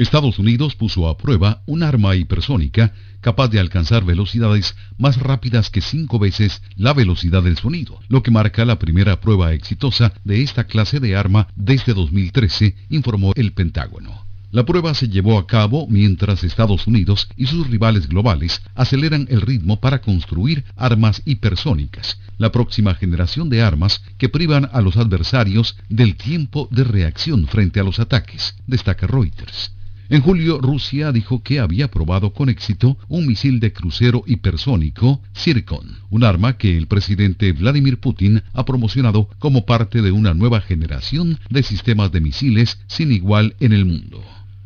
[0.02, 5.80] Estados Unidos puso a prueba un arma hipersónica capaz de alcanzar velocidades más rápidas que
[5.80, 10.64] cinco veces la velocidad del sonido, lo que marca la primera prueba exitosa de esta
[10.64, 14.24] clase de arma desde 2013, informó el Pentágono.
[14.50, 19.40] La prueba se llevó a cabo mientras Estados Unidos y sus rivales globales aceleran el
[19.40, 25.76] ritmo para construir armas hipersónicas, la próxima generación de armas que privan a los adversarios
[25.88, 29.72] del tiempo de reacción frente a los ataques, destaca Reuters.
[30.08, 35.98] En julio, Rusia dijo que había probado con éxito un misil de crucero hipersónico Zircon,
[36.10, 41.38] un arma que el presidente Vladimir Putin ha promocionado como parte de una nueva generación
[41.48, 44.22] de sistemas de misiles sin igual en el mundo.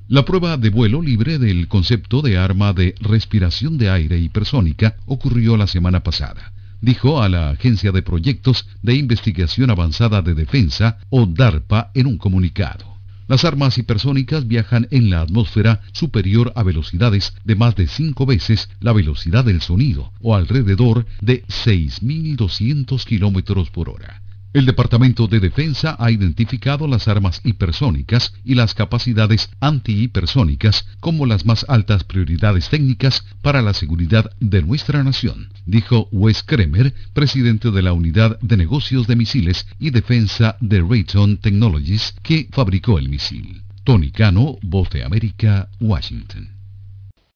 [0.08, 5.56] La prueba de vuelo libre del concepto de arma de respiración de aire hipersónica ocurrió
[5.56, 11.26] la semana pasada dijo a la Agencia de Proyectos de Investigación Avanzada de Defensa, o
[11.26, 12.95] DARPA, en un comunicado.
[13.28, 18.68] Las armas hipersónicas viajan en la atmósfera superior a velocidades de más de cinco veces
[18.80, 24.22] la velocidad del sonido, o alrededor de 6.200 kilómetros por hora.
[24.56, 31.44] El Departamento de Defensa ha identificado las armas hipersónicas y las capacidades antihipersónicas como las
[31.44, 37.82] más altas prioridades técnicas para la seguridad de nuestra nación, dijo Wes Kremer, presidente de
[37.82, 43.60] la Unidad de Negocios de Misiles y Defensa de Raytheon Technologies, que fabricó el misil.
[43.84, 46.55] Tony Cano, Voz de América, Washington.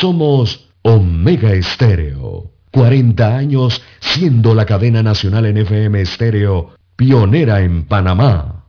[0.00, 2.50] Somos Omega Estéreo.
[2.70, 8.65] 40 años siendo la cadena nacional en FM Estéreo, pionera en Panamá.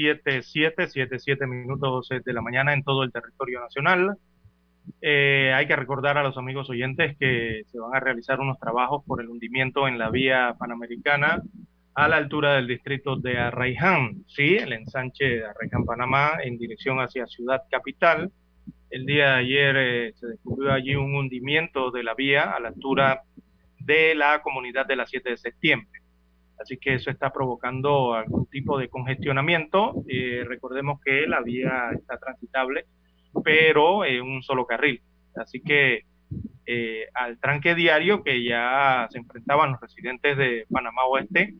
[0.00, 4.16] 77, 77 minutos eh, de la mañana en todo el territorio nacional.
[5.02, 9.04] Eh, hay que recordar a los amigos oyentes que se van a realizar unos trabajos
[9.06, 11.42] por el hundimiento en la vía panamericana
[11.94, 16.98] a la altura del distrito de Arraiján, sí, el ensanche de Arraiján, Panamá, en dirección
[16.98, 18.30] hacia Ciudad Capital.
[18.90, 22.68] El día de ayer eh, se descubrió allí un hundimiento de la vía a la
[22.68, 23.22] altura
[23.80, 25.99] de la comunidad de la 7 de septiembre.
[26.60, 29.94] Así que eso está provocando algún tipo de congestionamiento.
[30.08, 32.86] Eh, recordemos que la vía está transitable
[33.44, 35.02] pero en un solo carril.
[35.36, 36.04] Así que
[36.66, 41.54] eh, al tranque diario que ya se enfrentaban los residentes de Panamá Oeste,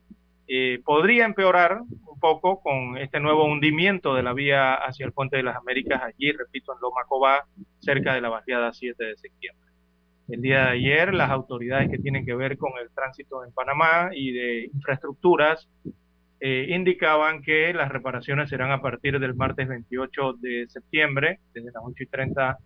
[0.46, 5.36] eh, podría empeorar un poco con este nuevo hundimiento de la vía hacia el Puente
[5.36, 7.46] de las Américas, allí, repito, en Loma Cobá,
[7.78, 9.69] cerca de la barriada 7 de septiembre.
[10.30, 14.10] El día de ayer, las autoridades que tienen que ver con el tránsito en Panamá
[14.12, 15.68] y de infraestructuras
[16.40, 21.82] eh, indicaban que las reparaciones serán a partir del martes 28 de septiembre, desde las
[21.84, 22.58] 8 y 30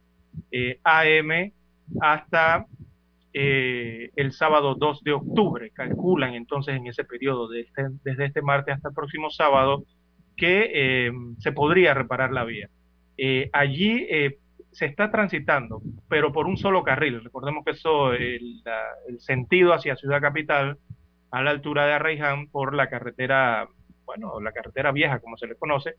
[0.53, 1.53] eh, AM
[2.01, 2.67] hasta
[3.33, 5.71] eh, el sábado 2 de octubre.
[5.71, 9.85] Calculan entonces en ese periodo, de este- desde este martes hasta el próximo sábado,
[10.37, 12.69] que eh, se podría reparar la vía.
[13.17, 14.39] Eh, allí eh,
[14.75, 17.23] se está transitando, pero por un solo carril.
[17.23, 18.63] Recordemos que eso, el,
[19.19, 20.79] sentido hacia Ciudad Capital,
[21.31, 23.69] a la altura de Arraiján, por la carretera,
[24.05, 25.95] bueno, la carretera vieja, como se le conoce,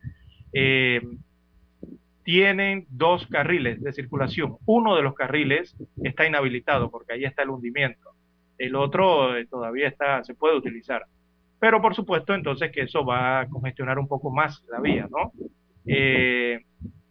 [0.52, 1.00] eh,
[2.22, 4.56] tienen dos carriles de circulación.
[4.66, 8.10] Uno de los carriles está inhabilitado porque ahí está el hundimiento.
[8.58, 11.06] El otro eh, todavía está, se puede utilizar.
[11.58, 15.32] Pero por supuesto entonces que eso va a congestionar un poco más la vía, ¿no?
[15.86, 16.60] Eh,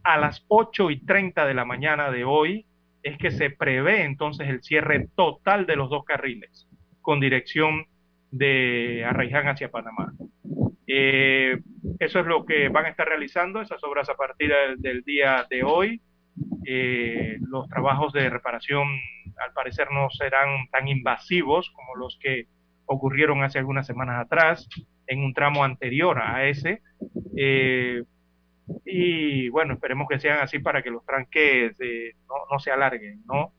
[0.06, 2.65] a las 8 y 30 de la mañana de hoy
[3.02, 6.68] es que se prevé entonces el cierre total de los dos carriles
[7.02, 7.88] con dirección
[8.32, 10.14] de Arraiján hacia Panamá.
[10.88, 11.60] Eh,
[11.99, 15.64] eso es lo que van a estar realizando esas obras a partir del, día de
[15.64, 16.02] hoy.
[16.65, 18.88] Eh, los trabajos de reparación
[19.44, 22.48] al parecer no serán tan invasivos como los que
[22.86, 24.68] ocurrieron hace algunas semanas atrás
[25.07, 26.82] en un tramo anterior a ese.
[27.36, 28.03] Eh,
[28.85, 31.77] y bueno, esperemos que sean así para que los tranques
[32.27, 33.53] no, no, se alarguen, ¿no?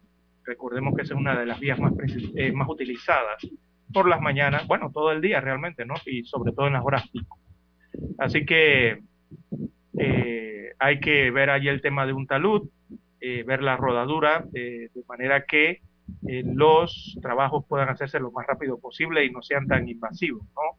[0.44, 3.46] Recordemos que esa es una de las vías más, más utilizadas
[3.92, 5.94] por las mañanas, bueno, todo el día realmente, ¿no?
[6.06, 7.38] Y sobre todo en las horas pico.
[8.18, 9.02] Así que
[9.98, 12.68] eh, hay que ver allí el tema de un talud,
[13.20, 15.80] eh, ver la rodadura, eh, de manera que
[16.22, 20.78] los trabajos puedan hacerse lo más rápido posible y no sean tan invasivos, ¿no?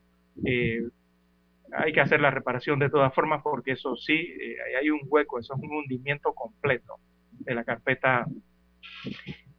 [1.76, 4.34] Hay que hacer la reparación de todas formas porque eso sí,
[4.80, 6.95] hay un hueco, eso es un hundimiento completo
[7.31, 8.26] de la carpeta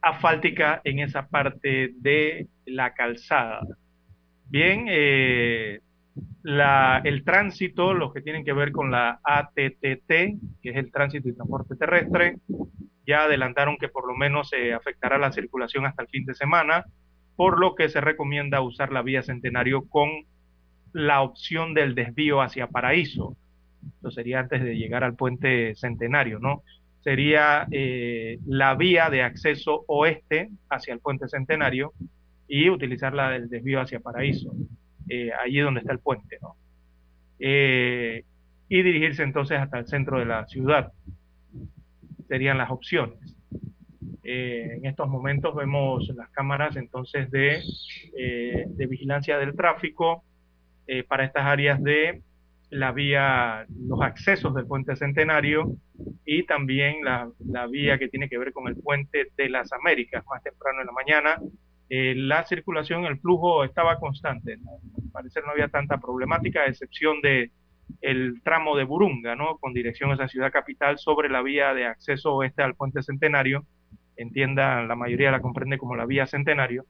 [0.01, 3.61] asfáltica en esa parte de la calzada.
[4.45, 5.81] Bien, eh,
[6.43, 11.33] el tránsito, los que tienen que ver con la ATTT, que es el tránsito y
[11.33, 12.37] transporte terrestre,
[13.05, 16.85] ya adelantaron que por lo menos se afectará la circulación hasta el fin de semana,
[17.35, 20.09] por lo que se recomienda usar la vía Centenario con
[20.93, 23.35] la opción del desvío hacia Paraíso.
[23.99, 26.63] Eso sería antes de llegar al puente Centenario, ¿no?
[27.01, 31.93] sería eh, la vía de acceso oeste hacia el puente Centenario
[32.47, 34.51] y utilizar la del desvío hacia Paraíso,
[35.07, 36.55] eh, allí donde está el puente, ¿no?
[37.39, 38.25] Eh,
[38.67, 40.91] y dirigirse entonces hasta el centro de la ciudad.
[42.27, 43.35] Serían las opciones.
[44.23, 47.63] en estos momentos vemos las cámaras entonces de,
[48.67, 50.23] de vigilancia del tráfico
[51.07, 52.21] para estas áreas de
[52.69, 55.75] la vía, los accesos del puente Centenario
[56.25, 57.31] y también la,
[57.67, 60.91] vía que tiene que ver con el puente de las Américas, más temprano en la
[60.91, 61.37] mañana.
[61.89, 67.21] Eh, la circulación, el flujo estaba constante, al parecer no había tanta problemática, a excepción
[67.21, 67.51] de
[68.01, 69.57] el tramo de Burunga, ¿no?
[69.57, 73.65] con dirección a esa ciudad capital sobre la vía de acceso oeste al puente Centenario,
[74.15, 76.85] entienda, la mayoría la comprende como la vía Centenario.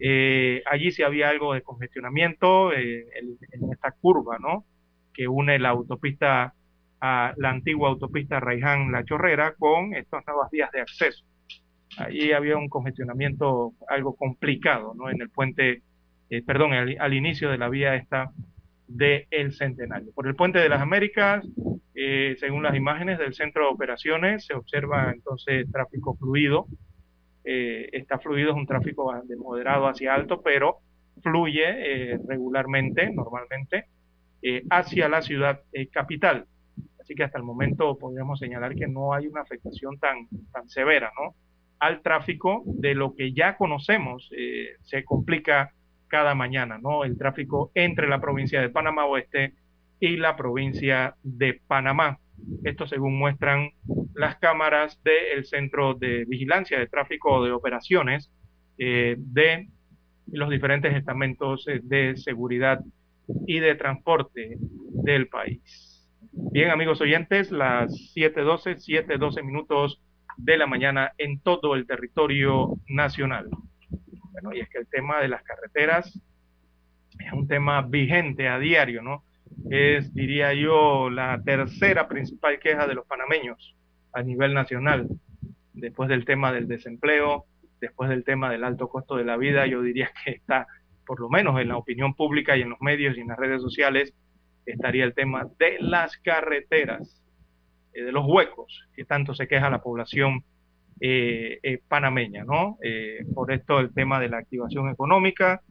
[0.00, 4.64] Eh, allí sí había algo de congestionamiento eh, en esta curva, ¿no?
[5.12, 6.54] que une la autopista
[7.00, 11.24] a la antigua autopista Raiján-La Chorrera con estas nuevas vías de acceso.
[11.98, 15.10] Ahí había un congestionamiento algo complicado, ¿no?
[15.10, 15.82] En el puente,
[16.30, 18.30] eh, perdón, al, inicio de la vía esta
[18.86, 20.12] de El Centenario.
[20.14, 21.44] Por el puente de las Américas,
[21.94, 26.66] eh, según las imágenes del centro de operaciones, se observa entonces tráfico fluido.
[27.44, 30.78] Eh, está fluido, es un tráfico de moderado hacia alto, pero
[31.22, 33.86] fluye regularmente, normalmente,
[34.44, 36.46] eh, hacia la ciudad eh, capital.
[37.00, 41.12] Así que hasta el momento podríamos señalar que no hay una afectación tan, tan severa
[41.16, 41.36] ¿no?
[41.78, 44.28] al tráfico de lo que ya conocemos.
[44.36, 45.72] Eh, se complica
[46.08, 47.04] cada mañana, ¿no?
[47.04, 49.54] El tráfico entre la provincia de Panamá Oeste
[50.00, 52.18] y la provincia de Panamá.
[52.64, 53.70] Esto según muestran
[54.14, 58.30] las cámaras del Centro de Vigilancia de Tráfico de Operaciones
[58.76, 59.68] de
[60.30, 62.80] los diferentes estamentos de seguridad
[63.46, 66.08] y de transporte del país.
[66.32, 70.02] Bien, amigos oyentes, las 7.12, 7.12 minutos
[70.36, 73.48] de la mañana en todo el territorio nacional.
[74.32, 76.18] Bueno, y es que el tema de las carreteras
[77.18, 79.24] es un tema vigente a diario, ¿no?
[79.70, 83.76] Es, diría yo, la tercera principal queja de los panameños
[84.12, 85.08] a nivel nacional.
[85.72, 87.46] Después del tema del desempleo,
[87.80, 90.66] después del tema del alto costo de la vida, yo diría que está
[91.06, 93.60] por lo menos en la opinión pública y en los medios y en las redes
[93.60, 94.14] sociales,
[94.66, 97.22] estaría el tema de las carreteras,
[97.92, 100.44] eh, de los huecos, que tanto se queja la población
[101.00, 102.78] eh, eh, panameña, ¿no?
[103.34, 105.62] por esto el tema de la activación económica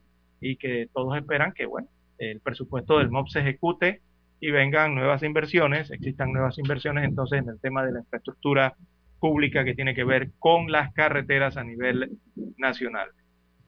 [0.42, 1.88] y que todos esperan que, bueno,
[2.22, 4.02] el presupuesto del MOP se ejecute
[4.40, 8.76] y vengan nuevas inversiones, existan nuevas inversiones entonces en el tema de la infraestructura
[9.20, 12.12] pública que tiene que ver con las carreteras a nivel
[12.58, 13.10] nacional.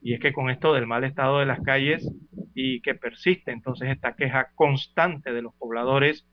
[0.02, 2.08] Y es que con esto del mal estado de las calles
[2.54, 6.28] y que persiste entonces esta queja constante de los pobladores,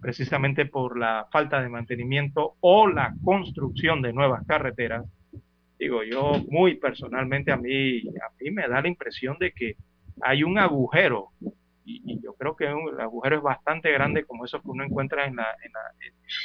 [0.00, 5.06] precisamente por la falta de mantenimiento o la construcción de nuevas carreteras,
[5.78, 9.76] digo yo muy personalmente a mí, a mí me da la impresión de que
[10.20, 11.28] hay un agujero
[11.84, 15.36] y, yo creo que el agujero es bastante grande como esos que uno encuentra en,
[15.36, 15.56] las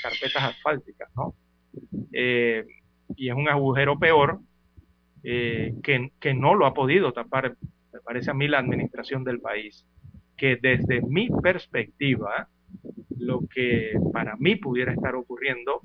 [0.02, 1.36] carpetas asfálticas, ¿no?
[2.12, 2.66] Eh,
[3.16, 4.40] y es un agujero peor
[5.24, 7.56] eh, que, no lo ha podido tapar,
[7.94, 9.86] me parece a mí, la administración del país.
[10.36, 12.48] que desde mi perspectiva,
[13.18, 15.82] lo que para mí pudiera estar ocurriendo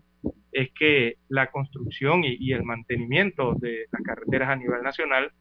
[0.52, 5.32] es que la construcción y, el mantenimiento de las carreteras a nivel nacional,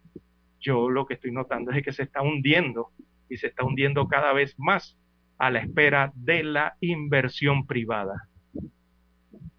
[0.59, 2.91] yo lo que estoy notando es que se está hundiendo
[3.31, 4.99] y se está hundiendo cada vez más
[5.37, 8.27] a la espera de la inversión privada.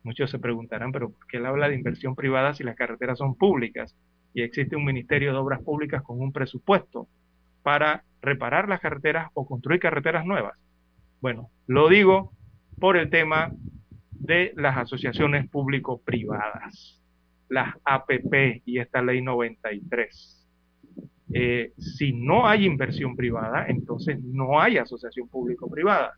[0.02, 3.34] Muchos se preguntarán, pero ¿por qué él habla de inversión privada si las carreteras son
[3.34, 3.96] públicas
[4.34, 7.08] y existe un Ministerio de Obras Públicas con un presupuesto
[7.62, 10.58] para reparar las carreteras o construir carreteras nuevas?
[11.22, 12.32] Bueno, lo digo
[12.78, 13.52] por el tema
[14.10, 17.00] de las asociaciones público-privadas,
[17.48, 20.41] las APP y esta ley 93.
[21.34, 26.14] Eh, si no hay inversión privada, entonces no hay asociación público-privada.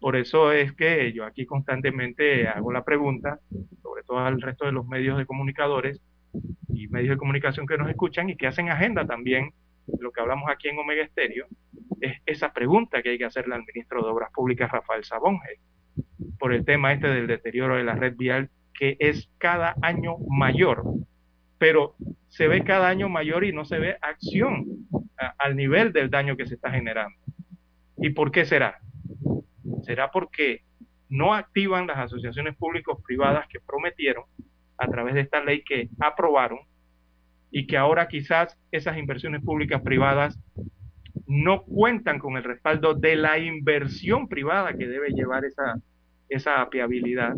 [0.00, 3.40] Por eso es que yo aquí constantemente hago la pregunta,
[3.82, 6.00] sobre todo al resto de los medios de comunicadores
[6.68, 9.50] y medios de comunicación que nos escuchan y que hacen agenda también
[10.00, 11.46] lo que hablamos aquí en Omega Estéreo,
[12.00, 15.60] es esa pregunta que hay que hacerle al ministro de Obras Públicas, Rafael Sabonge,
[16.38, 20.84] por el tema este del deterioro de la red vial, que es cada año mayor,
[21.58, 21.94] pero
[22.28, 24.66] se ve cada año mayor y no se ve acción
[25.38, 27.16] al nivel del daño que se está generando.
[27.98, 28.78] ¿Y por qué será?
[29.82, 30.62] ¿Será porque
[31.08, 34.24] no activan las asociaciones públicos privadas que prometieron
[34.76, 36.58] a través de esta ley que aprobaron
[37.50, 40.38] y que ahora quizás esas inversiones públicas privadas
[41.26, 45.76] no cuentan con el respaldo de la inversión privada que debe llevar esa,
[46.28, 47.34] esa apiabilidad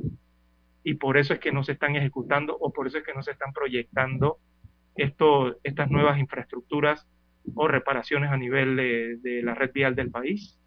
[0.88, 3.22] y por eso es que no se están ejecutando o por eso es que no
[3.22, 4.38] se están proyectando
[4.96, 7.06] estas nuevas infraestructuras
[7.54, 8.74] o reparaciones a nivel
[9.22, 10.58] de, la red vial del país.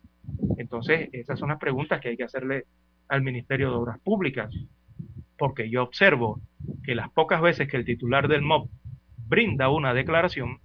[0.60, 2.66] Entonces, esas son las preguntas que hay que hacerle
[3.08, 4.54] al Ministerio de Obras Públicas,
[5.40, 6.40] porque yo observo
[6.84, 8.70] que las pocas veces que el titular del MOB
[9.28, 10.60] brinda una declaración,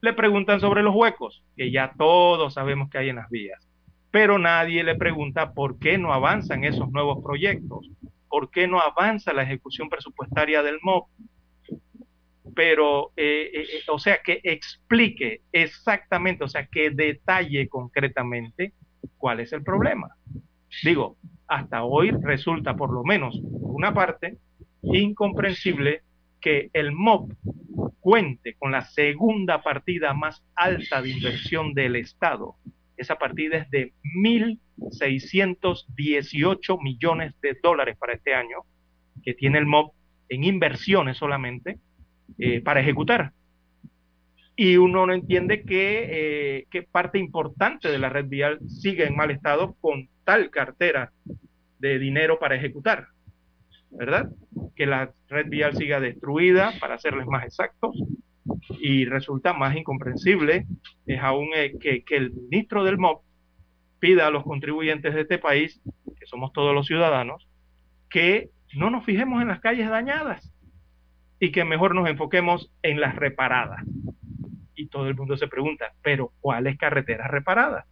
[0.00, 3.68] le preguntan sobre los huecos, que ya todos sabemos que hay en las vías.
[4.12, 7.90] Pero nadie le pregunta por qué no avanzan esos nuevos proyectos,
[8.32, 11.06] por qué no avanza la ejecución presupuestaria del MOP.
[12.56, 18.72] Pero, eh, eh, eh, o sea, que explique exactamente, o sea, que detalle concretamente
[19.18, 20.16] cuál es el problema.
[20.82, 24.38] Digo, hasta hoy resulta, por lo menos por una parte,
[24.80, 26.00] incomprensible
[26.40, 27.32] que el MOP
[28.00, 32.56] cuente con la segunda partida más alta de inversión del Estado.
[33.02, 33.92] Esa partida es de
[34.22, 38.58] 1.618 millones de dólares para este año,
[39.24, 39.92] que tiene el MOP
[40.28, 41.80] en inversiones solamente
[42.38, 43.32] eh, para ejecutar.
[44.54, 49.32] Y uno no entiende que, eh, parte importante de la red vial sigue en mal
[49.32, 51.10] estado con tal cartera
[51.80, 53.08] de dinero para ejecutar.
[53.90, 54.30] ¿verdad?
[54.76, 57.96] Que la red vial siga destruida, para serles más exactos,
[58.80, 60.66] y resulta más incomprensible
[61.06, 63.22] es aún eh, que, que, el ministro del MOP
[63.98, 65.80] pida a los contribuyentes de este país,
[66.18, 67.48] que somos todos los ciudadanos,
[68.10, 70.52] que no nos fijemos en las calles dañadas
[71.38, 73.82] y que mejor nos enfoquemos en las reparadas.
[74.74, 77.86] Y todo el mundo se pregunta, pero ¿cuáles carreteras reparadas?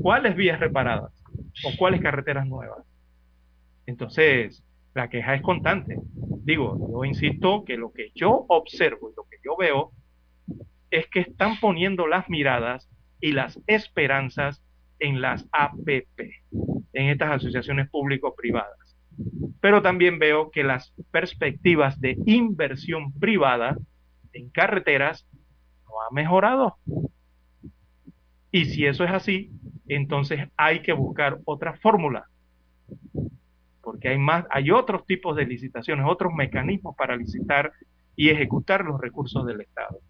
[0.00, 1.12] ¿Cuáles vías reparadas?
[1.64, 2.84] ¿O cuáles carreteras nuevas?
[3.86, 4.64] Entonces,
[4.96, 5.98] la queja es constante.
[6.42, 9.92] Digo, yo insisto que lo que yo observo y lo que yo veo
[10.90, 12.88] es que están poniendo las miradas
[13.20, 14.62] y las esperanzas
[14.98, 16.18] en las APP,
[16.94, 18.96] en estas asociaciones público-privadas.
[19.60, 23.76] Pero también veo que las perspectivas de inversión privada
[24.32, 25.26] en carreteras
[25.84, 26.78] no han mejorado.
[28.50, 29.50] Y si eso es así,
[29.88, 32.26] entonces hay que buscar otra fórmula
[33.86, 37.72] porque hay más, hay otros tipos de licitaciones, otros mecanismos para licitar
[38.16, 40.00] y ejecutar los recursos del Estado.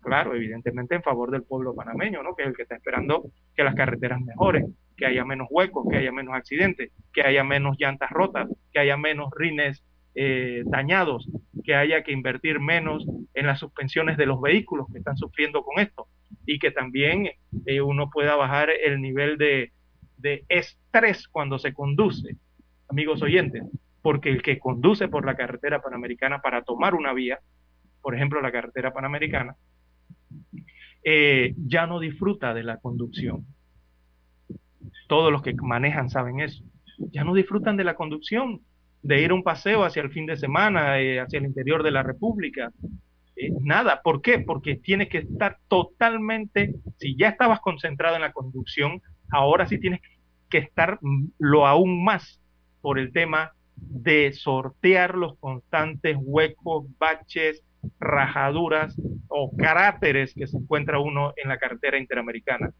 [0.00, 2.34] Claro, evidentemente en favor del pueblo panameño, ¿no?
[2.34, 5.98] que es el que está esperando que las carreteras mejoren, que haya menos huecos, que
[5.98, 11.28] haya menos accidentes, que haya menos llantas rotas, que haya menos rines eh, dañados,
[11.64, 15.80] que haya que invertir menos en las suspensiones de los vehículos que están sufriendo con
[15.80, 16.06] esto
[16.46, 17.28] y que también
[17.66, 19.70] eh, uno pueda bajar el nivel de
[20.48, 22.36] estrés cuando se conduce
[22.88, 23.64] amigos oyentes,
[24.02, 27.40] porque el que conduce por la carretera panamericana para tomar una vía,
[28.00, 29.56] por ejemplo la carretera panamericana,
[31.02, 33.46] eh, ya no disfruta de la conducción.
[35.08, 36.64] Todos los que manejan saben eso.
[37.12, 38.60] Ya no disfrutan de la conducción,
[39.02, 41.92] de ir a un paseo hacia el fin de semana, eh, hacia el interior de
[41.92, 42.72] la República.
[43.36, 44.40] Eh, nada, ¿por qué?
[44.40, 49.00] Porque tiene que estar totalmente, si ya estabas concentrado en la conducción,
[49.30, 50.00] ahora sí tienes
[50.48, 50.98] que estar
[51.38, 52.40] lo aún más
[52.80, 57.62] por el tema de sortear los constantes huecos, baches,
[58.00, 58.96] rajaduras
[59.28, 62.72] o cráteres que se encuentra uno en la carretera interamericana.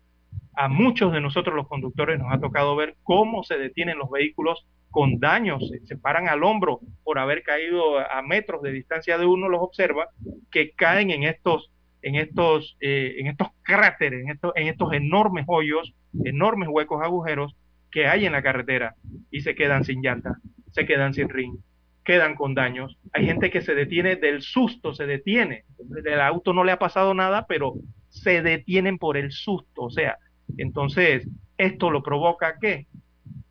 [0.58, 4.66] a muchos de nosotros los conductores nos ha tocado ver cómo se detienen los vehículos
[4.90, 9.50] con daños, se, paran al hombro por haber caído a metros de distancia de uno,
[9.50, 10.08] los observa,
[10.50, 11.70] que caen en estos,
[12.00, 15.92] en estos, eh, en estos cráteres, en estos, en estos enormes hoyos,
[16.24, 17.54] enormes huecos, agujeros
[17.90, 18.94] que hay en la carretera
[19.30, 20.36] y se quedan sin llanta,
[20.72, 21.56] se quedan sin ring,
[22.04, 22.98] quedan con daños.
[23.12, 25.64] Hay gente que se detiene del susto, se detiene.
[26.04, 27.74] El auto no le ha pasado nada, pero
[28.08, 29.82] se detienen por el susto.
[29.82, 30.18] O sea,
[30.56, 32.86] entonces, esto lo provoca que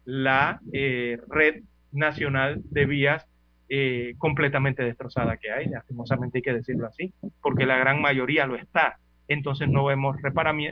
[0.06, 3.26] la eh, red nacional de vías
[3.68, 8.56] eh, completamente destrozada que hay, lastimosamente hay que decirlo así, porque la gran mayoría lo
[8.56, 9.00] está.
[9.28, 10.18] Entonces no vemos,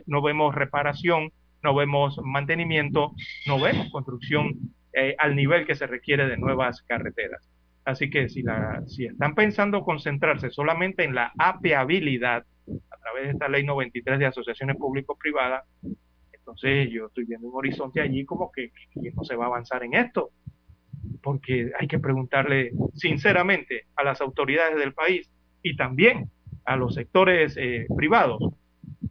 [0.06, 1.32] no vemos reparación,
[1.64, 3.14] no vemos mantenimiento,
[3.48, 4.54] no vemos construcción
[4.94, 7.50] eh, al nivel que se requiere de nuevas carreteras.
[7.86, 12.46] Así que si, la, si están pensando concentrarse solamente en la apeabilidad
[12.92, 15.66] a través de esta ley 93 de asociaciones público-privadas,
[16.32, 18.72] entonces yo estoy viendo un horizonte allí como que,
[19.16, 20.32] no se va a avanzar en esto,
[21.22, 25.30] porque hay que preguntarle sinceramente a las autoridades del país
[25.62, 26.30] y también
[26.66, 28.42] a los sectores eh, privados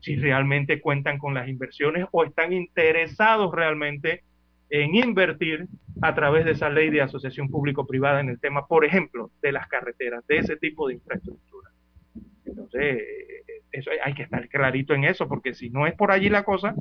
[0.02, 4.24] si realmente cuentan con las inversiones o están interesados realmente
[4.68, 5.68] en invertir
[6.00, 9.68] a través de esa ley de asociación público-privada en el tema, por ejemplo, de las
[9.68, 11.70] carreteras, de ese tipo de infraestructura.
[12.44, 16.28] Entonces, eh, eso hay que estar clarito en eso, porque si no es por allí
[16.28, 16.74] la cosa,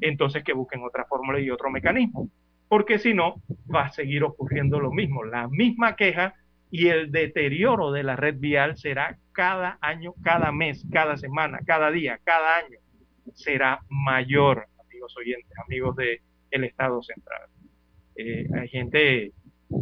[0.00, 2.30] entonces que busquen otra fórmula y otro mecanismo,
[2.68, 3.42] porque si no,
[3.74, 6.34] va a seguir ocurriendo lo mismo, la misma queja
[6.70, 11.90] y el deterioro de la red vial será cada año, cada mes, cada semana, cada
[11.90, 12.78] día, cada año,
[13.34, 16.20] será mayor, amigos oyentes, amigos del
[16.50, 17.48] el Estado Central.
[18.16, 19.32] Eh, hay gente,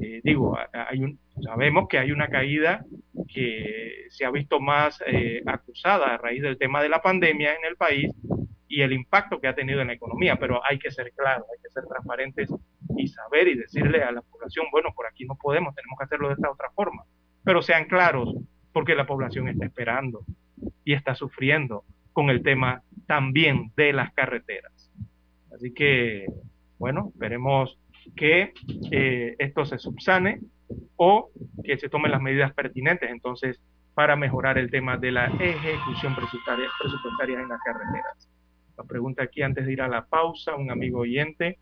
[0.02, 2.84] eh, digo, hay un, sabemos que hay una caída
[3.32, 7.64] que se ha visto más eh, acusada a raíz del tema de la pandemia en
[7.64, 8.12] el país
[8.68, 11.62] y el impacto que ha tenido en la economía, pero hay que ser claros, hay
[11.62, 12.50] que ser transparentes
[12.96, 16.28] y saber y decirle a la población, bueno, por aquí no podemos, tenemos que hacerlo
[16.28, 17.04] de esta otra forma,
[17.44, 18.34] pero sean claros
[18.72, 20.24] porque la población está esperando
[20.84, 24.90] y está sufriendo con el tema también de las carreteras.
[25.54, 26.26] Así que,
[26.78, 27.78] bueno, esperemos
[28.14, 28.52] que
[28.90, 30.40] eh, esto se subsane
[30.96, 31.30] o
[31.64, 33.60] que se tomen las medidas pertinentes entonces
[33.94, 38.28] para mejorar el tema de la ejecución presupuestaria, presupuestaria en las carreteras.
[38.76, 41.58] La pregunta aquí antes de ir a la pausa, un amigo oyente.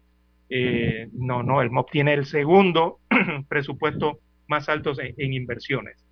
[0.48, 2.98] Eh, no, no, el MOP tiene el segundo
[3.48, 6.04] presupuesto más alto en, inversiones.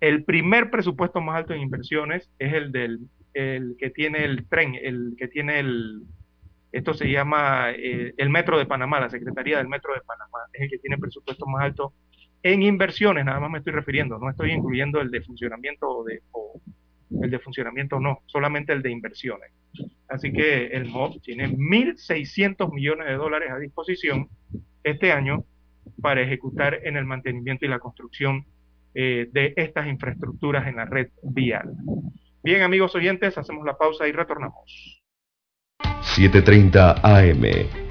[0.00, 3.00] El primer presupuesto más alto en inversiones es el del
[3.34, 6.02] el que tiene el tren, el que tiene el,
[6.72, 10.62] esto se llama eh, el Metro de Panamá, la Secretaría del Metro de Panamá, es
[10.62, 11.92] el que tiene el presupuesto más alto
[12.42, 16.60] en inversiones, nada más me estoy refiriendo, no estoy incluyendo el de funcionamiento de, o
[17.22, 19.52] el de funcionamiento no, solamente el de inversiones.
[20.08, 24.28] Así que el MOB tiene 1.600 millones de dólares a disposición
[24.82, 25.44] este año
[26.00, 28.46] para ejecutar en el mantenimiento y la construcción
[28.94, 31.72] eh, de estas infraestructuras en la red vial.
[32.42, 35.02] Bien, amigos oyentes, hacemos la pausa y retornamos.
[36.16, 37.87] 7.30 AM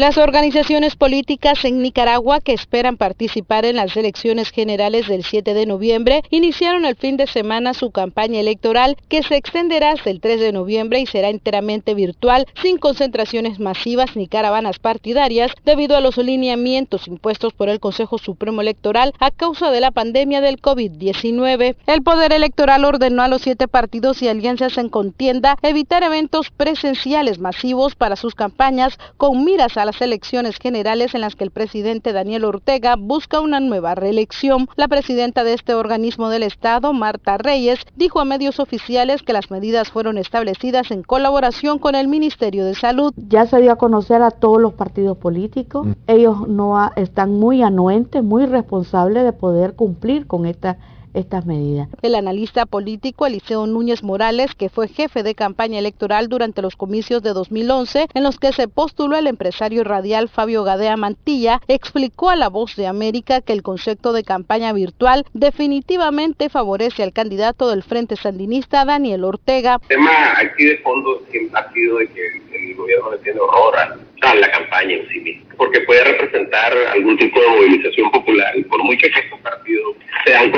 [0.00, 5.66] Las organizaciones políticas en Nicaragua que esperan participar en las elecciones generales del 7 de
[5.66, 10.40] noviembre iniciaron el fin de semana su campaña electoral que se extenderá hasta el 3
[10.40, 16.16] de noviembre y será enteramente virtual sin concentraciones masivas ni caravanas partidarias debido a los
[16.16, 21.76] lineamientos impuestos por el Consejo Supremo Electoral a causa de la pandemia del COVID-19.
[21.86, 27.38] El Poder Electoral ordenó a los siete partidos y alianzas en contienda evitar eventos presenciales
[27.38, 32.12] masivos para sus campañas con miras a la elecciones generales en las que el presidente
[32.12, 34.68] Daniel Ortega busca una nueva reelección.
[34.76, 39.50] La presidenta de este organismo del Estado, Marta Reyes, dijo a medios oficiales que las
[39.50, 43.12] medidas fueron establecidas en colaboración con el Ministerio de Salud.
[43.16, 45.86] Ya se dio a conocer a todos los partidos políticos.
[45.86, 45.92] Mm.
[46.06, 50.78] Ellos no están muy anuentes, muy responsables de poder cumplir con esta
[51.14, 51.88] estas medidas.
[52.02, 57.22] El analista político Eliseo Núñez Morales, que fue jefe de campaña electoral durante los comicios
[57.22, 62.36] de 2011, en los que se postuló el empresario radial Fabio Gadea Mantilla, explicó a
[62.36, 67.82] La Voz de América que el concepto de campaña virtual definitivamente favorece al candidato del
[67.82, 69.80] Frente Sandinista, Daniel Ortega.
[69.82, 73.74] El tema aquí de fondo siempre ha sido de que el gobierno le tiene horror
[74.22, 78.62] a la campaña en sí misma, porque puede representar algún tipo de movilización popular y
[78.64, 80.52] por mucho que estos partidos sean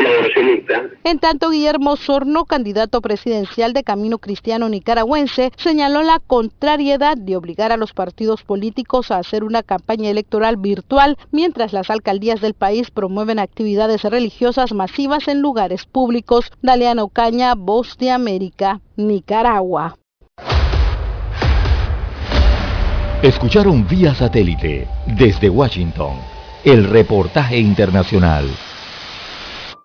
[1.04, 7.72] En tanto, Guillermo Sorno, candidato presidencial de Camino Cristiano Nicaragüense, señaló la contrariedad de obligar
[7.72, 12.90] a los partidos políticos a hacer una campaña electoral virtual mientras las alcaldías del país
[12.90, 16.50] promueven actividades religiosas masivas en lugares públicos.
[16.62, 19.96] Daliano Caña, Voz de América, Nicaragua.
[23.22, 26.14] Escucharon vía satélite desde Washington
[26.64, 28.46] el reportaje internacional.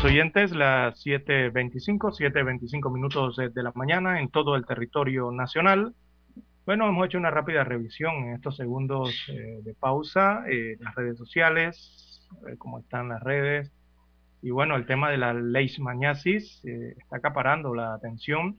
[0.00, 5.94] Amigos oyentes, las 7.25, 7.25 minutos de la mañana en todo el territorio nacional.
[6.64, 11.18] Bueno, hemos hecho una rápida revisión en estos segundos eh, de pausa, eh, las redes
[11.18, 13.72] sociales, ver cómo están las redes.
[14.40, 18.56] Y bueno, el tema de la leishmaniasis eh, está acaparando la atención.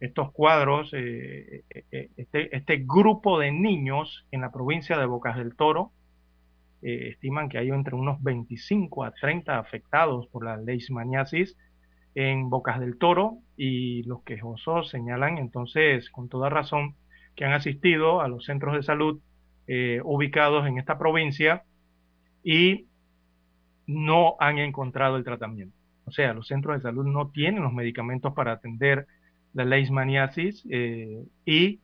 [0.00, 5.36] Estos cuadros, eh, eh, eh, este, este grupo de niños en la provincia de Bocas
[5.36, 5.92] del Toro,
[6.82, 11.56] eh, estiman que hay entre unos 25 a 30 afectados por la leishmaniasis
[12.14, 16.94] en Bocas del Toro y los quejosos señalan entonces con toda razón
[17.36, 19.20] que han asistido a los centros de salud
[19.66, 21.62] eh, ubicados en esta provincia
[22.42, 22.86] y
[23.86, 25.76] no han encontrado el tratamiento.
[26.04, 29.06] O sea, los centros de salud no tienen los medicamentos para atender
[29.52, 31.80] la leishmaniasis eh, y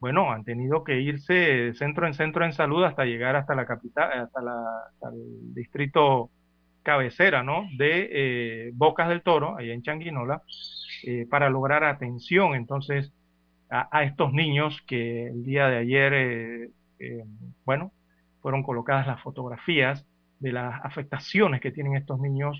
[0.00, 4.10] bueno, han tenido que irse centro en centro en salud hasta llegar hasta la capital,
[4.12, 4.54] hasta, la,
[4.88, 6.30] hasta el distrito
[6.82, 7.66] cabecera, ¿no?
[7.76, 10.42] De eh, Bocas del Toro, allá en Changuinola,
[11.04, 13.12] eh, para lograr atención entonces
[13.70, 17.24] a, estos niños que el día de ayer, eh, eh,
[17.64, 17.92] bueno,
[18.40, 20.04] fueron colocadas las fotografías
[20.40, 22.58] de las afectaciones que tienen estos niños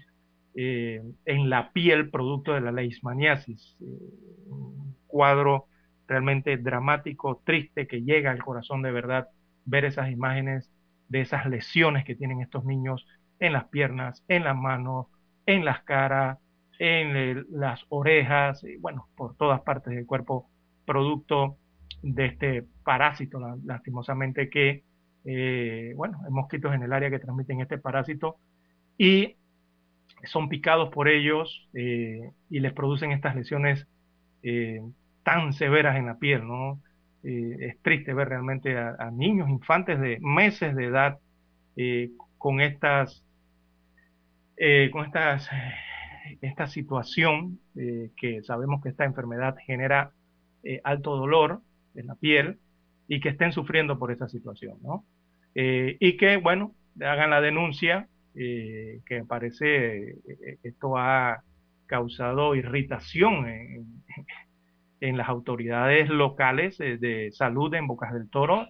[0.55, 3.77] en la piel producto de la leishmaniasis.
[3.81, 5.67] un cuadro
[6.11, 9.29] realmente dramático, triste, que llega al corazón de verdad
[9.65, 10.69] ver esas imágenes
[11.09, 13.07] de esas lesiones que tienen estos niños
[13.39, 15.07] en las piernas, en las manos,
[15.47, 16.39] en las caras,
[16.81, 20.51] en las orejas, y bueno, por todas partes del cuerpo,
[20.85, 21.59] producto
[22.03, 24.83] de este parásito, lastimosamente, que,
[25.25, 28.39] eh, bueno, hay mosquitos en el área que transmiten este parásito
[28.99, 29.37] y
[30.25, 33.87] son picados por ellos eh, y les producen estas lesiones
[34.43, 34.83] eh,
[35.31, 36.81] tan severas en la piel, ¿no?
[37.23, 41.19] Eh, es triste ver realmente a, niños, infantes de meses de edad
[41.77, 43.25] eh, con estas,
[44.57, 45.49] eh, con estas,
[46.41, 50.11] esta situación que sabemos que esta enfermedad genera
[50.83, 51.61] alto dolor
[51.95, 52.59] en la piel
[53.07, 55.05] y que estén sufriendo por esa situación, ¿no?
[55.55, 60.17] y que, bueno, hagan la denuncia, que parece
[60.63, 61.43] esto ha
[61.87, 63.87] causado irritación en,
[65.01, 68.69] en las autoridades locales de, de salud en Bocas del Toro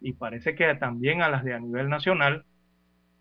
[0.00, 2.44] y parece que también a las de a nivel nacional,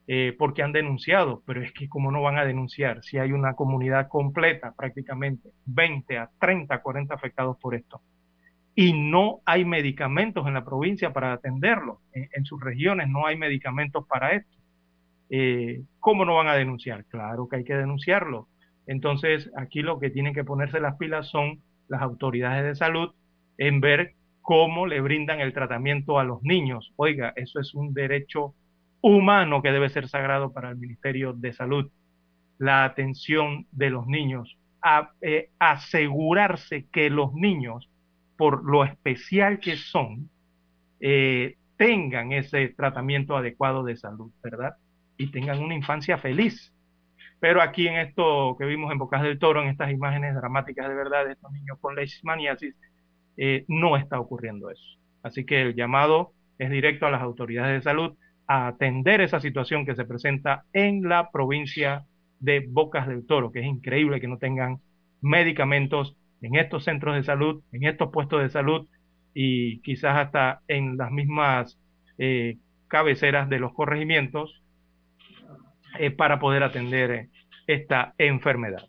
[0.07, 3.55] eh, porque han denunciado, pero es que cómo no van a denunciar si hay una
[3.55, 8.01] comunidad completa, prácticamente 20 a 30, 40 afectados por esto.
[8.75, 12.01] Y no hay medicamentos en la provincia para atenderlo.
[12.11, 14.57] En, en sus regiones no hay medicamentos para esto.
[15.29, 17.05] Eh, ¿Cómo no van a denunciar?
[17.05, 18.47] Claro que hay que denunciarlo.
[18.85, 23.13] Entonces, aquí lo que tienen que ponerse las pilas son las autoridades de salud
[23.57, 26.93] en ver cómo le brindan el tratamiento a los niños.
[26.97, 28.53] Oiga, eso es un derecho
[29.01, 31.89] humano que debe ser sagrado para el Ministerio de Salud.
[32.57, 37.89] La atención de los niños, a, eh, asegurarse que los niños
[38.37, 40.29] por lo especial que son,
[40.99, 44.75] eh, tengan ese tratamiento adecuado de salud, ¿verdad?
[45.17, 46.73] Y tengan una infancia feliz.
[47.39, 50.95] Pero aquí en esto que vimos en Bocas del Toro, en estas imágenes dramáticas de
[50.95, 52.75] verdad de estos niños con leishmaniasis,
[53.37, 54.83] eh, no está ocurriendo eso.
[55.21, 58.17] Así que el llamado es directo a las autoridades de salud
[58.47, 62.05] a atender esa situación que se presenta en la provincia
[62.39, 64.79] de Bocas del Toro, que es increíble que no tengan
[65.21, 68.87] medicamentos en estos centros de salud, en estos puestos de salud
[69.33, 71.79] y quizás hasta en las mismas
[72.17, 72.57] eh,
[72.87, 74.61] cabeceras de los corregimientos
[75.99, 77.29] eh, para poder atender
[77.67, 78.87] esta enfermedad.